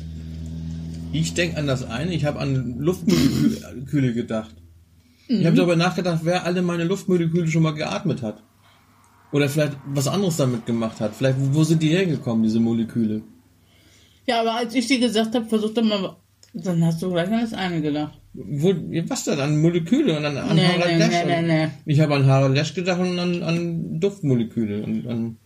Ich 1.12 1.32
denke 1.34 1.56
an 1.56 1.66
das 1.66 1.84
eine, 1.84 2.12
ich 2.14 2.24
habe 2.24 2.38
an 2.40 2.78
Luftmoleküle 2.78 4.12
gedacht. 4.20 4.54
Ich 5.28 5.38
Mhm. 5.38 5.46
habe 5.46 5.56
darüber 5.56 5.76
nachgedacht, 5.76 6.20
wer 6.24 6.44
alle 6.44 6.60
meine 6.60 6.82
Luftmoleküle 6.84 7.46
schon 7.46 7.62
mal 7.62 7.70
geatmet 7.74 8.20
hat. 8.22 8.42
Oder 9.32 9.48
vielleicht 9.48 9.76
was 9.86 10.08
anderes 10.08 10.36
damit 10.36 10.66
gemacht 10.66 10.98
hat. 11.00 11.14
Vielleicht, 11.14 11.38
wo 11.54 11.62
sind 11.62 11.80
die 11.82 11.90
hergekommen, 11.90 12.42
diese 12.42 12.58
Moleküle? 12.58 13.22
Ja, 14.26 14.40
aber 14.40 14.54
als 14.56 14.74
ich 14.74 14.88
dir 14.88 14.98
gesagt 14.98 15.34
habe, 15.36 15.46
versuch 15.46 15.72
doch 15.72 15.84
mal, 15.84 16.16
dann 16.52 16.84
hast 16.84 17.00
du 17.02 17.10
gleich 17.10 17.28
an 17.28 17.40
das 17.40 17.52
eine 17.52 17.80
gedacht. 17.80 18.18
Wo, 18.32 18.72
was 19.08 19.24
denn? 19.24 19.40
An 19.40 19.60
Moleküle 19.60 20.16
und 20.16 20.24
an, 20.24 20.36
an 20.36 20.54
Nee, 20.56 20.66
Harald 20.66 20.86
nee, 20.86 20.98
Lesch? 20.98 21.24
nee, 21.26 21.42
nee, 21.42 21.66
nee. 21.66 21.68
Ich 21.86 22.00
habe 22.00 22.14
an 22.14 22.26
Harald 22.26 22.54
Lesch 22.54 22.74
gedacht 22.74 23.00
und 23.00 23.18
an, 23.18 23.42
an 23.42 24.00
Duftmoleküle 24.00 24.82
und 24.84 25.06
an 25.06 25.36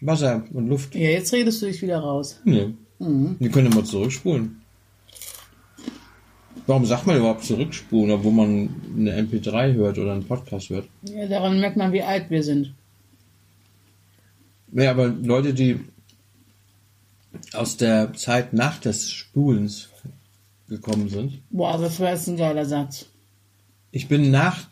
Wasser 0.00 0.44
und 0.52 0.68
Luft. 0.68 0.94
Ja, 0.94 1.10
jetzt 1.10 1.32
redest 1.32 1.60
du 1.60 1.66
dich 1.66 1.82
wieder 1.82 1.98
raus. 1.98 2.40
Nee. 2.44 2.74
Mhm. 2.98 3.36
Wir 3.38 3.50
können 3.50 3.70
mal 3.74 3.84
zurückspulen. 3.84 4.56
Warum 6.66 6.86
sagt 6.86 7.06
man 7.06 7.16
überhaupt 7.16 7.44
zurückspulen, 7.44 8.10
obwohl 8.12 8.32
man 8.32 8.68
eine 8.96 9.20
MP3 9.22 9.74
hört 9.74 9.98
oder 9.98 10.12
einen 10.12 10.24
Podcast 10.24 10.70
hört? 10.70 10.86
Ja, 11.02 11.26
daran 11.26 11.60
merkt 11.60 11.76
man, 11.76 11.92
wie 11.92 12.02
alt 12.02 12.30
wir 12.30 12.42
sind. 12.42 12.74
Ja, 14.72 14.92
aber 14.92 15.08
Leute, 15.08 15.52
die 15.52 15.80
aus 17.52 17.76
der 17.76 18.12
Zeit 18.14 18.52
nach 18.52 18.78
des 18.78 19.10
Spulens 19.10 19.89
gekommen 20.70 21.08
sind. 21.10 21.40
Boah, 21.50 21.76
das 21.76 22.00
war 22.00 22.10
jetzt 22.12 22.26
ein 22.28 22.36
geiler 22.38 22.64
Satz. 22.64 23.04
Ich 23.92 24.08
bin 24.08 24.30
nach, 24.30 24.68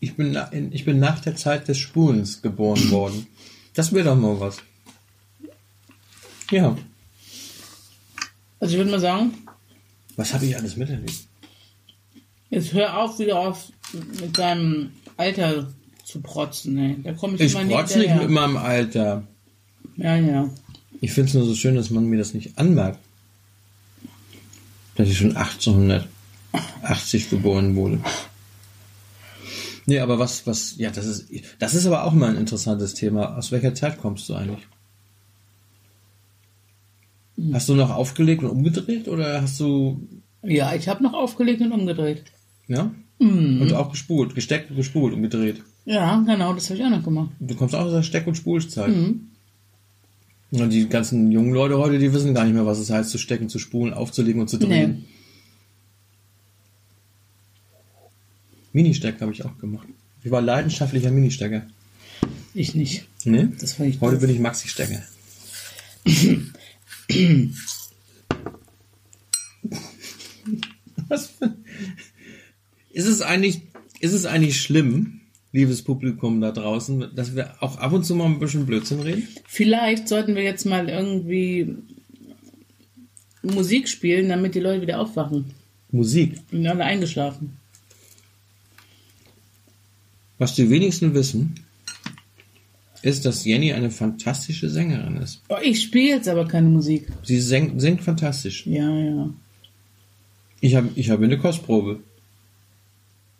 ich 0.00 0.14
bin, 0.16 0.32
na- 0.32 0.50
ich 0.52 0.84
bin 0.86 0.98
nach 0.98 1.20
der 1.20 1.36
Zeit 1.36 1.68
des 1.68 1.76
Spulens 1.78 2.40
geboren 2.40 2.90
worden. 2.90 3.26
Das 3.74 3.92
wäre 3.92 4.06
doch 4.06 4.16
mal 4.16 4.40
was. 4.40 4.56
Ja. 6.50 6.76
Also 8.60 8.72
ich 8.74 8.78
würde 8.78 8.90
mal 8.90 9.00
sagen, 9.00 9.32
Was 10.16 10.32
habe 10.34 10.46
ich 10.46 10.56
alles 10.56 10.76
miterlebt? 10.76 11.12
jetzt 12.50 12.72
hör 12.72 12.98
auf, 12.98 13.18
wieder 13.18 13.38
auf 13.38 13.72
mit 14.20 14.36
deinem 14.38 14.90
Alter 15.16 15.72
zu 16.04 16.20
protzen. 16.20 16.78
Ey. 16.78 16.96
Da 17.02 17.12
komme 17.14 17.34
ich, 17.36 17.40
Ich 17.40 17.52
immer 17.54 17.64
nicht 17.64 17.92
hinterher. 17.92 18.20
mit 18.22 18.30
meinem 18.30 18.56
Alter. 18.58 19.26
Ja, 19.96 20.16
ja. 20.16 20.50
Ich 21.00 21.12
finde 21.12 21.28
es 21.28 21.34
nur 21.34 21.44
so 21.46 21.54
schön, 21.54 21.74
dass 21.74 21.90
man 21.90 22.04
mir 22.06 22.18
das 22.18 22.34
nicht 22.34 22.58
anmerkt. 22.58 22.98
Dass 24.94 25.08
ich 25.08 25.16
schon 25.18 25.36
1880 25.36 27.30
geboren 27.30 27.74
wurde. 27.76 28.00
Nee, 29.86 29.98
aber 29.98 30.18
was, 30.18 30.46
was, 30.46 30.76
ja, 30.76 30.90
das 30.90 31.06
ist, 31.06 31.28
das 31.58 31.74
ist 31.74 31.86
aber 31.86 32.04
auch 32.04 32.12
mal 32.12 32.30
ein 32.30 32.36
interessantes 32.36 32.94
Thema. 32.94 33.36
Aus 33.36 33.50
welcher 33.52 33.74
Zeit 33.74 33.98
kommst 34.00 34.28
du 34.28 34.34
eigentlich? 34.34 34.66
Hast 37.52 37.68
du 37.68 37.74
noch 37.74 37.90
aufgelegt 37.90 38.42
und 38.44 38.50
umgedreht 38.50 39.08
oder 39.08 39.42
hast 39.42 39.58
du, 39.58 40.06
Ja, 40.42 40.74
ich 40.74 40.88
habe 40.88 41.02
noch 41.02 41.14
aufgelegt 41.14 41.60
und 41.62 41.72
umgedreht. 41.72 42.24
ja? 42.68 42.92
Und 43.18 43.72
auch 43.74 43.90
gespult, 43.92 44.34
gesteckt 44.34 44.70
und 44.70 44.76
gespult 44.76 45.14
und 45.14 45.22
gedreht. 45.22 45.62
Ja, 45.84 46.20
genau, 46.26 46.52
das 46.54 46.68
habe 46.70 46.78
ich 46.80 46.84
auch 46.84 46.90
noch 46.90 47.04
gemacht. 47.04 47.30
Du 47.38 47.54
kommst 47.54 47.74
auch 47.74 47.84
aus 47.84 47.92
der 47.92 48.02
Steck- 48.02 48.26
und 48.26 48.34
Spulzeit. 48.36 48.92
Und 50.52 50.70
die 50.70 50.86
ganzen 50.86 51.32
jungen 51.32 51.54
Leute 51.54 51.78
heute, 51.78 51.98
die 51.98 52.12
wissen 52.12 52.34
gar 52.34 52.44
nicht 52.44 52.52
mehr, 52.52 52.66
was 52.66 52.78
es 52.78 52.90
heißt, 52.90 53.08
zu 53.08 53.16
stecken, 53.16 53.48
zu 53.48 53.58
spulen, 53.58 53.94
aufzulegen 53.94 54.38
und 54.42 54.48
zu 54.48 54.58
drehen. 54.58 54.90
Nee. 54.90 55.04
Ministeck 58.74 59.18
habe 59.22 59.32
ich 59.32 59.42
auch 59.46 59.56
gemacht. 59.56 59.88
Ich 60.22 60.30
war 60.30 60.42
leidenschaftlicher 60.42 61.10
Ministecker. 61.10 61.66
Ich 62.52 62.74
nicht. 62.74 63.08
Ne? 63.24 63.50
Das 63.58 63.72
fand 63.72 63.88
ich 63.88 64.00
Heute 64.02 64.18
bin 64.18 64.28
ich 64.28 64.38
Maxi-Stecker. 64.40 65.02
Was 71.08 71.28
für... 71.28 71.56
Ist 72.90 73.06
es 73.06 73.22
eigentlich, 73.22 73.62
ist 74.00 74.12
es 74.12 74.26
eigentlich 74.26 74.60
schlimm, 74.60 75.21
liebes 75.52 75.82
Publikum 75.82 76.40
da 76.40 76.50
draußen, 76.50 77.10
dass 77.14 77.36
wir 77.36 77.62
auch 77.62 77.76
ab 77.78 77.92
und 77.92 78.04
zu 78.04 78.14
mal 78.14 78.26
ein 78.26 78.38
bisschen 78.38 78.66
Blödsinn 78.66 79.00
reden? 79.00 79.28
Vielleicht 79.46 80.08
sollten 80.08 80.34
wir 80.34 80.42
jetzt 80.42 80.64
mal 80.64 80.88
irgendwie 80.88 81.76
Musik 83.42 83.88
spielen, 83.88 84.28
damit 84.28 84.54
die 84.54 84.60
Leute 84.60 84.82
wieder 84.82 85.00
aufwachen. 85.00 85.46
Musik. 85.90 86.40
Und 86.50 86.66
alle 86.66 86.84
eingeschlafen. 86.84 87.58
Was 90.38 90.54
die 90.54 90.70
wenigsten 90.70 91.14
wissen, 91.14 91.54
ist, 93.02 93.26
dass 93.26 93.44
Jenny 93.44 93.72
eine 93.72 93.90
fantastische 93.90 94.70
Sängerin 94.70 95.16
ist. 95.16 95.42
Oh, 95.48 95.56
ich 95.62 95.82
spiele 95.82 96.16
jetzt 96.16 96.28
aber 96.28 96.46
keine 96.46 96.68
Musik. 96.68 97.08
Sie 97.22 97.40
singt, 97.40 97.80
singt 97.80 98.02
fantastisch. 98.02 98.66
Ja, 98.66 98.88
ja. 98.98 99.30
Ich 100.60 100.76
habe 100.76 100.88
ich 100.94 101.10
hab 101.10 101.20
eine 101.20 101.38
Kostprobe. 101.38 102.00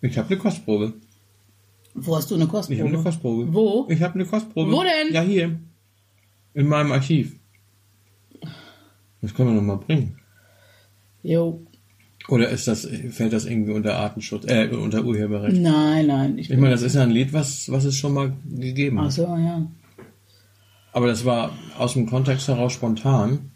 Ich 0.01 0.19
habe 0.19 0.29
eine 0.29 0.39
Kostprobe. 0.39 0.95
Wo 1.95 2.17
hast 2.17 2.31
du 2.31 2.35
eine 2.37 2.47
Kostprobe? 2.47 2.75
Ich 2.75 2.81
habe 2.81 2.95
eine 2.95 3.03
Kostprobe. 3.03 3.55
Wo? 3.55 3.87
Ich 3.89 4.01
habe 4.03 4.15
eine 4.15 4.25
Kostprobe. 4.25 4.73
Wo 4.73 4.83
denn? 4.83 5.13
Ja, 5.13 5.23
hier. 5.23 5.59
In 6.55 6.67
meinem 6.69 6.93
Archiv. 6.93 7.39
Das 9.21 9.35
können 9.35 9.51
wir 9.51 9.55
noch 9.55 9.63
mal 9.63 9.77
bringen. 9.77 10.19
Jo. 11.23 11.65
Oder 12.29 12.49
ist 12.51 12.69
das, 12.69 12.89
fällt 13.11 13.33
das 13.33 13.47
irgendwie 13.47 13.73
unter 13.73 13.97
Artenschutz, 13.97 14.45
äh, 14.47 14.69
unter 14.69 15.05
Urheberrecht? 15.05 15.61
Nein, 15.61 16.07
nein. 16.07 16.39
Ich 16.39 16.51
Ich 16.51 16.57
meine, 16.57 16.71
das 16.71 16.83
ist 16.83 16.95
ja 16.95 17.03
ein 17.03 17.11
Lied, 17.11 17.33
was, 17.33 17.71
was 17.71 17.85
es 17.85 17.97
schon 17.97 18.15
mal 18.15 18.33
gegeben 18.49 18.99
Ach 18.99 19.05
hat. 19.05 19.13
so, 19.13 19.23
ja. 19.23 19.67
Aber 20.93 21.07
das 21.07 21.25
war 21.25 21.53
aus 21.79 21.95
dem 21.95 22.07
Kontext 22.07 22.49
heraus 22.49 22.73
spontan. 22.73 23.51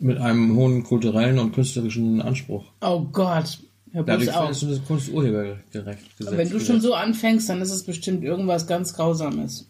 Mit 0.00 0.18
einem 0.18 0.54
hohen 0.54 0.84
kulturellen 0.84 1.40
und 1.40 1.52
künstlerischen 1.52 2.22
Anspruch. 2.22 2.66
Oh 2.80 3.00
Gott. 3.10 3.58
Hör 3.92 4.02
Dadurch 4.02 4.32
auf. 4.34 4.50
ist 4.50 4.62
das 4.62 4.84
Kunst 4.84 5.08
urhebergerecht 5.10 6.16
gesetzt. 6.16 6.36
Wenn 6.36 6.50
du 6.50 6.60
schon 6.60 6.80
so 6.80 6.94
anfängst, 6.94 7.48
dann 7.48 7.60
ist 7.62 7.70
es 7.70 7.84
bestimmt 7.84 8.22
irgendwas 8.22 8.66
ganz 8.66 8.94
Grausames. 8.94 9.68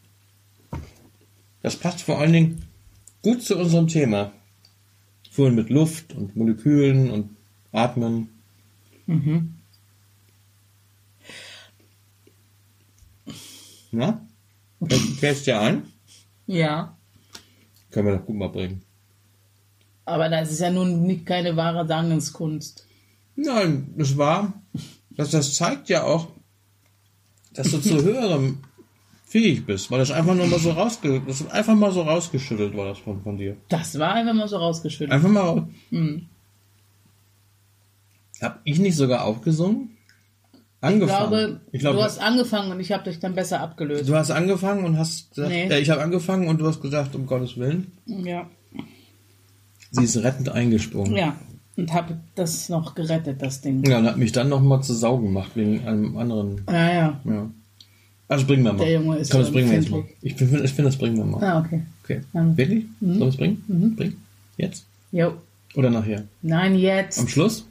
Das 1.62 1.76
passt 1.76 2.02
vor 2.02 2.18
allen 2.18 2.32
Dingen 2.32 2.62
gut 3.22 3.42
zu 3.42 3.56
unserem 3.56 3.88
Thema. 3.88 4.32
Vorhin 5.30 5.54
mit 5.54 5.70
Luft 5.70 6.14
und 6.14 6.36
Molekülen 6.36 7.10
und 7.10 7.36
Atmen. 7.72 8.28
Mhm. 9.06 9.54
Na? 13.90 14.26
Fällt's 15.18 15.44
dir 15.44 15.60
ein? 15.60 15.84
Ja. 16.46 16.96
Können 17.90 18.08
wir 18.08 18.16
doch 18.16 18.26
gut 18.26 18.36
mal 18.36 18.48
bringen. 18.48 18.82
Aber 20.04 20.28
das 20.28 20.50
ist 20.50 20.60
ja 20.60 20.70
nun 20.70 21.02
nicht 21.02 21.26
keine 21.26 21.56
wahre 21.56 21.86
Sangenskunst. 21.86 22.87
Nein, 23.40 23.94
das 23.96 24.16
war, 24.18 24.52
das, 25.16 25.30
das 25.30 25.54
zeigt 25.54 25.88
ja 25.88 26.02
auch, 26.02 26.28
dass 27.54 27.70
du 27.70 27.78
zu 27.80 28.02
höherem 28.02 28.58
fähig 29.26 29.64
bist, 29.64 29.90
weil 29.90 30.00
das 30.00 30.10
einfach 30.10 30.34
nur 30.34 30.46
mal 30.46 30.58
so 30.58 30.70
rausge, 30.72 31.22
das 31.26 31.48
einfach 31.50 31.74
mal 31.76 31.92
so 31.92 32.02
rausgeschüttelt 32.02 32.76
war 32.76 32.86
das 32.86 32.98
von, 32.98 33.22
von 33.22 33.36
dir. 33.38 33.56
Das 33.68 33.98
war 33.98 34.14
einfach 34.14 34.34
mal 34.34 34.48
so 34.48 34.56
rausgeschüttet. 34.56 35.12
Einfach 35.12 35.28
mal 35.28 35.40
raus. 35.42 35.62
Mhm. 35.90 36.26
Hab 38.40 38.60
ich 38.64 38.78
nicht 38.78 38.96
sogar 38.96 39.24
auch 39.24 39.40
gesungen? 39.42 39.90
Ich 40.52 40.58
Angefangen. 40.84 41.28
glaube, 41.30 41.60
ich 41.72 41.80
glaube, 41.80 41.96
du 41.98 42.04
hast 42.04 42.18
angefangen 42.20 42.70
und 42.70 42.78
ich 42.78 42.92
habe 42.92 43.02
dich 43.04 43.18
dann 43.18 43.34
besser 43.34 43.60
abgelöst. 43.60 44.08
du 44.08 44.14
hast 44.14 44.30
angefangen 44.30 44.84
und 44.84 44.96
hast 44.96 45.30
gesagt, 45.30 45.50
Nee. 45.50 45.66
äh, 45.68 45.80
ich 45.80 45.90
habe 45.90 46.00
angefangen 46.02 46.46
und 46.46 46.60
du 46.60 46.66
hast 46.68 46.80
gesagt, 46.80 47.14
um 47.16 47.26
Gottes 47.26 47.56
Willen, 47.56 47.90
Ja. 48.06 48.48
sie 49.90 50.04
ist 50.04 50.16
rettend 50.18 50.48
eingesprungen. 50.50 51.16
Ja. 51.16 51.36
Und 51.78 51.92
habe 51.92 52.18
das 52.34 52.68
noch 52.68 52.96
gerettet, 52.96 53.40
das 53.40 53.60
Ding. 53.60 53.84
Ja, 53.84 53.98
und 53.98 54.06
hat 54.06 54.16
mich 54.16 54.32
dann 54.32 54.48
noch 54.48 54.60
mal 54.60 54.82
zu 54.82 54.94
Sau 54.94 55.16
gemacht 55.18 55.52
wegen 55.54 55.86
einem 55.86 56.16
anderen. 56.16 56.62
Ja, 56.68 56.92
ja. 56.92 57.20
Ja. 57.24 57.50
Also 58.26 58.46
bringen 58.46 58.64
wir 58.64 58.72
mal. 58.72 58.84
Der 58.84 58.94
Junge 58.94 59.16
ist 59.18 59.30
Komm, 59.30 59.42
das 59.42 59.52
bringen 59.52 59.70
wir 59.70 59.78
jetzt 59.78 59.88
mal. 59.88 60.04
Ich 60.20 60.34
finde, 60.34 60.64
ich 60.64 60.72
finde, 60.72 60.90
das 60.90 60.98
bringen 60.98 61.16
wir 61.18 61.24
mal. 61.24 61.44
Ah, 61.44 61.60
okay. 61.60 61.82
Okay. 62.02 62.20
Ja. 62.34 62.56
Wirklich? 62.56 62.84
Sollen 63.00 63.20
wir 63.20 63.28
es 63.28 63.36
bringen? 63.36 63.64
Mhm. 63.68 63.94
Bringen? 63.94 64.24
Jetzt? 64.56 64.86
Jo. 65.12 65.34
Oder 65.76 65.90
nachher? 65.90 66.24
Nein, 66.42 66.76
jetzt. 66.76 67.20
Am 67.20 67.28
Schluss? 67.28 67.64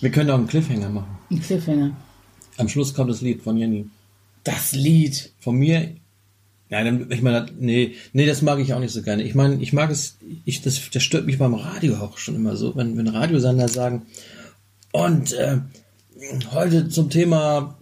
Wir 0.00 0.10
können 0.10 0.30
auch 0.30 0.38
einen 0.38 0.46
Cliffhanger 0.46 0.88
machen. 0.88 1.18
Ein 1.32 1.42
Cliffhanger. 1.42 1.90
Am 2.58 2.68
Schluss 2.68 2.94
kommt 2.94 3.10
das 3.10 3.22
Lied 3.22 3.42
von 3.42 3.56
Jenny. 3.56 3.86
Das 4.44 4.72
Lied. 4.72 5.32
Von 5.40 5.56
mir. 5.56 5.88
Nein, 6.70 7.06
ich 7.10 7.20
meine, 7.20 7.46
nee, 7.58 7.96
nee, 8.12 8.26
das 8.26 8.42
mag 8.42 8.60
ich 8.60 8.72
auch 8.72 8.78
nicht 8.78 8.92
so 8.92 9.02
gerne. 9.02 9.24
Ich 9.24 9.34
meine, 9.34 9.60
ich 9.60 9.72
mag 9.72 9.90
es, 9.90 10.18
ich, 10.44 10.62
das, 10.62 10.80
das 10.90 11.02
stört 11.02 11.26
mich 11.26 11.38
beim 11.38 11.54
Radio 11.54 11.96
auch 11.96 12.16
schon 12.16 12.36
immer 12.36 12.56
so, 12.56 12.76
wenn, 12.76 12.96
wenn 12.96 13.08
Radiosender 13.08 13.68
sagen, 13.68 14.06
und 14.92 15.32
äh, 15.32 15.58
heute 16.52 16.88
zum 16.88 17.10
Thema, 17.10 17.78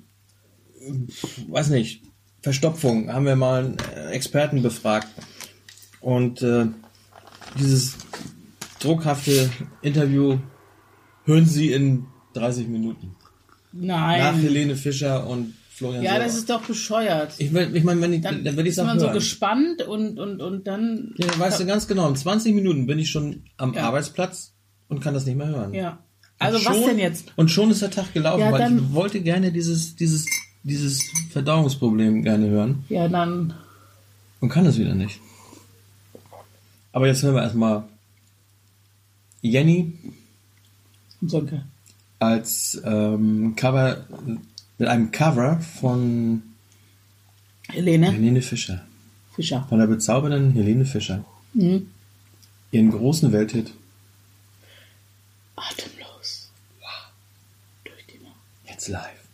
weiß 1.49 1.69
nicht, 1.69 2.03
Verstopfung, 2.41 3.13
haben 3.13 3.27
wir 3.27 3.37
mal 3.37 3.65
einen 3.65 3.77
äh, 3.95 4.11
Experten 4.11 4.63
befragt. 4.63 5.09
Und 6.01 6.43
äh, 6.43 6.67
dieses 7.59 7.97
druckhafte 8.79 9.51
Interview 9.83 10.39
hören 11.25 11.47
Sie 11.47 11.73
in 11.73 12.07
30 12.35 12.69
Minuten. 12.69 13.17
Nach 13.73 14.07
Nein. 14.07 14.37
Helene 14.37 14.77
Fischer 14.77 15.27
und 15.27 15.55
Florian 15.79 16.03
Ja, 16.03 16.13
Sauer. 16.13 16.21
das 16.25 16.35
ist 16.37 16.51
doch 16.51 16.63
bescheuert. 16.63 17.33
Ich, 17.39 17.53
will, 17.53 17.75
ich 17.75 17.85
meine, 17.85 18.01
wenn 18.01 18.13
ich, 18.13 18.21
Dann, 18.23 18.45
dann, 18.45 18.57
will 18.57 18.67
ich 18.67 18.77
es 18.77 18.85
man 18.85 18.99
so 19.01 19.11
gespannt 19.11 19.83
und, 19.83 20.19
und, 20.19 20.41
und 20.43 20.67
dann. 20.67 21.15
ja, 21.17 21.27
weißt 21.39 21.61
du 21.61 21.67
ganz 21.67 21.87
genau, 21.89 22.09
in 22.09 22.17
20 22.17 22.55
Minuten 22.55 22.87
bin 22.87 22.99
ich 22.99 23.11
schon 23.11 23.45
am 23.57 23.75
Ja. 23.75 23.85
Arbeitsplatz 23.87 24.53
und 24.89 25.01
kann 25.01 25.15
das 25.15 25.25
nicht 25.27 25.37
mehr 25.37 25.49
hören. 25.49 25.73
Ja. 25.75 25.99
Also 26.39 26.59
Und 26.59 26.67
was 26.67 26.77
schon- 26.77 26.87
denn 26.87 26.99
jetzt? 26.99 27.33
Und 27.37 27.51
schon 27.51 27.71
ist 27.71 27.83
der 27.83 27.91
Tag 27.91 28.13
gelaufen, 28.13 28.41
Ja, 28.41 28.53
weil 28.53 28.61
dann- 28.61 28.79
ich 28.79 28.93
wollte 28.93 29.21
gerne 29.21 29.51
dieses, 29.53 29.97
dieses, 29.97 30.27
dieses 30.63 31.03
Verdauungsproblem 31.31 32.23
gerne 32.23 32.49
hören 32.49 32.85
Ja, 32.89 33.09
dann. 33.09 33.55
und 34.41 34.49
kann 34.49 34.67
es 34.67 34.79
wieder 34.79 34.95
nicht. 34.95 35.21
Aber 36.93 37.07
jetzt 37.07 37.23
hören 37.23 37.35
wir 37.35 37.43
erstmal 37.43 37.85
Jenny 39.43 39.93
Sonke. 41.25 41.65
als 42.19 42.81
ähm, 42.85 43.55
Cover, 43.57 44.05
mit 44.79 44.89
einem 44.89 45.11
Cover 45.11 45.61
von 45.61 46.43
Helene 47.69 48.11
Helene 48.13 48.43
Fischer. 48.43 48.87
Fischer. 49.35 49.67
Von 49.69 49.79
der 49.79 49.87
bezaubernden 49.87 50.53
Helene 50.53 50.85
Fischer. 50.85 51.25
Mhm. 51.53 51.91
Ihren 52.71 52.91
großen 52.91 53.33
Welthit 53.33 53.73
Atemlos. 55.57 56.51
Durch 57.85 58.07
die 58.07 58.19
Nacht. 58.19 58.37
Jetzt 58.67 58.89
live. 58.89 59.29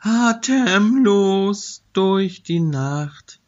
Ja. 0.00 0.30
Atemlos 0.30 1.82
durch 1.92 2.42
die 2.42 2.60
Nacht. 2.60 3.40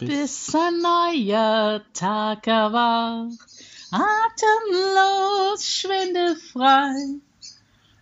Bis 0.00 0.52
ein 0.52 0.80
neuer 0.80 1.82
Tag 1.92 2.48
erwacht. 2.48 3.51
Atemlos, 3.92 5.64
schwindelfrei. 5.64 7.20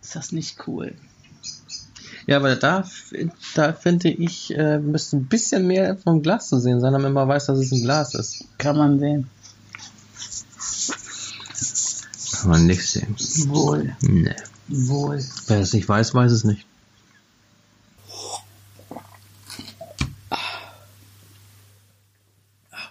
Ist 0.00 0.14
das 0.14 0.30
nicht 0.32 0.66
cool? 0.68 0.94
Ja, 2.26 2.36
aber 2.36 2.54
da, 2.54 2.88
da 3.54 3.72
finde 3.72 4.08
ich, 4.08 4.54
äh, 4.56 4.78
müsste 4.78 5.16
ein 5.16 5.26
bisschen 5.26 5.66
mehr 5.66 5.96
vom 5.96 6.22
Glas 6.22 6.48
zu 6.48 6.60
sehen 6.60 6.80
sein, 6.80 6.92
damit 6.92 7.12
man 7.12 7.26
weiß, 7.26 7.46
dass 7.46 7.58
es 7.58 7.72
ein 7.72 7.82
Glas 7.82 8.14
ist. 8.14 8.44
Kann 8.56 8.76
man 8.76 9.00
sehen. 9.00 9.28
Kann 12.40 12.50
man 12.50 12.66
nicht 12.66 12.86
sehen. 12.86 13.16
Wohl. 13.48 13.96
Nee. 14.02 14.36
Wohl. 14.68 15.24
Wer 15.48 15.60
es 15.60 15.72
nicht 15.72 15.88
weiß, 15.88 16.14
weiß 16.14 16.30
es 16.30 16.44
nicht. 16.44 16.66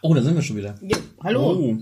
Oh, 0.02 0.14
da 0.14 0.22
sind 0.22 0.36
wir 0.36 0.42
schon 0.42 0.58
wieder. 0.58 0.76
Ja, 0.82 0.98
hallo. 1.24 1.52
Oh. 1.52 1.78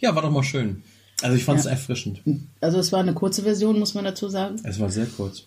Ja, 0.00 0.14
war 0.14 0.22
doch 0.22 0.30
mal 0.30 0.42
schön. 0.42 0.82
Also 1.22 1.36
ich 1.36 1.44
fand 1.44 1.58
es 1.60 1.66
Ja. 1.66 1.72
erfrischend. 1.72 2.22
Also 2.60 2.78
es 2.78 2.92
war 2.92 3.00
eine 3.00 3.12
kurze 3.12 3.42
Version, 3.42 3.78
muss 3.78 3.94
man 3.94 4.04
dazu 4.04 4.28
sagen. 4.28 4.56
Es 4.64 4.80
war 4.80 4.90
sehr 4.90 5.06
kurz. 5.06 5.44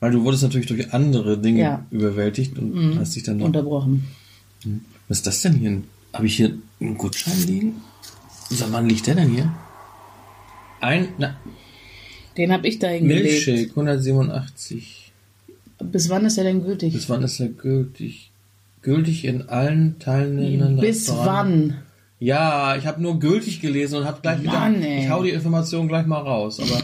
Weil 0.00 0.10
du 0.12 0.22
wurdest 0.24 0.42
natürlich 0.42 0.66
durch 0.66 0.92
andere 0.92 1.38
Dinge 1.38 1.60
Ja. 1.60 1.86
überwältigt 1.90 2.58
und 2.58 2.98
hast 2.98 3.14
dich 3.16 3.22
dann 3.22 3.38
noch. 3.38 3.46
Unterbrochen. 3.46 4.04
Was 5.08 5.18
ist 5.18 5.26
das 5.26 5.42
denn 5.42 5.54
hier? 5.54 5.82
Habe 6.12 6.26
ich 6.26 6.36
hier 6.36 6.56
einen 6.80 6.98
Gutschein 6.98 7.46
liegen? 7.46 7.80
Sag, 8.50 8.70
wann 8.72 8.88
liegt 8.88 9.06
der 9.06 9.14
denn 9.14 9.30
hier? 9.30 9.50
Ein 10.80 11.08
na, 11.18 11.36
Den 12.36 12.50
habe 12.52 12.66
ich 12.66 12.78
da 12.78 12.88
hingelegt. 12.88 13.46
Milchshake 13.46 13.70
187. 13.70 15.12
Bis 15.84 16.08
wann 16.08 16.24
ist 16.24 16.38
er 16.38 16.44
denn 16.44 16.62
gültig? 16.64 16.92
Bis 16.92 17.08
wann 17.08 17.22
ist 17.22 17.40
er 17.40 17.48
gültig? 17.48 18.30
Gültig 18.82 19.24
in 19.24 19.48
allen 19.48 19.98
teilnehmenden 20.00 20.80
Bis 20.80 21.08
wann? 21.08 21.78
Ja, 22.22 22.76
ich 22.76 22.86
habe 22.86 23.02
nur 23.02 23.18
gültig 23.18 23.60
gelesen 23.60 23.98
und 23.98 24.04
habe 24.04 24.20
gleich 24.20 24.40
Mann, 24.42 24.76
wieder. 24.76 24.86
ey. 24.86 25.00
Ich 25.02 25.08
hau 25.10 25.24
die 25.24 25.30
Information 25.30 25.88
gleich 25.88 26.06
mal 26.06 26.20
raus. 26.20 26.60
Aber 26.60 26.80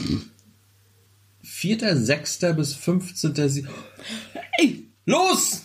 4.6. 1.45 2.53
bis 2.55 2.75
15. 2.75 3.69
Ey, 4.59 4.85
Los! 5.07 5.63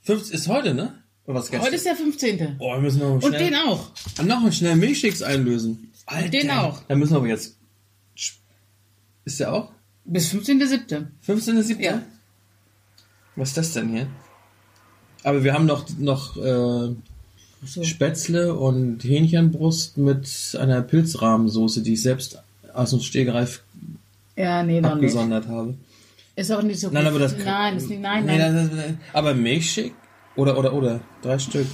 15 0.00 0.34
ist 0.34 0.48
heute, 0.48 0.74
ne? 0.74 1.04
Oder 1.24 1.36
was 1.36 1.50
gestern? 1.50 1.66
heute 1.66 1.76
ist 1.76 1.86
der 1.86 1.94
15. 1.94 2.56
Oh, 2.58 2.72
wir 2.72 2.80
müssen 2.80 2.98
noch 2.98 3.10
mal 3.10 3.14
Und 3.14 3.22
schnell, 3.26 3.50
den 3.50 3.54
auch. 3.54 3.90
noch 4.24 4.40
mal 4.40 4.52
schnell 4.52 4.74
Milchshakes 4.74 5.22
einlösen. 5.22 5.92
Alter. 6.06 6.28
Den 6.28 6.50
auch. 6.50 6.82
Dann 6.88 6.98
müssen 6.98 7.12
wir 7.12 7.18
aber 7.18 7.28
jetzt. 7.28 7.56
Ist 9.24 9.38
der 9.38 9.52
auch? 9.54 9.70
Bis 10.04 10.32
15.7. 10.32 11.06
15.7. 11.24 11.80
Ja. 11.80 12.02
Was 13.36 13.50
ist 13.50 13.56
das 13.56 13.72
denn 13.74 13.90
hier? 13.90 14.08
Aber 15.22 15.44
wir 15.44 15.54
haben 15.54 15.66
noch, 15.66 15.86
noch 15.96 16.36
äh, 16.36 16.96
So. 17.64 17.84
Spätzle 17.84 18.54
und 18.54 19.04
Hähnchenbrust 19.04 19.96
mit 19.96 20.56
einer 20.60 20.82
Pilzrahmensoße, 20.82 21.82
die 21.82 21.92
ich 21.92 22.02
selbst 22.02 22.42
aus 22.74 22.90
dem 22.90 23.00
Stegreif 23.00 23.62
Ja, 24.36 24.62
nee, 24.64 24.80
abgesondert 24.82 25.46
habe. 25.46 25.74
Ist 26.34 26.50
auch 26.50 26.62
nicht 26.62 26.80
so 26.80 26.88
Nein, 26.90 27.04
gut. 27.04 27.10
aber 27.10 27.18
das 27.20 27.36
Nein, 27.36 27.76
ist 27.76 27.88
nicht, 27.88 28.00
nein, 28.00 28.26
Nee, 28.26 28.38
nein. 28.38 28.70
das, 28.74 28.94
aber 29.12 29.34
Milchshake? 29.34 29.92
Oder, 30.34 30.58
oder, 30.58 30.72
oder. 30.72 31.00
Drei 31.22 31.38
Stück. 31.38 31.66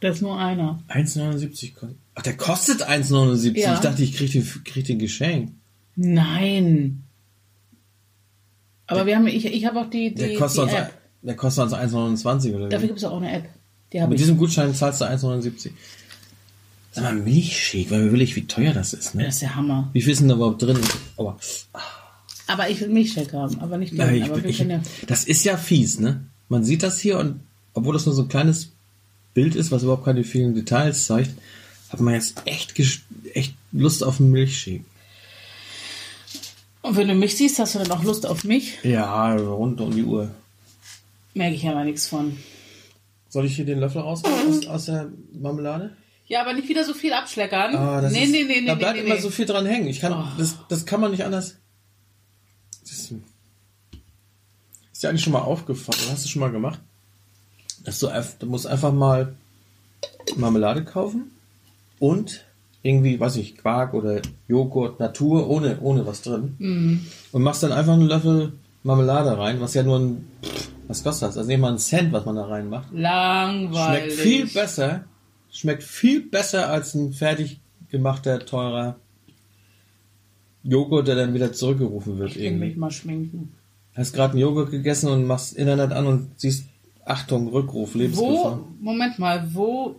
Das 0.00 0.16
ist 0.16 0.22
nur 0.22 0.38
einer. 0.38 0.78
1,79 0.88 1.74
kostet. 1.74 1.96
Ach, 2.14 2.22
der 2.22 2.36
kostet 2.36 2.88
1,79. 2.88 3.58
Ja. 3.58 3.74
Ich 3.74 3.80
dachte, 3.80 4.02
ich 4.02 4.16
krieg 4.16 4.30
den, 4.32 4.46
krieg 4.64 4.86
den 4.86 4.98
Geschenk. 4.98 5.52
Nein. 5.96 7.02
Aber 8.86 9.04
wir 9.06 9.16
haben, 9.16 9.26
ich, 9.26 9.44
ich 9.44 9.66
habe 9.66 9.80
auch 9.80 9.90
die, 9.90 10.14
die, 10.14 10.28
Der 10.28 10.34
kostet, 10.36 10.58
die 10.58 10.62
uns, 10.62 10.72
App. 10.72 10.92
der 11.22 11.36
kostet 11.36 11.64
uns 11.64 11.74
1,29 11.74 12.54
oder 12.54 12.68
Dafür 12.68 12.86
gibt 12.88 12.98
es 13.00 13.04
auch 13.04 13.16
eine 13.16 13.32
App. 13.32 13.48
Die 13.92 14.00
Mit 14.00 14.12
ich. 14.12 14.16
diesem 14.18 14.36
Gutschein 14.36 14.74
zahlst 14.74 15.00
du 15.00 15.04
1,79. 15.04 15.70
Sag 16.92 17.04
mal, 17.04 17.14
Milchshake, 17.14 17.90
weil 17.90 18.04
wir 18.04 18.12
will 18.12 18.22
ich, 18.22 18.34
wie 18.36 18.46
teuer 18.46 18.72
das 18.72 18.94
ist, 18.94 19.14
ne? 19.14 19.24
Das 19.24 19.34
ist 19.34 19.42
der 19.42 19.54
Hammer. 19.54 19.90
Wie 19.92 20.00
viel 20.02 20.12
ist 20.12 20.20
denn 20.20 20.28
da 20.28 20.34
überhaupt 20.34 20.62
drin? 20.62 20.78
Aua. 21.16 21.38
Aber 22.46 22.70
ich 22.70 22.80
will 22.80 22.88
Milchshake 22.88 23.32
haben, 23.34 23.58
aber 23.60 23.76
nicht 23.76 23.92
Ja, 23.92 24.06
den. 24.06 24.14
ich, 24.16 24.24
aber 24.24 24.44
ich, 24.44 24.58
ja. 24.58 24.80
das 25.06 25.24
ist 25.24 25.44
ja 25.44 25.56
fies, 25.56 25.98
ne? 26.00 26.22
Man 26.48 26.64
sieht 26.64 26.82
das 26.82 26.98
hier 27.00 27.18
und 27.18 27.40
obwohl 27.74 27.92
das 27.92 28.06
nur 28.06 28.14
so 28.14 28.22
ein 28.22 28.28
kleines 28.28 28.70
Bild 29.34 29.54
ist, 29.56 29.70
was 29.70 29.82
überhaupt 29.82 30.04
keine 30.04 30.24
vielen 30.24 30.54
Details 30.54 31.06
zeigt, 31.06 31.30
hat 31.90 32.00
man 32.00 32.14
jetzt 32.14 32.40
echt, 32.46 32.74
echt 33.34 33.54
Lust 33.72 34.02
auf 34.02 34.18
einen 34.20 34.30
Milchshake. 34.30 34.84
Und 36.82 36.96
wenn 36.96 37.08
du 37.08 37.14
mich 37.14 37.36
siehst, 37.36 37.58
hast 37.58 37.74
du 37.74 37.80
dann 37.80 37.90
auch 37.90 38.04
Lust 38.04 38.24
auf 38.26 38.44
mich? 38.44 38.78
Ja, 38.84 39.34
rund 39.34 39.80
um 39.80 39.94
die 39.94 40.04
Uhr. 40.04 40.30
Merke 41.34 41.56
ich 41.56 41.66
aber 41.68 41.84
nichts 41.84 42.06
von. 42.06 42.38
Soll 43.28 43.44
ich 43.46 43.56
hier 43.56 43.66
den 43.66 43.80
Löffel 43.80 44.00
rausnehmen 44.02 44.48
aus, 44.48 44.66
aus 44.66 44.84
der 44.86 45.10
Marmelade? 45.32 45.96
Ja, 46.26 46.40
aber 46.42 46.54
nicht 46.54 46.68
wieder 46.68 46.84
so 46.84 46.94
viel 46.94 47.12
abschleckern. 47.12 47.76
Ah, 47.76 48.00
das 48.00 48.12
nee, 48.12 48.24
ist, 48.24 48.32
nee, 48.32 48.44
nee, 48.44 48.60
nee, 48.60 48.66
da 48.66 48.74
bleibt 48.74 48.96
nee, 48.96 49.04
immer 49.04 49.14
nee. 49.14 49.20
so 49.20 49.30
viel 49.30 49.46
dran 49.46 49.66
hängen. 49.66 49.86
Ich 49.88 50.00
kann, 50.00 50.12
Oh. 50.12 50.24
das, 50.38 50.56
das 50.68 50.86
kann 50.86 51.00
man 51.00 51.10
nicht 51.12 51.24
anders. 51.24 51.56
Das 52.82 52.92
ist, 52.92 53.12
dir 55.06 55.10
eigentlich 55.10 55.22
schon 55.22 55.32
mal 55.32 55.40
aufgefallen? 55.40 56.00
Hast 56.10 56.24
du 56.24 56.28
schon 56.28 56.40
mal 56.40 56.50
gemacht? 56.50 56.80
Dass 57.84 58.00
du, 58.00 58.08
du 58.40 58.46
musst 58.46 58.66
einfach 58.66 58.92
mal 58.92 59.34
Marmelade 60.36 60.84
kaufen 60.84 61.30
und 61.98 62.44
irgendwie, 62.82 63.18
weiß 63.18 63.36
ich, 63.36 63.56
Quark 63.56 63.94
oder 63.94 64.20
Joghurt, 64.48 65.00
Natur, 65.00 65.48
ohne, 65.48 65.78
ohne 65.80 66.06
was 66.06 66.22
drin. 66.22 67.06
Und 67.32 67.42
machst 67.42 67.62
dann 67.62 67.72
einfach 67.72 67.94
einen 67.94 68.08
Löffel 68.08 68.52
Marmelade 68.86 69.36
rein, 69.36 69.60
was 69.60 69.74
ja 69.74 69.82
nur 69.82 69.98
ein, 69.98 70.26
was 70.86 71.02
kostet 71.02 71.28
das? 71.28 71.36
Also 71.36 71.48
nicht 71.48 71.58
mal 71.60 71.72
ein 71.72 71.78
Cent, 71.78 72.12
was 72.12 72.24
man 72.24 72.36
da 72.36 72.44
reinmacht. 72.46 72.88
Langweilig. 72.92 74.14
Schmeckt 74.14 74.20
viel 74.20 74.46
besser, 74.46 75.04
schmeckt 75.50 75.82
viel 75.82 76.20
besser 76.22 76.70
als 76.70 76.94
ein 76.94 77.12
fertig 77.12 77.60
gemachter, 77.90 78.38
teurer 78.46 78.96
Joghurt, 80.62 81.08
der 81.08 81.16
dann 81.16 81.34
wieder 81.34 81.52
zurückgerufen 81.52 82.18
wird 82.18 82.30
Ich 82.30 82.36
will 82.36 82.50
mich 82.52 82.60
irgendwie. 82.62 82.78
mal 82.78 82.90
schminken. 82.90 83.52
Hast 83.94 84.12
gerade 84.12 84.32
einen 84.32 84.40
Joghurt 84.42 84.70
gegessen 84.70 85.08
und 85.10 85.26
machst 85.26 85.56
Internet 85.56 85.92
an 85.92 86.06
und 86.06 86.30
siehst, 86.40 86.66
Achtung, 87.04 87.48
Rückruf, 87.48 87.94
Lebensgefahr. 87.94 88.58
Wo, 88.60 88.66
Moment 88.80 89.18
mal, 89.18 89.48
wo, 89.52 89.96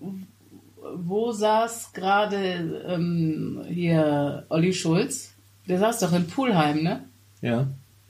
wo 0.96 1.32
saß 1.32 1.92
gerade 1.94 2.84
ähm, 2.88 3.64
hier 3.68 4.46
Olli 4.50 4.74
Schulz? 4.74 5.34
Der 5.68 5.80
saß 5.80 6.00
doch 6.00 6.14
in 6.14 6.28
Pulheim, 6.28 6.84
ne? 6.84 7.04
Ja. 7.42 7.68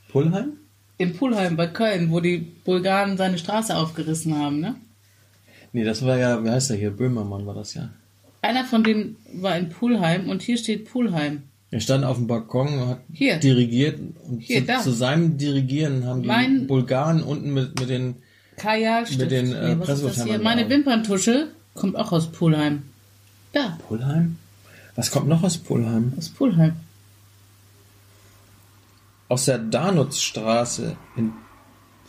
Pullheim? 0.10 0.54
In 0.98 1.16
Pulheim 1.16 1.56
bei 1.56 1.68
Köln, 1.68 2.10
wo 2.12 2.20
die 2.20 2.38
Bulgaren 2.40 3.18
seine 3.18 3.38
Straße 3.38 3.76
aufgerissen 3.76 4.36
haben, 4.38 4.60
ne? 4.60 4.76
Nee, 5.74 5.84
das 5.84 6.04
war 6.04 6.18
ja, 6.18 6.44
wie 6.44 6.50
heißt 6.50 6.70
der 6.72 6.78
hier? 6.78 6.92
Böhmermann 6.92 7.46
war 7.46 7.54
das 7.54 7.74
ja. 7.76 7.90
Einer 8.42 8.66
von 8.66 8.84
denen 8.84 9.16
war 9.34 9.58
in 9.58 9.70
Pulheim 9.70 10.30
und 10.30 10.42
hier 10.42 10.58
steht 10.58 10.90
Pulheim. 10.92 11.44
Er 11.70 11.82
stand 11.82 12.06
auf 12.06 12.16
dem 12.18 12.28
Balkon 12.28 12.80
und 12.80 12.88
hat 12.88 13.00
Hier. 13.12 13.38
dirigiert 13.38 14.00
und 14.28 14.40
Hier, 14.40 14.66
zu, 14.66 14.84
zu 14.84 14.92
seinem 14.92 15.38
Dirigieren 15.38 16.06
haben 16.06 16.22
die 16.22 16.28
Mein- 16.28 16.66
Bulgaren 16.66 17.22
unten 17.22 17.54
mit, 17.54 17.78
mit 17.80 17.90
den 17.90 18.16
Kajalstift. 18.56 19.20
Mit 19.20 19.32
den, 19.32 19.52
äh, 19.54 19.74
in 19.74 20.42
Meine. 20.44 20.70
Wimperntusche 20.70 21.50
kommt 21.74 21.96
auch 21.98 22.12
aus 22.12 22.32
Pulheim. 22.32 22.84
Da, 23.52 23.78
Pullheim? 23.88 24.38
Was 24.96 25.12
kommt 25.12 25.28
noch 25.28 25.44
aus 25.44 25.58
Pullheim? 25.58 26.14
aus 26.18 26.30
Pulheim. 26.30 26.74
Aus 29.30 29.46
der 29.46 29.58
Danutzstraße 29.60 30.96
in 31.16 31.34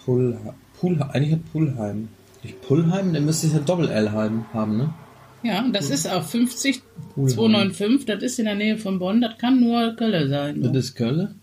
Pullheim. 0.04 0.54
Pullheim. 0.78 1.10
Eigentlich 1.10 1.32
hat 1.32 1.52
Pullheim. 1.52 2.08
Nicht 2.42 2.60
Pullheim? 2.62 3.12
Dann 3.12 3.24
müsste 3.24 3.48
es 3.48 3.52
ja 3.52 3.58
Doppel-L 3.58 4.12
haben, 4.12 4.76
ne? 4.76 4.94
Ja, 5.42 5.64
das 5.72 5.90
ist 5.90 6.08
auch 6.08 6.22
50 6.24 6.82
Pulheim. 7.14 7.34
295, 7.34 8.06
das 8.06 8.22
ist 8.22 8.38
in 8.38 8.44
der 8.46 8.54
Nähe 8.54 8.76
von 8.78 8.98
Bonn, 8.98 9.20
das 9.20 9.38
kann 9.38 9.60
nur 9.60 9.94
Köln 9.96 10.28
sein. 10.30 10.62
Das 10.62 10.72
Ne? 10.72 10.78
ist 10.78 10.94
Köln? 10.94 11.40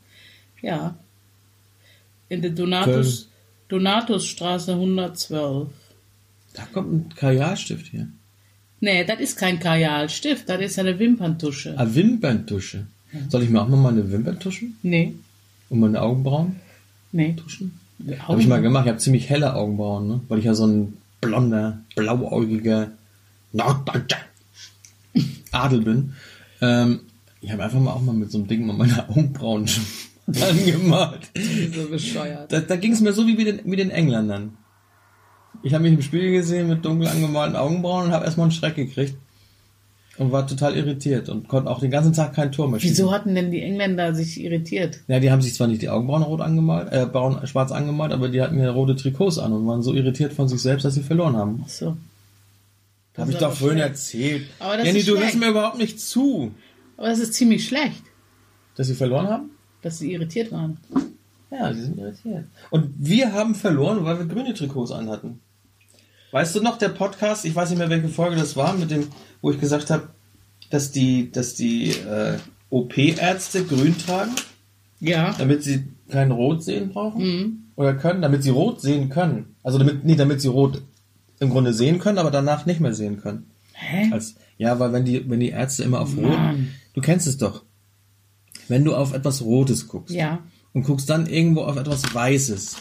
Ja. 0.62 0.96
In 2.30 2.42
der 2.42 2.52
Donatus, 2.52 3.30
Donatusstraße 3.70 4.74
112. 4.74 5.68
Da 6.54 6.64
kommt 6.74 6.94
ein 6.94 7.16
Kajalstift 7.16 7.88
hier. 7.88 8.08
Nee, 8.80 9.04
das 9.06 9.20
ist 9.20 9.38
kein 9.38 9.60
Kajalstift, 9.60 10.48
das 10.50 10.62
ist 10.62 10.80
eine 10.80 10.98
Wimperntusche. 11.00 11.76
Ah, 11.78 11.86
Wimperntusche. 11.90 12.88
Soll 13.30 13.44
ich 13.44 13.50
mir 13.50 13.62
auch 13.62 13.68
mal 13.68 13.78
meine 13.78 14.12
Wimpern 14.12 14.40
tuschen? 14.40 14.78
Nee, 14.84 15.14
Und 15.70 15.80
meine 15.80 16.02
Augenbrauen 16.02 16.58
nee. 17.12 17.34
tuschen? 17.34 17.80
Habe 18.20 18.42
ich 18.42 18.48
mal 18.48 18.62
gemacht. 18.62 18.86
Ich 18.86 18.90
habe 18.90 19.00
ziemlich 19.00 19.30
helle 19.30 19.56
Augenbrauen, 19.56 20.08
ne? 20.08 20.22
Weil 20.28 20.40
ich 20.40 20.46
ja 20.46 20.54
so 20.54 20.68
ein 20.68 20.98
blonder, 21.22 21.80
blauäugiger 21.96 22.92
Norddeutscher 23.54 24.18
Adel 25.52 25.82
bin. 25.82 26.14
Ähm, 26.62 27.02
ich 27.42 27.52
habe 27.52 27.64
einfach 27.64 27.80
mal 27.80 27.94
auch 27.94 28.02
mal 28.02 28.14
mit 28.14 28.32
so 28.32 28.38
einem 28.38 28.48
Ding 28.48 28.66
mal 28.66 28.76
meine 28.76 29.10
Augenbrauen 29.10 29.70
angemalt. 30.28 31.30
So 31.74 31.90
bescheuert. 31.90 32.52
Da, 32.52 32.60
da 32.60 32.76
ging 32.76 32.92
es 32.92 33.02
mir 33.02 33.14
so 33.14 33.26
wie 33.28 33.36
mit 33.36 33.48
den, 33.48 33.60
mit 33.64 33.80
den 33.80 33.92
Engländern. 33.92 34.58
Ich 35.64 35.74
habe 35.74 35.84
mich 35.84 35.94
im 35.94 36.02
Spiegel 36.02 36.32
gesehen 36.32 36.68
mit 36.68 36.84
dunkel 36.84 37.08
angemalten 37.08 37.56
Augenbrauen 37.56 38.08
und 38.08 38.12
habe 38.12 38.26
erstmal 38.26 38.46
einen 38.46 38.52
Schreck 38.52 38.76
gekriegt. 38.76 39.16
Und 40.18 40.32
war 40.32 40.48
total 40.48 40.78
irritiert 40.78 41.28
und 41.28 41.50
konnte 41.50 41.70
auch 41.70 41.80
den 41.82 41.92
ganzen 41.92 42.14
Tag 42.14 42.34
kein 42.34 42.52
Tor 42.54 42.70
mehr 42.70 42.80
schießen. 42.80 42.96
Wieso 42.96 43.12
hatten 43.12 43.36
denn 43.36 43.52
die 43.52 43.62
Engländer 43.62 44.16
sich 44.16 44.40
irritiert? 44.42 45.00
Ja, 45.08 45.20
die 45.20 45.30
haben 45.30 45.42
sich 45.42 45.54
zwar 45.56 45.68
nicht 45.68 45.82
die 45.82 45.90
Augenbrauen 45.90 46.24
rot 46.24 46.40
angemalt, 46.40 46.92
äh, 46.94 47.06
braun, 47.06 47.46
schwarz 47.48 47.72
angemalt, 47.74 48.14
aber 48.14 48.30
die 48.30 48.42
hatten 48.42 48.58
ja 48.58 48.72
rote 48.72 48.96
Trikots 48.96 49.38
an 49.40 49.52
und 49.52 49.68
waren 49.68 49.82
so 49.84 49.94
irritiert 49.94 50.32
von 50.32 50.48
sich 50.48 50.62
selbst, 50.62 50.86
dass 50.86 50.94
sie 50.94 51.04
verloren 51.04 51.36
haben. 51.36 51.64
Ach 51.66 51.70
so. 51.70 51.98
Das 53.14 53.22
Habe 53.24 53.32
ich 53.32 53.38
doch 53.38 53.54
vorhin 53.54 53.78
schlecht. 53.80 53.90
erzählt. 53.92 54.46
Aber 54.60 54.78
das 54.78 54.86
Jenny, 54.88 55.00
ist 55.00 55.08
du 55.08 55.12
schlecht. 55.12 55.26
hörst 55.34 55.40
mir 55.40 55.50
überhaupt 55.50 55.78
nicht 55.78 56.00
zu, 56.00 56.52
Aber 56.98 57.08
das 57.10 57.20
ist 57.20 57.34
ziemlich 57.34 57.66
schlecht, 57.68 58.04
dass 58.78 58.88
sie 58.88 58.96
verloren 58.96 59.28
haben. 59.28 59.50
dass 59.82 60.00
sie 60.00 60.14
irritiert 60.14 60.52
waren. 60.54 60.78
Ja, 61.52 61.74
sie 61.74 61.82
sind 61.84 61.98
irritiert. 61.98 62.46
Und 62.72 62.90
wir 62.98 63.34
haben 63.34 63.54
verloren, 63.54 64.04
weil 64.06 64.18
wir 64.20 64.26
grüne 64.26 64.54
Trikots 64.54 64.92
anhatten. 64.92 65.40
Weißt 66.32 66.54
du 66.56 66.62
noch, 66.62 66.78
der 66.78 66.90
Podcast, 66.90 67.46
ich 67.46 67.56
weiß 67.56 67.70
nicht 67.70 67.80
mehr, 67.80 67.90
welche 67.90 68.10
Folge 68.10 68.36
das 68.36 68.58
war, 68.58 68.74
mit 68.74 68.92
dem, 68.92 69.08
wo 69.46 69.52
ich 69.52 69.60
gesagt 69.60 69.92
habe, 69.92 70.08
dass 70.72 70.92
die, 70.92 71.32
dass 71.32 71.54
die 71.54 71.92
äh, 71.92 72.40
OP-Ärzte 72.72 73.64
grün 73.66 73.96
tragen, 73.96 74.32
Ja. 75.00 75.36
damit 75.38 75.62
sie 75.64 75.84
kein 76.10 76.32
Rot 76.32 76.64
sehen 76.64 76.90
brauchen? 76.90 77.22
Mhm. 77.24 77.58
Oder 77.76 77.94
können, 77.94 78.24
damit 78.24 78.42
sie 78.42 78.50
rot 78.50 78.82
sehen 78.82 79.10
können. 79.10 79.56
Also 79.62 79.78
damit, 79.78 80.04
nee, 80.04 80.16
damit 80.16 80.42
sie 80.42 80.48
rot 80.48 80.82
im 81.40 81.52
Grunde 81.52 81.74
sehen 81.76 82.00
können, 82.00 82.18
aber 82.18 82.32
danach 82.32 82.66
nicht 82.66 82.80
mehr 82.80 82.96
sehen 82.96 83.22
können. 83.22 83.52
Hä? 83.74 84.10
Als, 84.12 84.34
ja, 84.58 84.80
weil 84.80 84.94
wenn 84.94 85.06
die, 85.06 85.30
wenn 85.30 85.40
die 85.42 85.50
Ärzte 85.50 85.84
immer 85.84 86.00
auf 86.02 86.18
Rot, 86.18 86.24
Mann. 86.24 86.70
du 86.96 87.02
kennst 87.02 87.28
es 87.28 87.38
doch. 87.38 87.62
Wenn 88.68 88.84
du 88.84 88.96
auf 88.96 89.14
etwas 89.14 89.44
Rotes 89.44 89.88
guckst 89.88 90.16
Ja. 90.16 90.40
und 90.74 90.86
guckst 90.88 91.08
dann 91.08 91.28
irgendwo 91.28 91.62
auf 91.62 91.78
etwas 91.78 92.16
Weißes, 92.16 92.78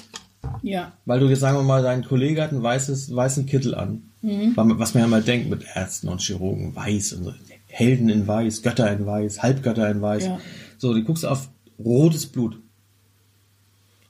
Ja. 0.63 0.93
weil 1.05 1.21
du 1.21 1.29
jetzt 1.29 1.41
sagen 1.41 1.59
wir 1.59 1.63
mal, 1.63 1.83
dein 1.83 2.05
Kollege 2.05 2.41
hat 2.43 2.53
einen 2.53 2.63
weißes, 2.63 3.15
weißen 3.15 3.45
Kittel 3.45 3.75
an. 3.75 4.05
Man- 4.57 4.79
Was 4.79 4.95
man 4.95 5.03
ja 5.03 5.07
mal 5.09 5.23
denkt 5.23 5.51
mit 5.51 5.65
Ärzten 5.75 6.09
und 6.09 6.21
Chirurgen, 6.21 6.75
weiß 6.75 7.13
und 7.15 7.25
so. 7.25 7.35
Helden 7.67 8.09
in 8.09 8.27
Weiß, 8.27 8.63
Götter 8.63 8.91
in 8.93 9.05
Weiß, 9.05 9.43
Halbgötter 9.43 9.91
in 9.91 10.01
Weiß. 10.01 10.25
Ja. 10.27 10.41
So, 10.79 10.95
du 10.95 11.03
guckst 11.03 11.27
auf 11.27 11.49
rotes 11.79 12.27
Blut 12.27 12.59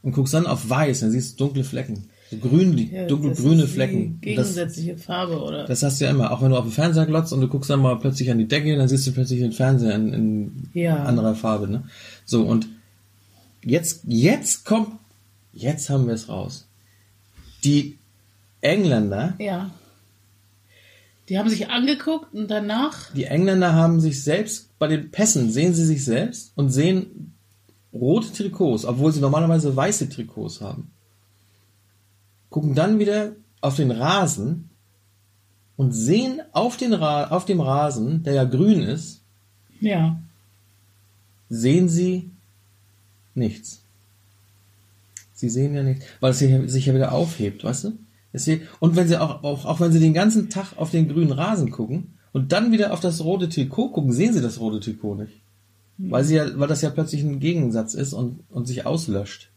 und 0.02 0.12
guckst 0.12 0.34
dann 0.34 0.46
auf 0.46 0.68
Weiß, 0.68 1.00
dann 1.00 1.10
siehst 1.10 1.40
du 1.40 1.44
dunkle 1.46 1.64
Flecken. 1.64 2.04
So 2.30 2.36
grün, 2.38 2.76
die 2.76 2.90
ja 2.90 3.06
dunkelgrüne 3.06 3.56
das 3.62 3.64
ist 3.70 3.74
Flecken. 3.74 4.20
Die 4.22 4.30
Und 4.30 4.36
das, 4.36 4.48
gegensätzliche 4.54 4.96
Farbe, 4.98 5.40
oder? 5.42 5.64
das 5.64 5.82
hast 5.82 6.00
du 6.00 6.04
ja 6.04 6.10
immer. 6.10 6.30
Auch 6.30 6.42
wenn 6.42 6.50
du 6.50 6.56
auf 6.56 6.64
den 6.64 6.72
Fernseher 6.72 7.06
glotzt 7.06 7.32
und 7.32 7.40
du 7.40 7.48
guckst 7.48 7.70
dann 7.70 7.80
mal 7.80 7.96
plötzlich 7.98 8.30
an 8.30 8.38
die 8.38 8.48
Decke, 8.48 8.76
dann 8.76 8.88
siehst 8.88 9.06
du 9.06 9.12
plötzlich 9.12 9.40
den 9.40 9.52
Fernseher 9.52 9.94
in, 9.94 10.12
in 10.12 10.68
Ja. 10.74 11.04
anderer 11.04 11.34
Farbe. 11.34 11.68
Ne? 11.68 11.84
So, 12.24 12.42
und 12.42 12.68
jetzt, 13.64 14.02
jetzt 14.06 14.64
kommt, 14.64 14.88
jetzt 15.52 15.88
haben 15.90 16.06
wir 16.06 16.14
es 16.14 16.28
raus. 16.28 16.66
Die 17.62 17.98
Engländer, 18.60 19.34
ja. 19.38 19.70
Die 21.28 21.38
haben 21.38 21.48
sich 21.48 21.68
angeguckt 21.70 22.34
und 22.34 22.50
danach. 22.50 23.10
die 23.14 23.24
Engländer 23.24 23.72
haben 23.72 24.00
sich 24.00 24.22
selbst, 24.22 24.76
bei 24.78 24.88
den 24.88 25.10
Pässen 25.10 25.50
sehen 25.50 25.72
sie 25.74 25.84
sich 25.86 26.04
selbst 26.04 26.52
und 26.54 26.70
sehen 26.70 27.32
rote 27.92 28.32
Trikots, 28.32 28.84
obwohl 28.84 29.12
sie 29.12 29.20
normalerweise 29.20 29.74
weiße 29.74 30.08
Trikots 30.10 30.60
haben. 30.60 30.90
Gucken 32.50 32.74
dann 32.74 32.98
wieder 32.98 33.32
auf 33.60 33.76
den 33.76 33.90
Rasen 33.90 34.68
und 35.76 35.92
sehen 35.92 36.40
auf, 36.52 36.76
den 36.76 36.92
Ra 36.92 37.28
auf 37.28 37.46
dem 37.46 37.60
Rasen, 37.60 38.22
der 38.22 38.34
ja 38.34 38.44
grün 38.44 38.82
ist, 38.82 39.22
Ja. 39.80 40.20
sehen 41.48 41.88
sie 41.88 42.30
nichts. 43.34 43.80
Sie 45.32 45.48
sehen 45.48 45.74
ja 45.74 45.82
nichts, 45.82 46.04
weil 46.20 46.30
es 46.32 46.38
sich 46.38 46.50
ja- 46.50 46.68
sich 46.68 46.86
ja 46.86 46.94
wieder 46.94 47.12
aufhebt, 47.12 47.64
weißt 47.64 47.84
du? 47.84 47.92
Und 48.80 48.96
wenn 48.96 49.06
sie 49.08 49.20
auch, 49.20 49.42
auch, 49.44 49.64
auch 49.64 49.80
wenn 49.80 49.92
sie 49.92 50.00
den 50.00 50.14
ganzen 50.14 50.50
Tag 50.50 50.76
auf 50.76 50.90
den 50.90 51.08
grünen 51.08 51.32
Rasen 51.32 51.70
gucken 51.70 52.18
und 52.32 52.52
dann 52.52 52.72
wieder 52.72 52.92
auf 52.92 53.00
das 53.00 53.22
rote 53.22 53.48
Trikot 53.48 53.90
gucken, 53.90 54.12
sehen 54.12 54.32
sie 54.34 54.42
das 54.42 54.58
rote 54.60 54.80
Trikot 54.80 55.14
nicht. 55.14 55.40
Weil 55.98 56.24
sie 56.24 56.34
ja, 56.34 56.46
weil 56.58 56.66
das 56.66 56.82
ja 56.82 56.90
plötzlich 56.90 57.22
ein 57.22 57.38
Gegensatz 57.38 57.94
ist 57.94 58.12
und, 58.12 58.40
und 58.50 58.66
sich 58.66 58.84
auslöscht. 58.84 59.50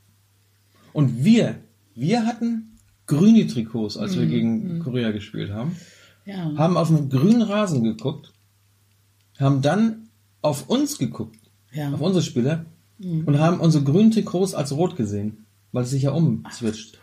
Und 0.94 1.24
wir, 1.24 1.56
wir 1.96 2.28
hatten 2.28 2.78
grüne 3.08 3.48
Trikots, 3.48 3.98
als 3.98 4.18
wir 4.20 4.28
gegen 4.28 4.80
Korea 4.80 5.12
gespielt 5.12 5.52
haben 5.52 5.76
Ja. 6.26 6.54
haben 6.56 6.78
auf 6.78 6.90
den 6.90 7.10
grünen 7.10 7.42
Rasen 7.42 7.84
geguckt, 7.84 8.32
haben 9.40 9.62
dann 9.64 10.10
auf 10.42 10.70
uns 10.70 11.00
geguckt, 11.00 11.40
Ja. 11.72 11.92
auf 11.94 12.02
unsere 12.02 12.24
Spieler, 12.24 12.66
und 13.00 13.40
haben 13.40 13.60
unsere 13.60 13.84
grünen 13.84 14.12
Trikots 14.12 14.54
als 14.56 14.72
rot 14.72 14.96
gesehen, 14.96 15.46
weil 15.72 15.84
es 15.84 15.92
sich 15.92 16.04
ja 16.04 16.12
umswitcht. 16.12 17.00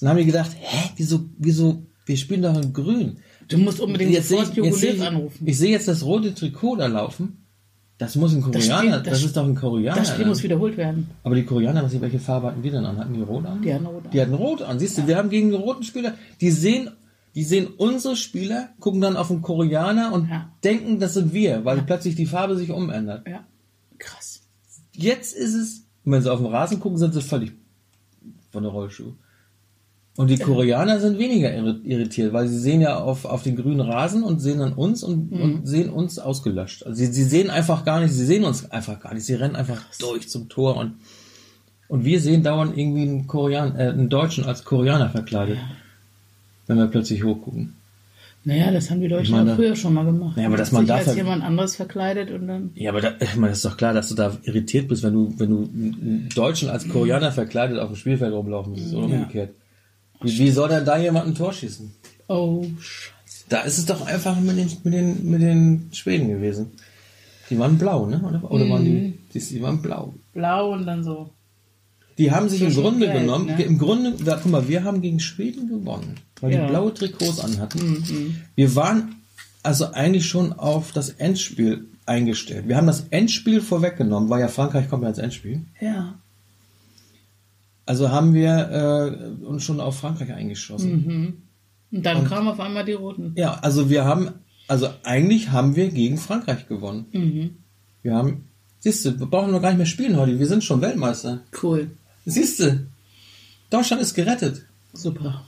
Dann 0.00 0.10
haben 0.10 0.16
die 0.18 0.24
gedacht, 0.26 0.50
hä, 0.58 0.90
wieso, 0.96 1.20
wieso, 1.38 1.82
wir 2.06 2.16
spielen 2.16 2.42
doch 2.42 2.60
in 2.60 2.72
grün. 2.72 3.18
Du 3.48 3.58
musst 3.58 3.80
unbedingt 3.80 4.12
Jetzt 4.12 4.28
sofort 4.28 4.50
ich, 4.50 4.56
Jugolev 4.56 4.94
ich, 4.94 5.02
anrufen. 5.06 5.46
ich 5.46 5.58
sehe 5.58 5.70
jetzt 5.70 5.88
das 5.88 6.04
rote 6.04 6.34
Trikot 6.34 6.76
da 6.76 6.86
laufen. 6.86 7.36
Das 7.98 8.16
muss 8.16 8.32
ein 8.32 8.40
Das 8.40 8.66
Koreaner, 8.66 8.78
Spiel- 8.78 8.90
das, 8.92 9.02
das- 9.18 9.24
ist 9.24 9.36
doch 9.36 9.44
ein 9.44 9.54
Koreaner. 9.54 9.96
das 9.98 10.08
Spiel 10.08 10.22
ne? 10.24 10.28
muss 10.30 10.42
wiederholt 10.42 10.76
werden. 10.78 11.08
Aber 11.22 11.34
die 11.34 11.44
Koreaner, 11.44 11.82
was, 11.82 12.00
welche 12.00 12.18
Farbe 12.18 12.46
hatten 12.46 12.62
die 12.62 12.70
denn 12.70 12.84
an? 12.86 12.96
Hatten 12.96 13.12
die 13.12 13.20
rot 13.20 13.44
an? 13.44 13.60
Die 13.60 13.74
hatten 13.74 13.84
rot 13.86 14.04
an. 14.06 14.10
Die 14.12 14.20
hatten 14.22 14.34
rot 14.34 14.62
an. 14.62 14.78
Siehst 14.78 14.96
du, 14.98 15.06
wir 15.06 15.16
haben 15.18 15.28
gegen 15.28 15.50
die 15.50 15.56
roten 15.56 15.82
Spieler, 15.82 16.14
die 16.40 16.50
sehen, 16.50 16.90
die 17.34 17.44
sehen 17.44 17.66
unsere 17.76 18.16
Spieler, 18.16 18.70
gucken 18.80 19.02
dann 19.02 19.16
auf 19.16 19.28
den 19.28 19.42
Koreaner 19.42 20.12
und 20.14 20.30
Ja. 20.30 20.50
denken, 20.64 20.98
das 20.98 21.12
sind 21.14 21.34
wir, 21.34 21.64
weil 21.66 21.82
plötzlich 21.82 22.14
die 22.14 22.24
Farbe 22.26 22.56
sich 22.56 22.70
umändert. 22.70 23.28
Ja. 23.28 23.44
Krass. 23.98 24.40
Jetzt 24.94 25.34
ist 25.36 25.54
es, 25.54 25.82
und 26.04 26.12
wenn 26.12 26.22
sie 26.22 26.32
auf 26.32 26.38
den 26.40 26.46
Rasen 26.48 26.80
gucken, 26.80 26.96
sind 26.98 27.12
sie 27.12 27.20
völlig 27.20 27.52
von 28.50 28.62
der 28.62 28.72
Rollschuh. 28.72 29.12
Und 30.20 30.28
die 30.28 30.36
Koreaner 30.36 31.00
sind 31.00 31.18
weniger 31.18 31.48
irri- 31.48 31.82
irritiert, 31.84 32.32
weil 32.34 32.46
sie 32.46 32.58
sehen 32.58 32.82
ja 32.82 32.98
auf, 32.98 33.24
auf 33.24 33.42
den 33.42 33.56
grünen 33.56 33.80
Rasen 33.80 34.22
und 34.22 34.38
sehen 34.40 34.58
dann 34.58 34.74
uns 34.74 35.02
und, 35.02 35.32
Mhm. 35.32 35.40
und 35.42 35.66
sehen 35.66 35.88
uns 35.88 36.18
ausgelöscht. 36.18 36.84
Also 36.84 36.96
sie, 36.98 37.06
sie 37.06 37.24
sehen 37.24 37.48
einfach 37.48 37.84
gar 37.86 38.00
nicht, 38.00 38.12
sie 38.12 38.26
sehen 38.26 38.44
uns 38.44 38.70
einfach 38.70 39.00
gar 39.00 39.14
nicht. 39.14 39.24
Sie 39.24 39.34
rennen 39.34 39.56
einfach 39.56 39.80
durch 39.98 40.28
zum 40.28 40.48
Tor 40.50 40.76
und, 40.76 40.92
und 41.88 42.04
wir 42.04 42.20
sehen 42.20 42.42
dauernd 42.42 42.76
irgendwie 42.76 43.02
einen 43.08 43.26
Koreaner, 43.26 43.78
äh, 43.78 43.88
einen 43.88 44.10
Deutschen 44.10 44.44
als 44.44 44.64
Koreaner 44.64 45.08
verkleidet. 45.08 45.56
Wenn 46.66 46.76
wir 46.76 46.86
plötzlich 46.88 47.24
hochgucken. 47.24 47.74
Naja, 48.44 48.70
das 48.72 48.90
haben 48.90 49.00
die 49.00 49.08
Deutschen 49.08 49.36
meine- 49.36 49.52
auch 49.52 49.56
früher 49.56 49.74
schon 49.76 49.94
mal 49.94 50.04
gemacht. 50.04 50.36
Ja, 50.36 50.46
aber 50.48 50.56
dass 50.58 50.70
man 50.72 50.82
Sich 50.82 50.88
dafür- 50.88 51.08
als 51.08 51.16
jemand 51.16 51.42
anderes 51.42 51.76
verkleidet 51.76 52.30
und 52.30 52.46
dann. 52.46 52.70
Ja, 52.74 52.90
aber 52.90 53.00
da, 53.00 53.12
ich 53.20 53.36
meine, 53.36 53.48
das 53.52 53.58
ist 53.58 53.64
doch 53.64 53.76
klar, 53.78 53.92
dass 53.94 54.08
du 54.10 54.14
da 54.14 54.36
irritiert 54.44 54.88
bist, 54.88 55.02
wenn 55.02 55.14
du, 55.14 55.34
wenn 55.38 55.48
du 55.50 55.56
einen 55.72 56.28
Deutschen 56.34 56.68
als 56.68 56.88
Koreaner 56.88 57.32
verkleidet 57.32 57.78
auf 57.78 57.88
dem 57.88 57.96
Spielfeld 57.96 58.32
rumlaufen 58.34 58.76
siehst 58.76 58.94
oder 58.94 59.08
Ja. 59.08 59.14
umgekehrt. 59.16 59.50
Wie, 60.22 60.38
wie 60.38 60.50
soll 60.50 60.68
denn 60.68 60.84
da 60.84 60.98
jemand 60.98 61.26
ein 61.28 61.34
Tor 61.34 61.52
schießen? 61.52 61.90
Oh, 62.28 62.64
Scheiße. 62.78 63.44
Da 63.48 63.62
ist 63.62 63.78
es 63.78 63.86
doch 63.86 64.06
einfach 64.06 64.38
mit 64.40 64.56
den, 64.56 64.70
mit 64.84 64.94
den, 64.94 65.30
mit 65.30 65.42
den 65.42 65.88
Schweden 65.92 66.28
gewesen. 66.28 66.70
Die 67.48 67.58
waren 67.58 67.78
blau, 67.78 68.06
ne? 68.06 68.20
Oder, 68.22 68.50
oder 68.50 68.68
waren 68.70 68.84
die, 68.84 69.18
die, 69.34 69.40
die 69.40 69.60
waren 69.62 69.82
blau. 69.82 70.14
Blau 70.32 70.72
und 70.72 70.86
dann 70.86 71.02
so. 71.02 71.30
Die 72.18 72.30
haben 72.30 72.48
sich 72.48 72.60
im 72.62 72.72
Grunde 72.74 73.06
Gelb, 73.06 73.20
genommen, 73.20 73.46
ne? 73.46 73.62
im 73.62 73.78
Grunde, 73.78 74.12
da, 74.22 74.38
guck 74.40 74.52
mal, 74.52 74.68
wir 74.68 74.84
haben 74.84 75.00
gegen 75.00 75.18
Schweden 75.20 75.68
gewonnen, 75.68 76.16
weil 76.40 76.52
Ja. 76.52 76.62
die 76.66 76.70
blaue 76.70 76.92
Trikots 76.94 77.40
anhatten. 77.40 78.36
Wir 78.54 78.76
waren 78.76 79.16
also 79.62 79.92
eigentlich 79.92 80.26
schon 80.26 80.52
auf 80.52 80.92
das 80.92 81.10
Endspiel 81.10 81.86
eingestellt. 82.06 82.68
Wir 82.68 82.76
haben 82.76 82.86
das 82.86 83.04
Endspiel 83.10 83.60
vorweggenommen, 83.60 84.28
weil 84.28 84.40
ja 84.40 84.48
Frankreich 84.48 84.88
kommt 84.88 85.02
ja 85.02 85.08
ins 85.08 85.18
Endspiel. 85.18 85.62
Ja. 85.80 86.14
Also 87.86 88.10
haben 88.10 88.34
wir 88.34 88.70
äh, 89.42 89.44
uns 89.44 89.64
schon 89.64 89.80
auf 89.80 89.98
Frankreich 89.98 90.32
eingeschossen. 90.32 91.42
Und 91.92 92.06
dann 92.06 92.24
kamen 92.24 92.48
auf 92.48 92.60
einmal 92.60 92.84
die 92.84 92.92
Roten. 92.92 93.32
Ja, 93.36 93.54
also 93.54 93.90
wir 93.90 94.04
haben, 94.04 94.28
also 94.68 94.88
eigentlich 95.02 95.50
haben 95.50 95.74
wir 95.76 95.88
gegen 95.90 96.18
Frankreich 96.18 96.68
gewonnen. 96.68 97.06
Mhm. 97.12 97.50
Wir 98.02 98.14
haben, 98.14 98.44
siehst 98.78 99.04
du, 99.04 99.18
wir 99.18 99.26
brauchen 99.26 99.50
noch 99.50 99.60
gar 99.60 99.70
nicht 99.70 99.78
mehr 99.78 99.86
spielen 99.86 100.16
heute. 100.16 100.38
Wir 100.38 100.46
sind 100.46 100.62
schon 100.62 100.80
Weltmeister. 100.80 101.40
Cool. 101.62 101.90
Siehst 102.26 102.60
du, 102.60 102.86
Deutschland 103.70 104.02
ist 104.02 104.14
gerettet. 104.14 104.62
Super. 104.92 105.44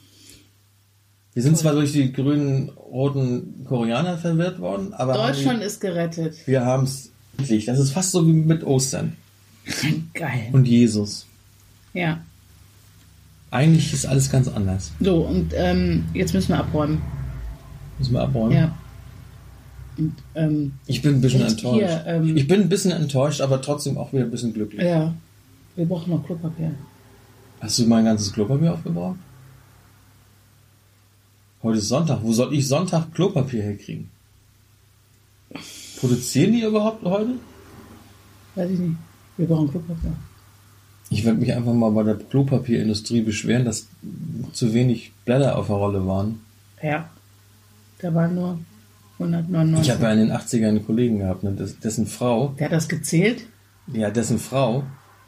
Wir 1.35 1.43
sind 1.43 1.57
zwar 1.57 1.73
durch 1.73 1.93
die 1.93 2.13
grünen, 2.13 2.69
roten 2.71 3.65
Koreaner 3.67 4.19
verwirrt 4.19 4.59
worden, 4.61 4.93
aber 4.93 5.15
Deutschland 5.15 5.63
ist 5.63 5.81
gerettet. 5.81 6.35
haben, 6.35 6.47
wir 6.47 6.65
haben 6.67 6.85
es 6.85 7.11
endlich. 7.39 7.65
Das 7.65 7.79
ist 7.79 7.93
fast 7.93 8.11
so 8.13 8.27
wie 8.27 8.33
mit 8.33 8.65
Ostern 8.65 9.17
Geil. 10.15 10.49
und 10.53 10.67
Jesus. 10.67 11.27
Ja. 11.95 12.21
Eigentlich 13.51 13.93
ist 13.93 14.07
alles 14.07 14.31
ganz 14.31 14.49
anders. 14.49 14.93
So, 15.01 15.23
und 15.27 15.53
ähm, 15.55 16.05
jetzt 16.15 16.33
müssen 16.33 16.49
wir 16.51 16.59
abräumen. 16.61 17.03
Müssen 17.99 18.15
wir 18.15 18.23
abräumen. 18.23 18.53
Ja. 18.57 18.75
Und, 19.99 20.15
ähm, 20.35 20.73
Ich 20.87 21.03
bin 21.03 21.17
ein 21.17 21.21
bisschen 21.21 21.43
enttäuscht. 21.43 21.79
hier, 21.79 22.05
ähm, 22.07 22.35
ich 22.37 22.49
bin 22.49 22.63
ein 22.63 22.69
bisschen 22.71 22.93
enttäuscht, 22.93 23.41
aber 23.43 23.61
trotzdem 23.61 23.99
auch 23.99 24.13
wieder 24.13 24.25
ein 24.25 24.31
bisschen 24.31 24.55
glücklich. 24.55 24.83
ja. 24.83 25.15
Wir 25.75 25.87
brauchen 25.87 26.11
noch 26.11 26.25
Klopapier. 26.27 26.75
Hast 27.61 27.79
du 27.79 27.87
mein 27.87 28.05
ganzes 28.05 28.31
Klopapier 28.33 28.75
aufgebraucht? 28.75 29.17
Heute 31.63 31.79
ist 31.79 31.89
Sonntag. 31.89 32.19
Wo 32.23 32.33
soll 32.33 32.53
ich 32.53 32.69
Sonntag 32.69 33.15
Klopapier 33.15 33.63
herkriegen? 33.63 34.11
Produzieren 35.99 36.53
die 36.53 36.63
überhaupt 36.63 37.03
heute? 37.05 37.35
Weiß 38.55 38.71
ich 38.71 38.79
nicht. 38.79 38.97
Wir 39.39 39.47
brauchen 39.47 39.71
Klopapier. 39.71 40.13
Ich 41.13 41.25
werde 41.25 41.39
mich 41.39 41.53
einfach 41.55 41.73
mal 41.75 41.91
bei 41.91 42.03
der 42.05 42.15
Klopapierindustrie 42.17 43.21
beschweren, 43.21 43.65
dass 43.65 43.87
zu 44.53 44.73
wenig 44.75 45.13
Blätter 45.25 45.59
auf 45.59 45.67
der 45.67 45.77
Rolle 45.77 46.07
waren. 46.07 46.41
Ja. 46.83 47.09
Da 48.01 48.15
waren 48.15 48.35
nur 48.35 48.59
199. 49.19 49.87
Ich 49.89 49.95
habe 49.95 50.05
ja 50.05 50.13
in 50.13 50.19
den 50.19 50.33
80ern 50.33 50.69
einen 50.69 50.87
Kollegen 50.87 51.19
gehabt, 51.21 51.43
ne, 51.45 51.53
des- 51.53 51.79
dessen 51.79 52.07
Frau, 52.07 52.55
Der 52.59 52.67
hat 52.67 52.73
das 52.73 52.89
gezählt? 52.89 53.45
ja, 53.93 54.11
dessen 54.11 54.39
Frau 54.39 54.85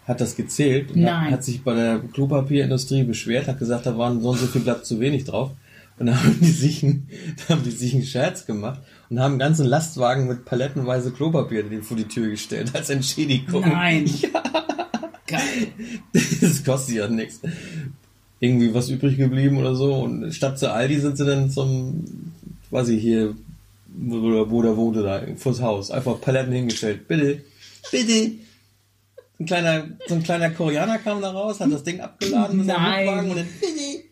hat 0.06 0.20
das 0.20 0.36
gezählt 0.36 0.90
und 0.92 1.02
Nein. 1.02 1.26
hat, 1.26 1.32
hat 1.32 1.44
sich 1.44 1.62
bei 1.62 1.74
der 1.74 1.98
Klopapierindustrie 2.00 3.04
beschwert, 3.04 3.46
hat 3.48 3.58
gesagt, 3.58 3.86
da 3.86 3.96
waren 3.96 4.20
so 4.20 4.30
und 4.30 4.38
so 4.38 4.46
viel 4.46 4.62
Blatt 4.62 4.84
zu 4.84 5.00
wenig 5.00 5.24
drauf. 5.24 5.50
Und 5.98 6.06
dann 6.06 6.16
haben 6.24 6.38
die 6.40 6.50
sich, 6.50 6.82
einen, 6.82 7.08
da 7.46 7.54
haben 7.54 7.62
die 7.62 7.70
sich 7.70 7.94
einen 7.94 8.04
Scherz 8.04 8.46
gemacht 8.46 8.80
und 9.10 9.20
haben 9.20 9.32
einen 9.32 9.38
ganzen 9.38 9.66
Lastwagen 9.66 10.26
mit 10.26 10.44
palettenweise 10.44 11.12
Klopapier 11.12 11.64
vor 11.82 11.96
die 11.96 12.04
Tür 12.08 12.30
gestellt 12.30 12.72
als 12.74 12.90
Entschädigung. 12.90 13.60
Nein. 13.62 14.10
Geil. 15.26 15.68
Das 16.40 16.64
kostet 16.64 16.96
ja 16.96 17.08
nichts. 17.08 17.40
Irgendwie 18.40 18.74
was 18.74 18.90
übrig 18.90 19.16
geblieben 19.16 19.56
oder 19.56 19.74
so. 19.74 19.94
Und 19.94 20.32
statt 20.32 20.58
zu 20.58 20.70
Aldi 20.70 21.00
sind 21.00 21.16
sie 21.16 21.24
dann 21.24 21.50
zum, 21.50 22.04
weiß 22.70 22.88
ich 22.88 23.00
hier, 23.00 23.34
wo, 23.96 24.50
wo, 24.50 24.62
der 24.62 24.76
wohnte 24.76 25.02
da, 25.02 25.22
vors 25.36 25.60
Haus. 25.60 25.90
Einfach 25.90 26.20
Paletten 26.20 26.52
hingestellt. 26.52 27.08
Bitte, 27.08 27.42
bitte. 27.90 28.32
Ein 29.40 29.46
kleiner, 29.46 29.88
so 30.06 30.14
ein 30.14 30.22
kleiner 30.22 30.50
Koreaner 30.50 30.98
kam 30.98 31.20
da 31.20 31.30
raus, 31.30 31.58
hat 31.60 31.72
das 31.72 31.82
Ding 31.82 32.00
abgeladen 32.00 32.58
mit 32.58 32.66
seinem. 32.66 32.82
Mietwagen 32.82 33.30
und 33.30 33.36
dann, 33.36 33.48
bitte, 33.60 34.04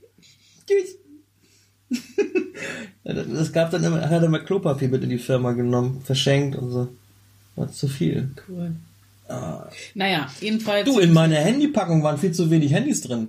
tschüss. 0.67 0.97
Das 3.05 3.53
gab 3.53 3.73
dann 3.73 3.83
immer, 3.83 4.01
hat 4.01 4.13
er 4.13 4.23
immer 4.23 4.39
Klopapier 4.39 4.89
mit 4.89 5.03
in 5.03 5.11
die 5.11 5.19
Firma 5.19 5.53
genommen, 5.53 6.01
verschenkt 6.05 6.57
und 6.57 6.71
so. 6.71 6.89
War 7.57 7.71
zu 7.71 7.89
viel. 7.89 8.31
Cool. 8.49 8.77
Naja, 9.95 10.27
jedenfalls. 10.41 10.85
Du, 10.89 10.99
in 10.99 11.13
meiner 11.13 11.37
Handypackung 11.37 12.03
waren 12.03 12.19
viel 12.19 12.33
zu 12.33 12.51
wenig 12.51 12.73
Handys 12.73 13.01
drin. 13.03 13.29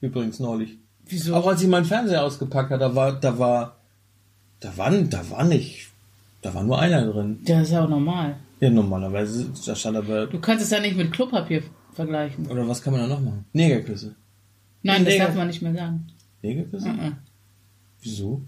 Übrigens 0.00 0.38
neulich. 0.40 0.78
Wieso? 1.06 1.34
Auch 1.34 1.46
als 1.46 1.62
ich 1.62 1.68
meinen 1.68 1.84
Fernseher 1.84 2.24
ausgepackt 2.24 2.70
habe, 2.70 2.80
da 2.80 2.94
war, 2.94 3.12
da 3.20 3.38
war, 3.38 3.76
da 4.60 4.76
war, 4.76 4.90
da 4.90 5.30
war 5.30 5.44
nicht, 5.44 5.88
da 6.42 6.54
war 6.54 6.62
nur 6.64 6.78
einer 6.78 7.04
drin. 7.10 7.40
Das 7.44 7.62
ist 7.64 7.72
ja 7.72 7.84
auch 7.84 7.88
normal. 7.88 8.36
Ja, 8.60 8.70
normalerweise, 8.70 9.50
da 9.66 9.74
stand 9.74 9.96
aber, 9.96 10.26
Du 10.26 10.38
kannst 10.40 10.64
es 10.64 10.70
ja 10.70 10.80
nicht 10.80 10.96
mit 10.96 11.12
Klopapier 11.12 11.62
vergleichen. 11.94 12.46
oder 12.48 12.66
was 12.68 12.80
kann 12.82 12.92
man 12.92 13.02
da 13.02 13.08
noch 13.08 13.20
machen? 13.20 13.44
Negerküsse. 13.52 14.14
Nein, 14.82 15.04
das 15.04 15.14
Nee. 15.14 15.20
darf 15.20 15.34
man 15.34 15.46
nicht 15.48 15.62
mehr 15.62 15.74
sagen. 15.74 16.06
Negerküsse? 16.42 16.88
Mhm. 16.88 17.16
Wieso? 18.00 18.42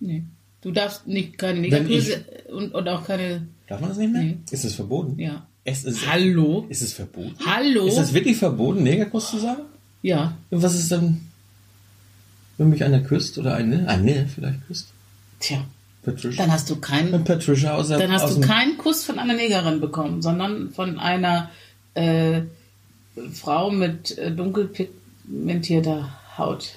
Nee. 0.00 0.24
Du 0.60 0.70
darfst 0.70 1.06
nicht 1.06 1.36
keine 1.38 1.60
Negergrüße 1.60 2.24
und, 2.52 2.74
und 2.74 2.88
auch 2.88 3.04
keine. 3.06 3.46
Darf 3.68 3.80
man 3.80 3.90
das 3.90 3.98
nicht 3.98 4.12
mehr? 4.12 4.22
Nee. 4.22 4.38
Ist 4.50 4.64
es 4.64 4.74
verboten? 4.74 5.18
Ja. 5.18 5.46
Es 5.64 5.84
ist, 5.84 6.06
Hallo? 6.10 6.66
ist 6.68 6.82
es 6.82 6.92
verboten? 6.92 7.34
Hallo? 7.44 7.86
Ist 7.86 7.98
es 7.98 8.12
wirklich 8.12 8.36
verboten, 8.36 8.82
Negerkuss 8.82 9.30
zu 9.30 9.38
sagen? 9.38 9.62
Ja. 10.02 10.36
Und 10.50 10.62
was 10.62 10.74
ist 10.74 10.92
dann, 10.92 11.22
wenn 12.58 12.68
mich 12.68 12.84
einer 12.84 13.00
küsst 13.00 13.38
oder 13.38 13.54
eine, 13.54 13.88
eine 13.88 14.26
vielleicht 14.26 14.66
küsst? 14.66 14.92
Tja. 15.40 15.64
Patricia. 16.04 16.44
Dann 16.44 16.52
hast 16.52 16.68
du 16.68 16.76
keinen. 16.76 17.24
Patricia 17.24 17.74
aus 17.74 17.88
der, 17.88 17.98
Dann 17.98 18.12
hast 18.12 18.36
du 18.36 18.40
keinen 18.40 18.76
Kuss 18.76 19.04
von 19.04 19.18
einer 19.18 19.32
Negerin 19.32 19.80
bekommen, 19.80 20.20
sondern 20.20 20.70
von 20.70 20.98
einer 20.98 21.50
äh, 21.94 22.42
Frau 23.32 23.70
mit 23.70 24.18
äh, 24.18 24.30
dunkel 24.30 24.66
pigmentierter 24.66 26.10
Haut. 26.36 26.76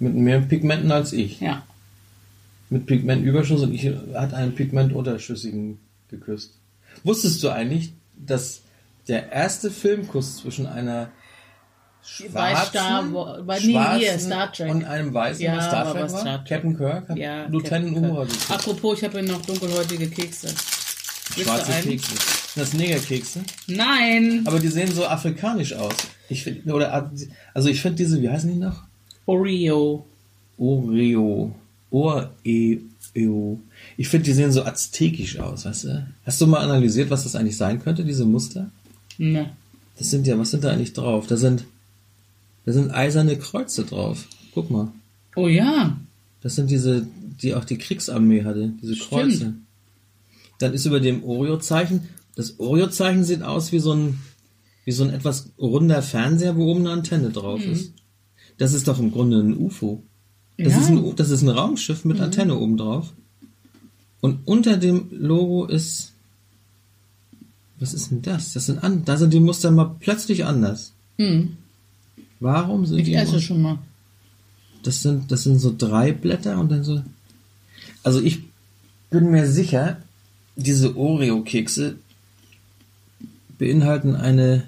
Mit 0.00 0.14
mehr 0.14 0.40
Pigmenten 0.40 0.90
als 0.90 1.12
ich. 1.12 1.40
Ja. 1.40 1.64
Mit 2.70 2.86
Pigmentüberschuss 2.86 3.62
und 3.62 3.72
ich 3.72 3.86
hat 4.14 4.34
einen 4.34 4.54
Pigmentunterschüssigen 4.54 5.78
geküsst. 6.08 6.54
Wusstest 7.04 7.42
du 7.42 7.50
eigentlich, 7.50 7.92
dass 8.26 8.62
der 9.08 9.32
erste 9.32 9.70
Filmkuss 9.70 10.38
zwischen 10.38 10.66
einer 10.66 11.10
Bei 12.32 12.50
schwarzen, 12.54 12.70
Star 12.70 13.12
Wa- 13.12 13.42
bei- 13.44 13.60
schwarzen 13.60 13.98
hier, 14.00 14.18
Star 14.18 14.52
Trek. 14.52 14.70
und 14.70 14.84
einem 14.84 15.12
weißen 15.12 15.42
Ja, 15.44 15.60
Star 15.60 15.92
Trek 15.92 16.02
war? 16.02 16.08
Star 16.08 16.38
Trek. 16.44 16.48
Captain 16.48 16.76
Kirk 16.76 17.08
hat 17.08 17.16
Ja, 17.18 17.46
Lieutenant 17.46 17.96
Uhura 17.96 18.24
geküsst. 18.24 18.50
Apropos, 18.50 18.98
ich 18.98 19.04
habe 19.04 19.20
hier 19.20 19.28
noch 19.32 19.42
dunkelhäutige 19.44 20.08
Kekse. 20.08 20.48
Schwarze? 21.36 21.72
Kekse. 21.82 22.14
Das 22.56 22.72
Negerkekse. 22.74 23.40
Nein! 23.68 24.42
Aber 24.46 24.58
die 24.58 24.68
sehen 24.68 24.92
so 24.92 25.06
afrikanisch 25.06 25.72
aus. 25.74 25.94
Ich 26.28 26.42
finde, 26.44 26.72
oder, 26.72 27.10
also 27.54 27.68
ich 27.68 27.80
finde 27.80 27.96
diese, 27.98 28.20
wie 28.20 28.28
heißen 28.28 28.50
die 28.52 28.58
noch? 28.58 28.82
Oreo. 29.26 30.04
Oreo. 30.58 31.54
Oreo. 31.90 32.78
Ich 33.12 34.08
finde, 34.08 34.24
die 34.24 34.32
sehen 34.32 34.52
so 34.52 34.62
aztekisch 34.62 35.38
aus, 35.38 35.64
weißt 35.64 35.84
du? 35.84 36.06
Hast 36.24 36.40
du 36.40 36.46
mal 36.46 36.60
analysiert, 36.60 37.10
was 37.10 37.24
das 37.24 37.34
eigentlich 37.34 37.56
sein 37.56 37.82
könnte, 37.82 38.04
diese 38.04 38.24
Muster? 38.24 38.70
Ne. 39.18 39.50
Das 39.98 40.10
sind 40.10 40.26
ja, 40.26 40.38
was 40.38 40.50
sind 40.50 40.64
da 40.64 40.70
eigentlich 40.70 40.92
drauf? 40.92 41.26
Da 41.26 41.36
sind, 41.36 41.64
da 42.64 42.72
sind 42.72 42.90
eiserne 42.90 43.36
Kreuze 43.36 43.84
drauf. 43.84 44.26
Guck 44.54 44.70
mal. 44.70 44.92
Oh 45.36 45.48
ja. 45.48 45.96
Das 46.40 46.54
sind 46.54 46.70
diese, 46.70 47.06
die 47.42 47.54
auch 47.54 47.64
die 47.64 47.78
Kriegsarmee 47.78 48.44
hatte, 48.44 48.72
diese 48.80 48.96
Kreuze. 48.96 49.36
Stimmt. 49.36 49.66
Dann 50.58 50.72
ist 50.72 50.86
über 50.86 51.00
dem 51.00 51.24
Oreo-Zeichen, 51.24 52.08
das 52.36 52.58
Oreo-Zeichen 52.60 53.24
sieht 53.24 53.42
aus 53.42 53.72
wie 53.72 53.80
so 53.80 53.92
ein, 53.92 54.18
wie 54.84 54.92
so 54.92 55.04
ein 55.04 55.10
etwas 55.10 55.50
runder 55.58 56.02
Fernseher, 56.02 56.56
wo 56.56 56.70
oben 56.70 56.80
eine 56.80 56.90
Antenne 56.90 57.30
drauf 57.30 57.64
ist. 57.64 57.92
Das 58.56 58.72
ist 58.72 58.88
doch 58.88 58.98
im 58.98 59.10
Grunde 59.10 59.40
ein 59.40 59.56
UFO. 59.56 60.02
Das, 60.64 60.72
Ja. 60.74 60.78
ist, 60.80 60.88
ein, 60.90 61.16
das 61.16 61.30
ist 61.30 61.42
ein 61.42 61.48
Raumschiff 61.48 62.04
mit 62.04 62.20
Antenne 62.20 62.56
oben 62.56 62.76
drauf. 62.76 63.12
Und 64.20 64.40
unter 64.46 64.76
dem 64.76 65.06
Logo 65.10 65.64
ist, 65.66 66.12
was 67.78 67.94
ist 67.94 68.10
denn 68.10 68.20
das? 68.22 68.52
Das 68.52 68.66
sind 68.66 68.82
an, 68.84 69.04
da 69.04 69.16
sind 69.16 69.32
die 69.32 69.40
Muster 69.40 69.70
mal 69.70 69.96
plötzlich 70.00 70.44
anders. 70.44 70.92
Hm. 71.16 71.56
Warum 72.40 72.84
sind 72.84 72.98
Ich 72.98 73.04
die 73.06 73.14
esse 73.14 73.32
Muster- 73.32 73.40
schon 73.46 73.62
mal. 73.62 73.78
das 74.82 75.02
sind, 75.02 75.30
das 75.32 75.44
sind 75.44 75.58
so 75.58 75.74
drei 75.76 76.12
Blätter 76.12 76.58
und 76.58 76.70
dann 76.70 76.84
so. 76.84 77.02
Also 78.02 78.20
ich 78.20 78.40
bin 79.10 79.30
mir 79.30 79.50
sicher, 79.50 80.02
diese 80.56 80.96
Oreo-Kekse 80.96 81.96
beinhalten 83.58 84.14
eine 84.16 84.64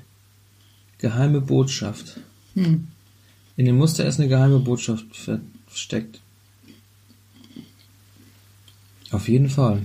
geheime 0.99 1.40
Botschaft. 1.40 2.18
Hm. 2.55 2.88
In 3.57 3.66
dem 3.66 3.76
Muster 3.76 4.07
ist 4.07 4.18
eine 4.18 4.28
geheime 4.28 4.59
Botschaft 4.61 5.05
versteckt. 5.72 6.20
Auf 9.10 9.28
jeden 9.28 9.50
Fall. 9.50 9.82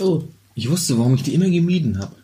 Oh, 0.00 0.22
Ich 0.54 0.68
wusste, 0.70 0.98
warum 0.98 1.14
ich 1.14 1.22
die 1.22 1.34
immer 1.34 1.50
gemieden 1.50 1.98
habe. 1.98 2.14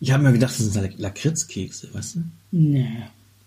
Ich 0.00 0.12
habe 0.12 0.22
mir 0.22 0.32
gedacht, 0.32 0.58
das 0.58 0.72
sind 0.72 0.98
Lakritzkekse, 0.98 1.92
weißt 1.92 2.16
du? 2.16 2.22
nee. 2.52 3.02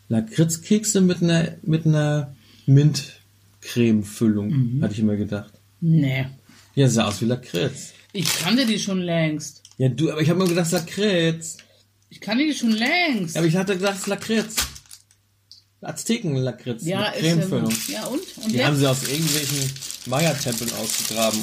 Lakritzkekse 0.10 1.01
mit 1.01 1.24
einer 1.24 1.56
mit 1.64 1.86
einer 1.88 2.36
Mintcreme-Füllung, 2.68 4.80
hatte 4.82 4.93
ich 4.93 4.99
immer 4.99 5.16
gedacht. 5.16 5.54
Nee. 5.82 6.26
Ja, 6.76 6.88
sah 6.89 7.08
aus 7.08 7.22
wie 7.22 7.26
Lakritz. 7.26 7.93
Ich 8.12 8.32
kannte 8.39 8.66
die 8.66 8.78
schon 8.78 8.99
längst. 9.01 9.64
Ja, 9.78 9.89
du, 9.89 10.12
aber 10.12 10.22
ich 10.22 10.30
habe 10.30 10.39
mir 10.39 10.47
gedacht, 10.49 10.72
Lakritz. 10.72 11.58
Ich 12.10 12.20
kannte 12.22 12.43
die 12.45 12.54
schon 12.54 12.72
längst. 12.72 13.36
Ja, 13.36 13.41
aber 13.41 13.47
ich 13.47 13.56
hatte 13.56 13.76
gedacht, 13.76 13.95
es 13.95 14.01
ist 14.01 14.08
Lakritz. 14.08 14.56
Azteken-Lakritz 15.86 16.86
ja, 16.86 17.00
mit 17.02 17.20
Cremefüllung. 17.20 17.74
ja, 17.88 18.06
und? 18.08 18.20
Und 18.44 18.52
Die 18.54 18.64
haben 18.64 18.74
jetzt? 18.74 18.80
sie 18.80 18.88
aus 18.88 19.04
irgendwelchen 19.04 19.72
Maya-Tempeln 20.08 20.72
ausgegraben. 20.82 21.40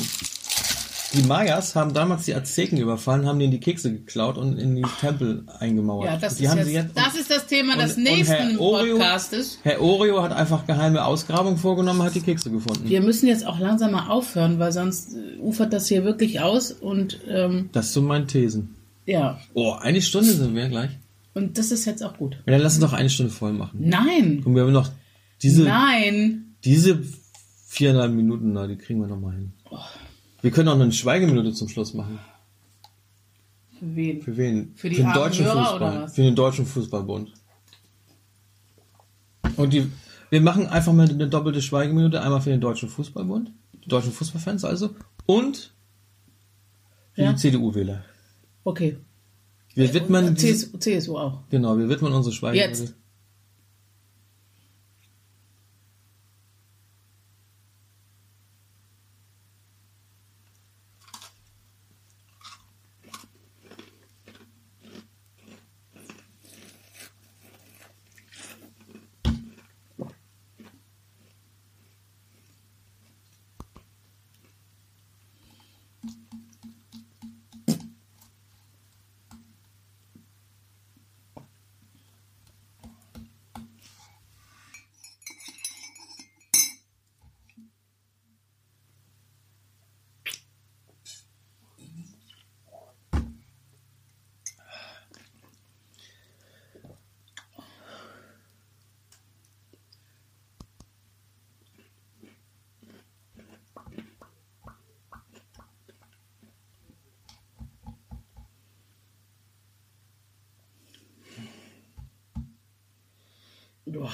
Die 1.13 1.23
Mayas 1.23 1.75
haben 1.75 1.93
damals 1.93 2.27
die 2.27 2.35
Azteken 2.37 2.79
überfallen, 2.79 3.27
haben 3.27 3.41
denen 3.41 3.51
die 3.51 3.59
Kekse 3.59 3.91
geklaut 3.93 4.39
und 4.39 4.59
in 4.59 4.77
die 4.77 4.85
Tempel 5.01 5.43
eingemauert. 5.59 6.07
Ja, 6.07 6.17
das, 6.17 6.37
die 6.37 6.45
ist 6.45 6.51
haben 6.51 6.59
jetzt, 6.59 6.67
sie 6.69 6.75
jetzt 6.75 6.97
das 6.97 7.15
ist 7.17 7.29
das 7.29 7.47
Thema 7.47 7.77
des 7.77 7.97
nächsten 7.97 8.59
Oreo- 8.59 8.93
Podcastes. 8.93 9.59
Herr 9.65 9.81
Oreo 9.83 10.23
hat 10.23 10.31
einfach 10.31 10.69
geheime 10.69 11.05
Ausgrabungen 11.05 11.59
vorgenommen, 11.59 12.01
hat 12.05 12.15
die 12.15 12.21
Kekse 12.21 12.53
gefunden. 12.53 12.89
Wir 12.89 13.01
müssen 13.01 13.27
jetzt 13.27 13.45
auch 13.45 13.59
langsam 13.59 13.91
mal 13.91 14.07
aufhören, 14.09 14.61
weil 14.61 14.71
sonst 14.71 15.15
äh, 15.15 15.41
ufert 15.41 15.73
das 15.73 15.89
hier 15.89 16.05
wirklich 16.05 16.39
aus 16.43 16.71
und 16.71 17.19
ähm, 17.29 17.71
Das 17.73 17.93
sind 17.93 18.05
meine 18.05 18.29
Thesen. 18.29 18.77
ja, 19.05 19.41
Oh, 19.55 19.73
eine 19.73 20.01
Stunde 20.03 20.31
sind 20.33 20.55
wir 20.55 20.69
gleich. 20.69 20.91
Und 21.35 21.59
das 21.59 21.71
ist 21.71 21.85
jetzt 21.85 22.03
auch 22.03 22.17
gut. 22.17 22.35
Ja, 22.47 22.53
dann 22.53 22.61
lass 22.63 22.75
uns 22.75 22.81
doch 22.85 22.93
eine 22.93 23.11
Stunde 23.11 23.33
voll 23.33 23.53
machen. 23.53 23.81
Nein, 23.83 24.43
Und 24.45 24.55
wir 24.55 24.63
haben 24.63 24.73
noch 24.73 24.91
diese, 25.43 25.65
nein, 25.65 26.55
diese 26.65 27.03
viereinhalb 27.67 28.13
Minuten 28.13 28.55
da, 28.55 28.67
die 28.67 28.77
kriegen 28.77 29.01
wir 29.01 29.07
noch 29.07 29.21
mal 29.21 29.35
hin. 29.35 29.53
Wir 30.43 30.51
können 30.51 30.69
auch 30.69 30.77
noch 30.77 30.83
eine 30.85 30.93
Schweigeminute 30.93 31.53
zum 31.53 31.69
Schluss 31.69 31.95
machen. 31.95 32.19
für 33.79 33.95
wen? 33.97 34.23
Für 34.23 34.37
wen? 34.37 34.73
Für 34.75 34.89
die 34.91 34.97
den 34.97 35.07
armen 35.07 35.15
deutschen 35.23 35.45
Hörer 35.45 35.65
Fußball. 35.71 36.09
Für 36.09 36.23
den 36.23 36.35
deutschen 36.35 36.67
Fußballbund. 36.67 37.33
Und 39.57 39.73
die, 39.73 39.91
wir 40.31 40.41
machen 40.41 40.67
einfach 40.67 40.93
mal 40.93 41.09
eine 41.09 41.29
doppelte 41.29 41.61
Schweigeminute, 41.63 42.21
einmal 42.23 42.41
für 42.41 42.51
den 42.51 42.61
deutschen 42.61 42.89
Fußballbund, 42.89 43.51
die 43.85 43.89
deutschen 43.89 44.13
Fußballfans 44.13 44.65
also, 44.65 44.95
und 45.27 45.73
für 47.13 47.23
Ja. 47.23 47.33
die 47.33 47.39
CDU-Wähler. 47.39 48.05
Okay. 48.65 48.97
Wir 49.75 49.95
widmen, 49.95 50.37
CSU, 50.37 50.77
CSU 50.79 51.17
auch. 51.17 51.39
genau, 51.51 51.79
wir 51.79 51.89
widmen 51.89 52.13
unsere 52.13 52.35
Schweigeminute. 52.35 52.83
Jetzt. 52.83 52.95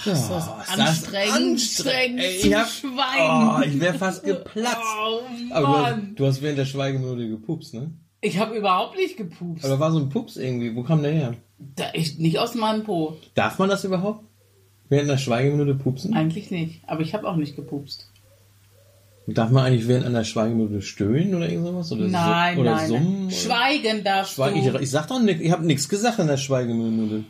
Boah, 0.06 0.12
ist 0.14 0.28
das 0.30 0.48
Oh, 0.48 0.80
anstrengend, 0.82 1.32
anstrengend. 1.36 2.20
Ey, 2.20 2.36
ich 2.36 2.54
hab- 2.54 2.68
schweigen. 2.68 3.50
Oh, 3.56 3.60
ich 3.66 3.80
wäre 3.80 3.94
fast 3.94 4.24
geplatzt. 4.24 4.76
Oh 5.00 5.20
Aber 5.52 5.66
du 5.66 5.72
hast, 5.76 5.82
Mann. 5.96 6.14
du 6.16 6.26
hast 6.26 6.42
während 6.42 6.58
der 6.58 6.64
Schweigeminute 6.66 7.28
gepupst, 7.28 7.74
ne? 7.74 7.90
Ich 8.20 8.38
habe 8.38 8.56
überhaupt 8.56 8.96
nicht 8.96 9.16
gepupst. 9.16 9.64
Aber 9.64 9.78
war 9.78 9.92
so 9.92 9.98
ein 9.98 10.08
Pups 10.08 10.36
irgendwie. 10.36 10.74
Wo 10.74 10.82
kam 10.82 11.02
der 11.02 11.12
her? 11.12 11.34
Da, 11.76 11.86
ich, 11.94 12.18
nicht 12.18 12.38
aus 12.38 12.54
meinem 12.54 12.82
Po. 12.84 13.16
Darf 13.34 13.58
man 13.58 13.68
das 13.68 13.84
überhaupt? 13.84 14.24
Während 14.88 15.08
der 15.10 15.18
Schweigeminute 15.18 15.74
pupsen? 15.74 16.14
Eigentlich 16.14 16.50
nicht. 16.50 16.80
Aber 16.86 17.00
ich 17.02 17.12
habe 17.14 17.26
auch 17.28 17.36
nicht 17.36 17.56
gepupst. 17.56 18.10
Darf 19.28 19.50
man 19.50 19.64
eigentlich 19.64 19.88
während 19.88 20.06
einer 20.06 20.22
Schweigeminute 20.24 20.82
stöhnen 20.82 21.34
oder 21.34 21.48
irgendwas? 21.48 21.90
Oder 21.90 22.06
Nein, 22.06 22.54
so, 22.54 22.60
oder 22.62 22.74
nein. 22.76 22.88
summen? 22.88 23.20
nein. 23.26 23.30
Schweigen 23.32 24.04
darfst 24.04 24.34
Schweig, 24.34 24.54
ich, 24.54 24.64
du. 24.70 24.78
ich 24.78 24.90
sag 24.90 25.08
doch 25.08 25.20
nichts. 25.20 25.42
Ich 25.42 25.50
habe 25.50 25.66
nichts 25.66 25.88
gesagt 25.88 26.18
in 26.20 26.28
der 26.28 26.36
Schweigeminute. 26.36 27.24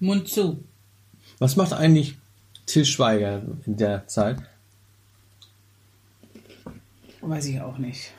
Mund 0.00 0.28
zu. 0.28 0.64
Was 1.38 1.56
macht 1.56 1.72
eigentlich 1.72 2.16
Till 2.66 2.84
Schweiger 2.84 3.42
in 3.66 3.76
der 3.76 4.06
Zeit? 4.08 4.38
Weiß 7.20 7.46
ich 7.46 7.60
auch 7.60 7.78
nicht. 7.78 8.12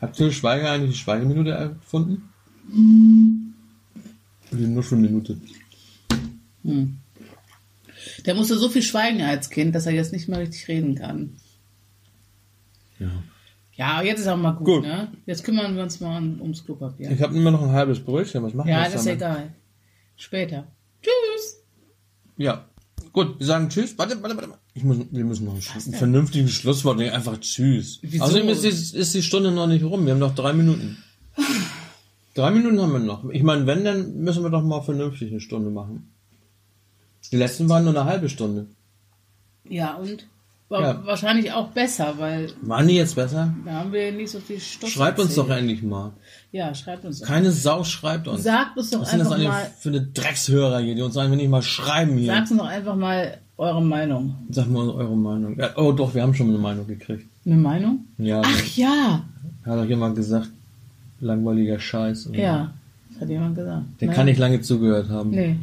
Hat 0.00 0.14
Till 0.14 0.32
Schweiger 0.32 0.70
eigentlich 0.70 0.92
die 0.92 0.98
Schweigeminute 0.98 1.50
erfunden? 1.50 2.28
Oder 4.52 4.60
nur 4.60 4.82
schon 4.82 4.98
eine 4.98 5.08
Minute? 5.08 5.38
Hm. 6.62 6.98
Der 8.26 8.34
musste 8.34 8.56
so 8.58 8.68
viel 8.68 8.82
schweigen 8.82 9.22
als 9.22 9.50
Kind, 9.50 9.74
dass 9.74 9.86
er 9.86 9.92
jetzt 9.92 10.12
nicht 10.12 10.28
mehr 10.28 10.38
richtig 10.40 10.68
reden 10.68 10.94
kann. 10.94 11.36
Ja. 12.98 13.10
Ja, 13.74 14.02
jetzt 14.02 14.20
ist 14.20 14.26
auch 14.28 14.36
mal 14.36 14.52
gut, 14.52 14.66
Gut. 14.66 14.82
ne? 14.82 15.08
Jetzt 15.26 15.44
kümmern 15.44 15.76
wir 15.76 15.84
uns 15.84 16.00
mal 16.00 16.18
um- 16.18 16.40
ums 16.40 16.64
Klopapier. 16.64 17.10
Ich 17.12 17.22
habe 17.22 17.36
immer 17.36 17.50
noch 17.52 17.62
ein 17.62 17.70
halbes 17.72 18.00
Brötchen. 18.00 18.42
Was 18.42 18.52
machen 18.54 18.66
wir 18.68 18.74
Ja, 18.74 18.84
das 18.84 18.94
ist 18.96 19.06
egal. 19.06 19.52
Später. 20.16 20.66
Tschüss. 21.00 21.12
Ja. 22.38 22.64
Gut, 23.12 23.38
wir 23.38 23.46
sagen 23.46 23.68
Tschüss. 23.68 23.98
Warte, 23.98 24.22
warte, 24.22 24.36
warte. 24.36 24.54
Ich 24.74 24.84
muss, 24.84 24.98
wir 25.10 25.24
müssen 25.24 25.44
noch 25.44 25.54
ein, 25.54 25.62
ein 25.86 25.92
vernünftiges 25.92 26.52
Schlusswort. 26.52 26.98
Nee, 26.98 27.10
einfach 27.10 27.38
Tschüss. 27.40 27.98
Wieso? 28.02 28.24
Außerdem 28.24 28.48
ist 28.48 28.64
die, 28.64 28.68
ist 28.98 29.14
die 29.14 29.22
Stunde 29.22 29.50
noch 29.50 29.66
nicht 29.66 29.84
rum. 29.84 30.06
Wir 30.06 30.12
haben 30.12 30.20
noch 30.20 30.34
drei 30.34 30.52
Minuten. 30.52 30.96
Drei 32.34 32.52
Minuten 32.52 32.80
haben 32.80 32.92
wir 32.92 33.00
noch. 33.00 33.28
Ich 33.30 33.42
meine, 33.42 33.66
wenn, 33.66 33.84
dann 33.84 34.20
müssen 34.20 34.44
wir 34.44 34.50
doch 34.50 34.62
mal 34.62 34.80
vernünftig 34.80 35.32
eine 35.32 35.40
Stunde 35.40 35.70
machen. 35.70 36.12
Die 37.32 37.36
letzten 37.36 37.68
waren 37.68 37.82
nur 37.82 37.92
eine 37.98 38.04
halbe 38.04 38.28
Stunde. 38.28 38.68
Ja, 39.64 39.96
und? 39.96 40.28
War 40.70 40.82
Ja. 40.82 41.06
wahrscheinlich 41.06 41.50
auch 41.52 41.68
besser, 41.68 42.14
weil 42.18 42.50
Waren 42.60 42.88
die 42.88 42.94
jetzt 42.96 43.14
besser? 43.14 43.54
da 43.64 43.72
haben 43.72 43.90
wir 43.92 44.12
nicht 44.12 44.30
so 44.30 44.38
viel 44.38 44.60
Stoff. 44.60 44.90
Schreibt 44.90 45.18
uns 45.18 45.34
doch 45.34 45.48
endlich 45.48 45.82
mal. 45.82 46.12
Ja, 46.52 46.74
schreibt 46.74 47.06
uns 47.06 47.20
doch. 47.20 47.26
Keine 47.26 47.50
Sau 47.52 47.84
schreibt 47.84 48.28
uns. 48.28 48.42
Sagt 48.42 48.76
uns 48.76 48.90
doch 48.90 49.00
Was 49.00 49.10
sind 49.10 49.20
das 49.20 49.32
einfach 49.32 49.48
mal, 49.48 49.70
für 49.78 49.88
eine 49.88 50.02
Dreckshörer 50.02 50.80
hier, 50.80 50.94
die 50.94 51.00
uns 51.02 51.16
einfach 51.16 51.36
nicht 51.36 51.48
mal 51.48 51.62
schreiben 51.62 52.18
hier? 52.18 52.32
sagt 52.34 52.50
uns 52.50 52.60
doch 52.60 52.66
einfach 52.66 52.96
mal 52.96 53.38
eure 53.56 53.82
Meinung. 53.82 54.34
Sag 54.50 54.68
mal 54.68 54.90
eure 54.90 55.16
Meinung. 55.16 55.58
Ja, 55.58 55.70
oh 55.76 55.92
doch, 55.92 56.14
wir 56.14 56.22
haben 56.22 56.34
schon 56.34 56.48
eine 56.50 56.58
Meinung 56.58 56.86
gekriegt. 56.86 57.24
Eine 57.46 57.56
Meinung? 57.56 58.00
Ja, 58.18 58.42
Ach 58.44 58.76
ja. 58.76 59.22
hat 59.64 59.78
doch 59.78 59.86
jemand 59.88 60.16
gesagt, 60.16 60.50
langweiliger 61.20 61.78
Scheiß. 61.80 62.28
Ja, 62.34 62.72
das 63.12 63.22
hat 63.22 63.28
jemand 63.30 63.56
gesagt. 63.56 63.84
Der 64.02 64.08
Ne? 64.08 64.14
kann 64.14 64.26
nicht 64.26 64.38
lange 64.38 64.60
zugehört 64.60 65.08
haben. 65.08 65.30
Nee. 65.30 65.56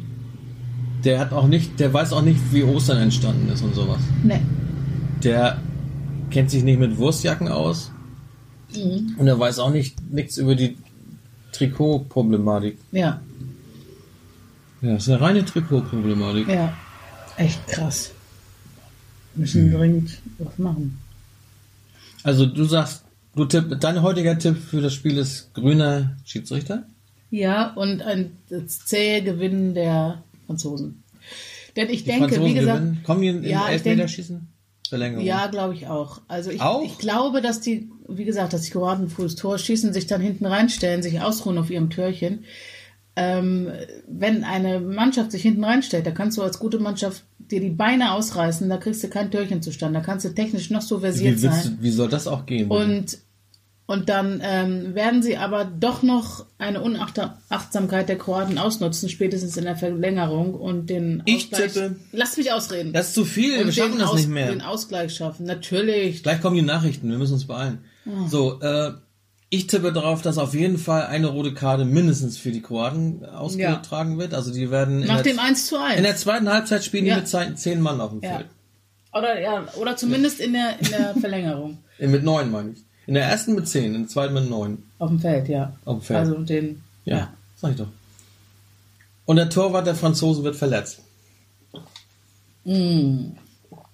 Der 1.04 1.20
hat 1.20 1.32
auch 1.32 1.46
nicht, 1.46 1.78
der 1.78 1.92
weiß 1.94 2.12
auch 2.12 2.22
nicht, 2.22 2.40
wie 2.52 2.64
Ostern 2.64 2.98
entstanden 2.98 3.48
ist 3.52 3.62
und 3.62 3.74
sowas. 3.74 4.00
Nee. 4.24 4.40
Der 5.22 5.60
kennt 6.30 6.50
sich 6.50 6.62
nicht 6.62 6.78
mit 6.78 6.96
Wurstjacken 6.98 7.48
aus 7.48 7.90
Mhm. 8.74 9.14
und 9.18 9.26
er 9.26 9.38
weiß 9.38 9.58
auch 9.60 9.70
nicht 9.70 9.94
nichts 10.10 10.36
über 10.38 10.54
die 10.56 10.76
Trikotproblematik. 11.52 12.78
Ja, 12.92 13.20
Ja, 14.82 14.92
das 14.94 15.04
ist 15.04 15.08
eine 15.08 15.20
reine 15.20 15.44
Trikotproblematik. 15.44 16.48
ja. 16.48 16.76
Echt 17.38 17.66
krass. 17.68 18.12
Müssen 19.34 19.70
dringend 19.72 20.18
was 20.38 20.58
machen. 20.58 20.98
Also 22.22 22.46
du 22.46 22.64
sagst, 22.64 23.04
du 23.34 23.44
tipp, 23.44 23.76
dein 23.80 24.00
heutiger 24.02 24.38
Tipp 24.38 24.56
für 24.56 24.80
das 24.80 24.94
Spiel 24.94 25.18
ist 25.18 25.52
grüner 25.54 26.16
Schiedsrichter? 26.24 26.84
Ja, 27.30 27.72
und 27.74 28.00
ein 28.02 28.32
zähe 28.66 29.22
Gewinnen 29.22 29.74
der 29.74 30.22
Franzosen. 30.46 31.02
Denn 31.76 31.90
ich 31.90 32.04
Die 32.04 32.10
denke, 32.10 32.28
Franzosen 32.28 32.44
wie 32.46 32.54
gesagt, 32.54 32.78
gewinnen. 32.80 33.02
Kommen 33.04 33.20
die 33.22 33.28
in, 33.28 33.44
in 33.44 33.50
Ja, 33.50 33.68
Elfmeterschießen? 33.68 34.48
Verlängerung. 34.88 35.24
ja, 35.24 35.46
glaube 35.46 35.74
ich 35.74 35.86
auch. 35.86 36.20
Also 36.28 36.50
ich, 36.50 36.60
Auch? 36.60 36.84
ich 36.84 36.98
glaube, 36.98 37.40
dass 37.40 37.60
die, 37.60 37.90
wie 38.08 38.24
gesagt, 38.24 38.52
dass 38.52 38.62
die 38.62 38.70
Kroaten 38.70 39.08
frühes 39.08 39.36
Tor 39.36 39.58
schießen, 39.58 39.92
sich 39.92 40.06
dann 40.06 40.20
hinten 40.20 40.46
reinstellen, 40.46 41.02
sich 41.02 41.20
ausruhen 41.20 41.58
auf 41.58 41.70
ihrem 41.70 41.90
Türchen. 41.90 42.44
Ähm, 43.18 43.70
wenn 44.06 44.44
eine 44.44 44.78
Mannschaft 44.78 45.32
sich 45.32 45.42
hinten 45.42 45.64
reinstellt, 45.64 46.06
da 46.06 46.10
kannst 46.10 46.36
du 46.36 46.42
als 46.42 46.58
gute 46.58 46.78
Mannschaft 46.78 47.24
dir 47.38 47.60
die 47.60 47.70
Beine 47.70 48.12
ausreißen, 48.12 48.68
da 48.68 48.76
kriegst 48.76 49.02
du 49.02 49.08
kein 49.08 49.30
Türchen 49.30 49.62
zustande. 49.62 50.00
Da 50.00 50.04
kannst 50.04 50.26
du 50.26 50.34
technisch 50.34 50.70
noch 50.70 50.82
so 50.82 51.00
versiert 51.00 51.36
wie, 51.36 51.38
sein. 51.38 51.76
du, 51.78 51.82
wie 51.82 51.90
soll 51.90 52.08
das 52.08 52.26
auch 52.26 52.44
gehen? 52.44 52.68
Und, 52.70 53.18
und 53.86 54.08
dann 54.08 54.40
ähm, 54.44 54.94
werden 54.94 55.22
sie 55.22 55.36
aber 55.36 55.64
doch 55.64 56.02
noch 56.02 56.44
eine 56.58 56.80
Unachtsamkeit 56.82 58.08
der 58.08 58.18
Kroaten 58.18 58.58
ausnutzen, 58.58 59.08
spätestens 59.08 59.56
in 59.56 59.64
der 59.64 59.76
Verlängerung 59.76 60.54
und 60.54 60.90
den 60.90 61.22
Ich 61.24 61.52
Ausgleich. 61.52 61.72
tippe- 61.72 61.96
Lass 62.12 62.36
mich 62.36 62.52
ausreden. 62.52 62.92
das 62.92 63.08
ist 63.08 63.14
zu 63.14 63.24
viel, 63.24 63.58
wir 63.58 63.64
und 63.66 63.72
schaffen 63.74 63.92
den, 63.92 64.00
das 64.00 64.10
Aus, 64.10 64.16
nicht 64.16 64.28
mehr. 64.28 64.48
den 64.48 64.62
Ausgleich 64.62 65.14
schaffen. 65.14 65.46
Natürlich. 65.46 66.22
Gleich 66.22 66.40
kommen 66.40 66.56
die 66.56 66.62
Nachrichten, 66.62 67.08
wir 67.10 67.18
müssen 67.18 67.34
uns 67.34 67.46
beeilen. 67.46 67.78
Ah. 68.06 68.28
So, 68.28 68.60
äh, 68.60 68.92
ich 69.48 69.68
tippe 69.68 69.92
darauf, 69.92 70.22
dass 70.22 70.38
auf 70.38 70.54
jeden 70.54 70.76
Fall 70.78 71.06
eine 71.06 71.28
rote 71.28 71.54
Karte 71.54 71.84
mindestens 71.84 72.36
für 72.36 72.50
die 72.50 72.62
Kroaten 72.62 73.24
ausgetragen 73.24 74.18
wird. 74.18 74.34
Also 74.34 74.52
die 74.52 74.72
werden 74.72 75.00
Nach 75.06 75.22
dem 75.22 75.38
1 75.38 75.66
zu 75.68 75.80
1. 75.80 75.98
in 75.98 76.02
der 76.02 76.16
zweiten 76.16 76.48
Halbzeit 76.48 76.84
spielen 76.84 77.06
Ja. 77.06 77.20
die 77.20 77.36
mit 77.50 77.58
zehn, 77.60 77.80
Mann 77.80 78.00
auf 78.00 78.10
dem 78.10 78.20
ja. 78.22 78.36
Feld. 78.38 78.46
Oder, 79.12 79.40
ja, 79.40 79.64
oder 79.80 79.96
zumindest 79.96 80.40
in 80.40 80.52
der, 80.54 80.78
in 80.80 80.88
der 80.90 81.14
Verlängerung. 81.20 81.78
Mit 82.00 82.24
neun 82.24 82.50
meine 82.50 82.70
ich. 82.72 82.84
In 83.06 83.14
der 83.14 83.24
ersten 83.24 83.54
mit 83.54 83.68
zehn, 83.68 83.94
in 83.94 84.02
der 84.02 84.08
zweiten 84.08 84.34
mit 84.34 84.50
neun. 84.50 84.82
Auf 84.98 85.10
dem 85.10 85.20
Feld, 85.20 85.48
ja. 85.48 85.72
Auf 85.84 85.98
dem 85.98 86.02
Feld. 86.02 86.18
Also 86.20 86.34
den. 86.38 86.82
Ja, 87.04 87.16
ja. 87.16 87.32
sag 87.56 87.70
ich 87.72 87.76
doch. 87.76 87.88
Und 89.26 89.36
der 89.36 89.48
Torwart 89.50 89.86
der 89.86 89.94
Franzosen 89.94 90.44
wird 90.44 90.56
verletzt. 90.56 91.00
Mm. 92.64 93.32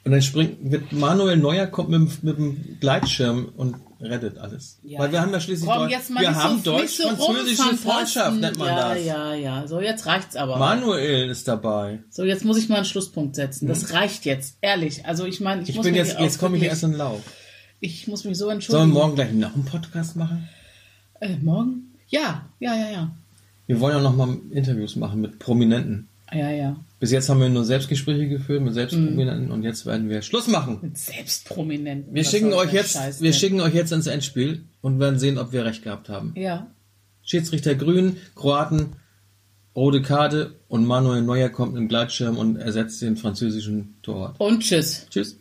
Und 0.05 0.11
dann 0.11 0.23
springt, 0.23 0.57
wird 0.71 0.93
Manuel 0.93 1.37
Neuer 1.37 1.67
kommt 1.67 1.91
mit, 1.91 2.01
dem- 2.01 2.11
mit 2.23 2.37
dem 2.39 2.79
Gleitschirm 2.81 3.51
und 3.57 3.77
rettet 4.01 4.37
alles. 4.39 4.79
Ja. 4.83 4.99
Weil 4.99 5.13
wir 5.13 5.21
haben 5.21 5.31
ja 5.33 5.39
schließlich 5.39 5.69
Komm, 5.71 5.89
Deutsch, 5.89 6.09
wir 6.09 6.35
haben 6.35 6.59
so, 6.65 6.73
deutsch-französische. 6.73 7.77
Freundschaft, 7.77 8.41
nennt 8.41 8.59
man 8.59 8.67
ja, 8.69 8.95
das. 8.95 9.05
Ja, 9.05 9.35
ja, 9.35 9.67
So, 9.69 9.81
jetzt 9.81 10.07
reicht's 10.07 10.35
aber. 10.35 10.57
Manuel 10.57 11.31
ist 11.31 11.47
dabei. 11.47 12.01
So, 12.11 12.25
jetzt 12.25 12.45
muss 12.45 12.57
ich 12.59 12.69
mal 12.69 12.77
einen 12.77 12.85
Schlusspunkt 12.85 13.37
setzen. 13.37 13.69
Das 13.69 13.93
reicht 13.93 14.25
jetzt, 14.25 14.57
ehrlich. 14.61 15.07
Also 15.07 15.25
ich 15.25 15.41
meine, 15.41 15.63
ich. 15.63 15.69
Ich 15.69 15.77
muss 15.77 15.85
bin 15.87 15.95
jetzt, 15.95 16.19
jetzt 16.19 16.39
komme 16.41 16.57
ich 16.57 16.65
erst 16.65 16.83
in 16.83 16.95
Lauf. 16.95 17.21
Ich 17.85 18.07
muss 18.07 18.25
mich 18.25 18.39
so 18.39 18.45
Sollen 18.45 18.55
entschuldigen. 18.59 18.91
wir 18.93 18.95
morgen 18.95 19.15
gleich 19.17 19.33
noch 19.33 19.55
einen 19.55 19.65
Podcast 19.65 20.15
machen? 20.15 20.49
Äh, 21.21 21.37
morgen? 21.43 21.93
Ja, 22.09 22.47
ja, 22.61 22.77
ja, 22.77 22.91
ja. 22.93 23.11
Wir 23.67 23.81
wollen 23.81 23.97
ja 23.97 24.01
noch 24.03 24.15
mal 24.17 24.37
Interviews 24.53 24.95
machen 24.95 25.21
mit 25.21 25.41
Prominenten. 25.41 26.07
Ja, 26.33 26.49
ja. 26.51 26.77
Bis 27.01 27.11
jetzt 27.11 27.29
haben 27.29 27.41
wir 27.41 27.49
nur 27.49 27.65
Selbstgespräche 27.65 28.29
geführt 28.29 28.63
mit 28.63 28.73
Selbstprominenten 28.75 29.47
Mhm. 29.47 29.51
und 29.51 29.63
jetzt 29.65 29.85
werden 29.85 30.09
wir 30.09 30.23
Schluss 30.23 30.47
machen. 30.47 30.79
Mit 30.81 30.97
Selbstprominenten. 30.97 32.15
Wir 32.15 32.25
schicken 32.25 32.53
euch 32.53 32.73
jetzt, 32.73 32.93
Scheiß 32.93 33.21
wir 33.21 33.33
denn? 33.33 33.39
schicken 33.41 33.61
euch 33.61 33.75
jetzt 33.75 33.91
ins 33.93 34.07
Endspiel 34.07 34.63
und 34.81 35.01
werden 35.01 35.19
sehen, 35.19 35.37
ob 35.39 35.53
wir 35.53 35.65
recht 35.65 35.83
gehabt 35.83 36.09
haben. 36.09 36.33
Ja. 36.37 36.69
Schiedsrichter 37.25 37.75
Grün, 37.75 38.17
Kroaten, 38.37 38.93
rote 39.75 40.03
Karte 40.03 40.55
und 40.69 40.87
Manuel 40.87 41.23
Neuer 41.23 41.49
kommt 41.49 41.77
im 41.77 41.89
Gleitschirm 41.89 42.37
und 42.39 42.57
ersetzt 42.57 43.03
den 43.03 43.17
französischen 43.17 43.97
Torwart. 44.03 44.37
Und 44.39 44.61
tschüss. 44.61 45.07
Tschüss. 45.11 45.37